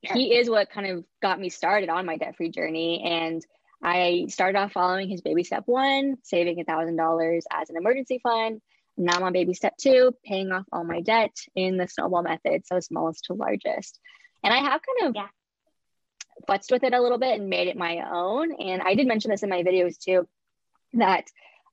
he 0.00 0.34
is 0.34 0.48
what 0.48 0.70
kind 0.70 0.86
of 0.86 1.04
got 1.20 1.38
me 1.38 1.50
started 1.50 1.90
on 1.90 2.06
my 2.06 2.16
debt 2.16 2.36
free 2.36 2.50
journey. 2.50 3.02
And 3.04 3.44
I 3.82 4.26
started 4.30 4.58
off 4.58 4.72
following 4.72 5.08
his 5.08 5.20
baby 5.20 5.44
step 5.44 5.64
one, 5.66 6.16
saving 6.22 6.58
a 6.58 6.64
thousand 6.64 6.96
dollars 6.96 7.44
as 7.52 7.68
an 7.68 7.76
emergency 7.76 8.18
fund. 8.22 8.62
Now 8.96 9.16
I'm 9.16 9.24
on 9.24 9.32
baby 9.32 9.54
step 9.54 9.76
two, 9.76 10.14
paying 10.24 10.52
off 10.52 10.64
all 10.72 10.84
my 10.84 11.00
debt 11.00 11.36
in 11.54 11.76
the 11.76 11.86
snowball 11.86 12.22
method, 12.22 12.66
so 12.66 12.80
smallest 12.80 13.24
to 13.26 13.34
largest. 13.34 13.98
And 14.42 14.54
I 14.54 14.58
have 14.58 14.80
kind 14.82 15.08
of 15.08 15.14
yeah. 15.14 15.28
futzed 16.48 16.70
with 16.70 16.82
it 16.82 16.94
a 16.94 17.00
little 17.00 17.18
bit 17.18 17.38
and 17.38 17.50
made 17.50 17.68
it 17.68 17.76
my 17.76 18.02
own. 18.10 18.52
And 18.54 18.80
I 18.82 18.94
did 18.94 19.06
mention 19.06 19.30
this 19.30 19.42
in 19.42 19.50
my 19.50 19.62
videos 19.62 19.98
too, 19.98 20.26
that 20.94 21.24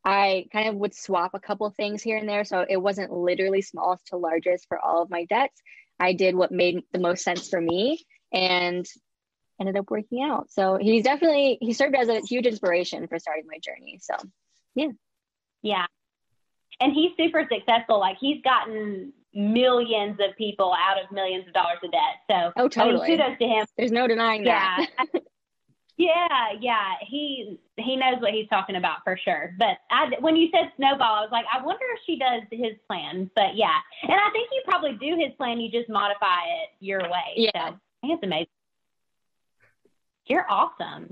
I 0.03 0.47
kind 0.51 0.67
of 0.67 0.75
would 0.75 0.93
swap 0.93 1.31
a 1.33 1.39
couple 1.39 1.69
things 1.69 2.03
here 2.03 2.17
and 2.17 2.27
there. 2.27 2.43
So 2.43 2.65
it 2.67 2.77
wasn't 2.77 3.13
literally 3.13 3.61
smallest 3.61 4.07
to 4.07 4.17
largest 4.17 4.67
for 4.67 4.77
all 4.77 5.01
of 5.01 5.09
my 5.09 5.25
debts. 5.25 5.61
I 5.99 6.13
did 6.13 6.35
what 6.35 6.51
made 6.51 6.83
the 6.91 6.99
most 6.99 7.23
sense 7.23 7.47
for 7.47 7.61
me 7.61 8.03
and 8.33 8.85
ended 9.61 9.77
up 9.77 9.89
working 9.89 10.23
out. 10.23 10.51
So 10.51 10.77
he's 10.77 11.03
definitely, 11.03 11.57
he 11.61 11.71
served 11.71 11.95
as 11.95 12.09
a 12.09 12.19
huge 12.19 12.47
inspiration 12.47 13.07
for 13.07 13.17
starting 13.17 13.45
my 13.47 13.59
journey. 13.59 13.99
So 14.01 14.15
yeah. 14.75 14.89
Yeah 15.61 15.85
and 16.83 16.93
he's 16.93 17.11
super 17.17 17.47
successful. 17.51 17.99
Like 17.99 18.17
he's 18.19 18.41
gotten 18.43 19.13
millions 19.33 20.19
of 20.19 20.35
people 20.37 20.73
out 20.73 21.01
of 21.01 21.11
millions 21.11 21.47
of 21.47 21.53
dollars 21.53 21.77
of 21.83 21.91
debt. 21.91 22.21
So 22.29 22.51
oh, 22.57 22.67
totally. 22.67 23.05
I 23.05 23.07
mean, 23.07 23.17
kudos 23.17 23.37
to 23.39 23.45
him. 23.45 23.65
There's 23.77 23.91
no 23.91 24.07
denying 24.07 24.43
yeah. 24.43 24.85
that. 24.97 25.21
yeah, 25.97 26.27
yeah, 26.59 26.93
he 27.07 27.57
he 27.77 27.95
knows 27.95 28.19
what 28.19 28.33
he's 28.33 28.47
talking 28.49 28.75
about 28.75 28.97
for 29.03 29.17
sure. 29.23 29.53
But 29.57 29.77
I, 29.89 30.11
when 30.19 30.35
you 30.35 30.49
said 30.51 30.71
snowball, 30.75 31.15
I 31.15 31.21
was 31.21 31.29
like, 31.31 31.45
I 31.51 31.63
wonder 31.63 31.85
if 31.95 32.01
she 32.05 32.19
does 32.19 32.43
his 32.51 32.77
plan. 32.87 33.31
But 33.33 33.55
yeah, 33.55 33.77
and 34.03 34.13
I 34.13 34.29
think 34.31 34.49
you 34.51 34.61
probably 34.65 34.93
do 34.93 35.17
his 35.17 35.33
plan. 35.37 35.59
You 35.59 35.71
just 35.71 35.89
modify 35.89 36.41
it 36.61 36.69
your 36.79 37.01
way. 37.01 37.33
Yeah, 37.37 37.51
so, 37.53 37.59
I 37.59 38.01
think 38.01 38.13
it's 38.13 38.23
amazing. 38.23 38.47
You're 40.25 40.45
awesome. 40.49 41.09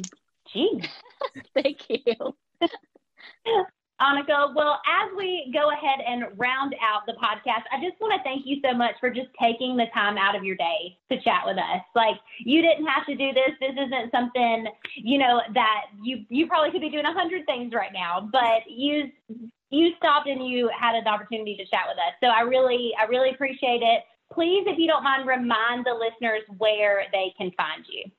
Jeez. 0.53 0.88
Thank 1.53 1.89
you. 1.89 2.36
Annika, 4.02 4.56
well, 4.56 4.82
as 4.89 5.16
we 5.16 5.52
go 5.54 5.70
ahead 5.70 5.99
and 6.02 6.26
round 6.36 6.74
out 6.82 7.06
the 7.06 7.14
podcast, 7.14 7.70
I 7.72 7.78
just 7.78 8.02
want 8.02 8.18
to 8.18 8.24
thank 8.24 8.47
you 8.47 8.58
so 8.66 8.74
much 8.76 8.95
for 8.99 9.12
just 9.12 9.30
taking 9.39 9.78
the 9.78 9.86
time 9.93 10.18
out 10.18 10.36
of 10.36 10.43
your 10.43 10.56
day 10.56 10.97
to 11.12 11.22
chat 11.22 11.45
with 11.45 11.58
us. 11.58 11.86
Like, 11.95 12.18
you 12.39 12.64
didn't 12.64 12.88
have 12.88 13.06
to 13.06 13.16
do 13.16 13.32
this. 13.32 13.54
This 13.62 13.78
isn't 13.78 14.10
something, 14.10 14.66
you 14.97 15.20
know, 15.20 15.41
that 15.54 15.93
you 16.02 16.26
you 16.30 16.47
probably 16.47 16.72
could 16.72 16.82
be 16.82 16.89
doing 16.89 17.06
a 17.06 17.14
hundred 17.14 17.45
things 17.45 17.74
right 17.74 17.93
now, 17.93 18.28
but 18.32 18.66
you 18.68 19.12
you 19.70 19.93
stopped 19.97 20.28
and 20.28 20.47
you 20.47 20.70
had 20.74 20.95
an 20.95 21.06
opportunity 21.06 21.56
to 21.58 21.66
chat 21.70 21.86
with 21.88 21.97
us. 22.02 22.18
So 22.22 22.28
I 22.28 22.41
really 22.41 22.93
I 22.99 23.06
really 23.06 23.30
appreciate 23.30 23.84
it. 23.86 24.02
Please, 24.34 24.64
if 24.66 24.80
you 24.80 24.88
don't 24.88 25.04
mind, 25.04 25.28
remind 25.28 25.86
the 25.86 25.93
listeners 25.93 26.41
where 26.58 27.04
they 27.12 27.34
can 27.38 27.52
find 27.56 27.86
you. 27.88 28.10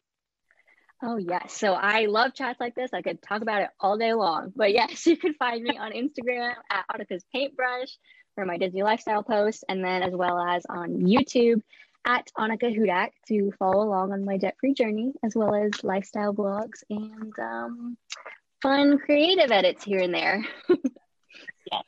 Oh, 1.02 1.16
yes. 1.16 1.52
So 1.52 1.72
I 1.72 2.06
love 2.06 2.32
chats 2.32 2.60
like 2.60 2.76
this. 2.76 2.90
I 2.92 3.02
could 3.02 3.20
talk 3.20 3.42
about 3.42 3.62
it 3.62 3.70
all 3.80 3.98
day 3.98 4.14
long. 4.14 4.52
But 4.54 4.72
yes, 4.72 5.06
you 5.06 5.16
can 5.16 5.34
find 5.34 5.62
me 5.62 5.76
on 5.76 5.92
Instagram 5.92 6.54
at 6.70 6.84
Annika's 6.88 7.24
Paintbrush 7.32 7.88
for 8.34 8.46
my 8.46 8.56
Disney 8.56 8.82
lifestyle 8.82 9.22
posts, 9.22 9.64
and 9.68 9.84
then 9.84 10.02
as 10.02 10.14
well 10.14 10.38
as 10.38 10.64
on 10.68 10.90
YouTube 11.00 11.60
at 12.04 12.30
Annika 12.38 12.74
Hudak 12.74 13.10
to 13.28 13.52
follow 13.58 13.84
along 13.84 14.12
on 14.12 14.24
my 14.24 14.36
debt 14.36 14.56
free 14.58 14.74
journey, 14.74 15.12
as 15.24 15.34
well 15.34 15.54
as 15.54 15.84
lifestyle 15.84 16.32
blogs 16.32 16.82
and 16.88 17.32
um, 17.38 17.96
fun 18.62 18.98
creative 18.98 19.50
edits 19.50 19.84
here 19.84 20.00
and 20.00 20.14
there. 20.14 20.44
Yes. 21.70 21.82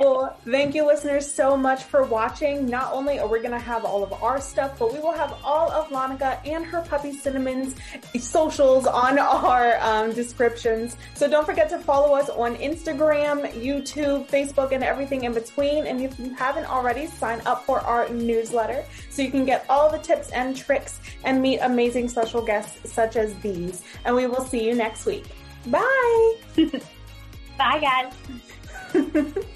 Well, 0.00 0.36
thank 0.44 0.74
you, 0.74 0.86
listeners, 0.86 1.30
so 1.30 1.56
much 1.56 1.84
for 1.84 2.04
watching. 2.04 2.66
Not 2.66 2.92
only 2.92 3.18
are 3.18 3.28
we 3.28 3.38
going 3.38 3.52
to 3.52 3.58
have 3.58 3.84
all 3.84 4.02
of 4.02 4.12
our 4.22 4.40
stuff, 4.40 4.78
but 4.78 4.92
we 4.92 4.98
will 4.98 5.12
have 5.12 5.38
all 5.44 5.70
of 5.70 5.88
Lanika 5.88 6.38
and 6.46 6.64
her 6.66 6.82
puppy 6.82 7.12
Cinnamon's 7.12 7.74
socials 8.18 8.86
on 8.86 9.18
our 9.18 9.78
um, 9.80 10.12
descriptions. 10.12 10.96
So 11.14 11.28
don't 11.28 11.46
forget 11.46 11.70
to 11.70 11.78
follow 11.78 12.14
us 12.14 12.28
on 12.28 12.56
Instagram, 12.56 13.50
YouTube, 13.52 14.28
Facebook, 14.28 14.72
and 14.72 14.84
everything 14.84 15.24
in 15.24 15.32
between. 15.32 15.86
And 15.86 16.00
if 16.00 16.18
you 16.18 16.34
haven't 16.34 16.66
already, 16.66 17.06
sign 17.06 17.40
up 17.46 17.64
for 17.64 17.80
our 17.80 18.08
newsletter 18.10 18.84
so 19.10 19.22
you 19.22 19.30
can 19.30 19.44
get 19.44 19.64
all 19.68 19.90
the 19.90 19.98
tips 19.98 20.30
and 20.30 20.56
tricks 20.56 21.00
and 21.24 21.40
meet 21.40 21.58
amazing 21.60 22.08
special 22.08 22.42
guests 22.42 22.92
such 22.92 23.16
as 23.16 23.34
these. 23.36 23.82
And 24.04 24.14
we 24.14 24.26
will 24.26 24.44
see 24.44 24.66
you 24.66 24.74
next 24.74 25.06
week. 25.06 25.24
Bye. 25.66 26.34
Bye, 27.58 28.10
guys. 28.92 29.34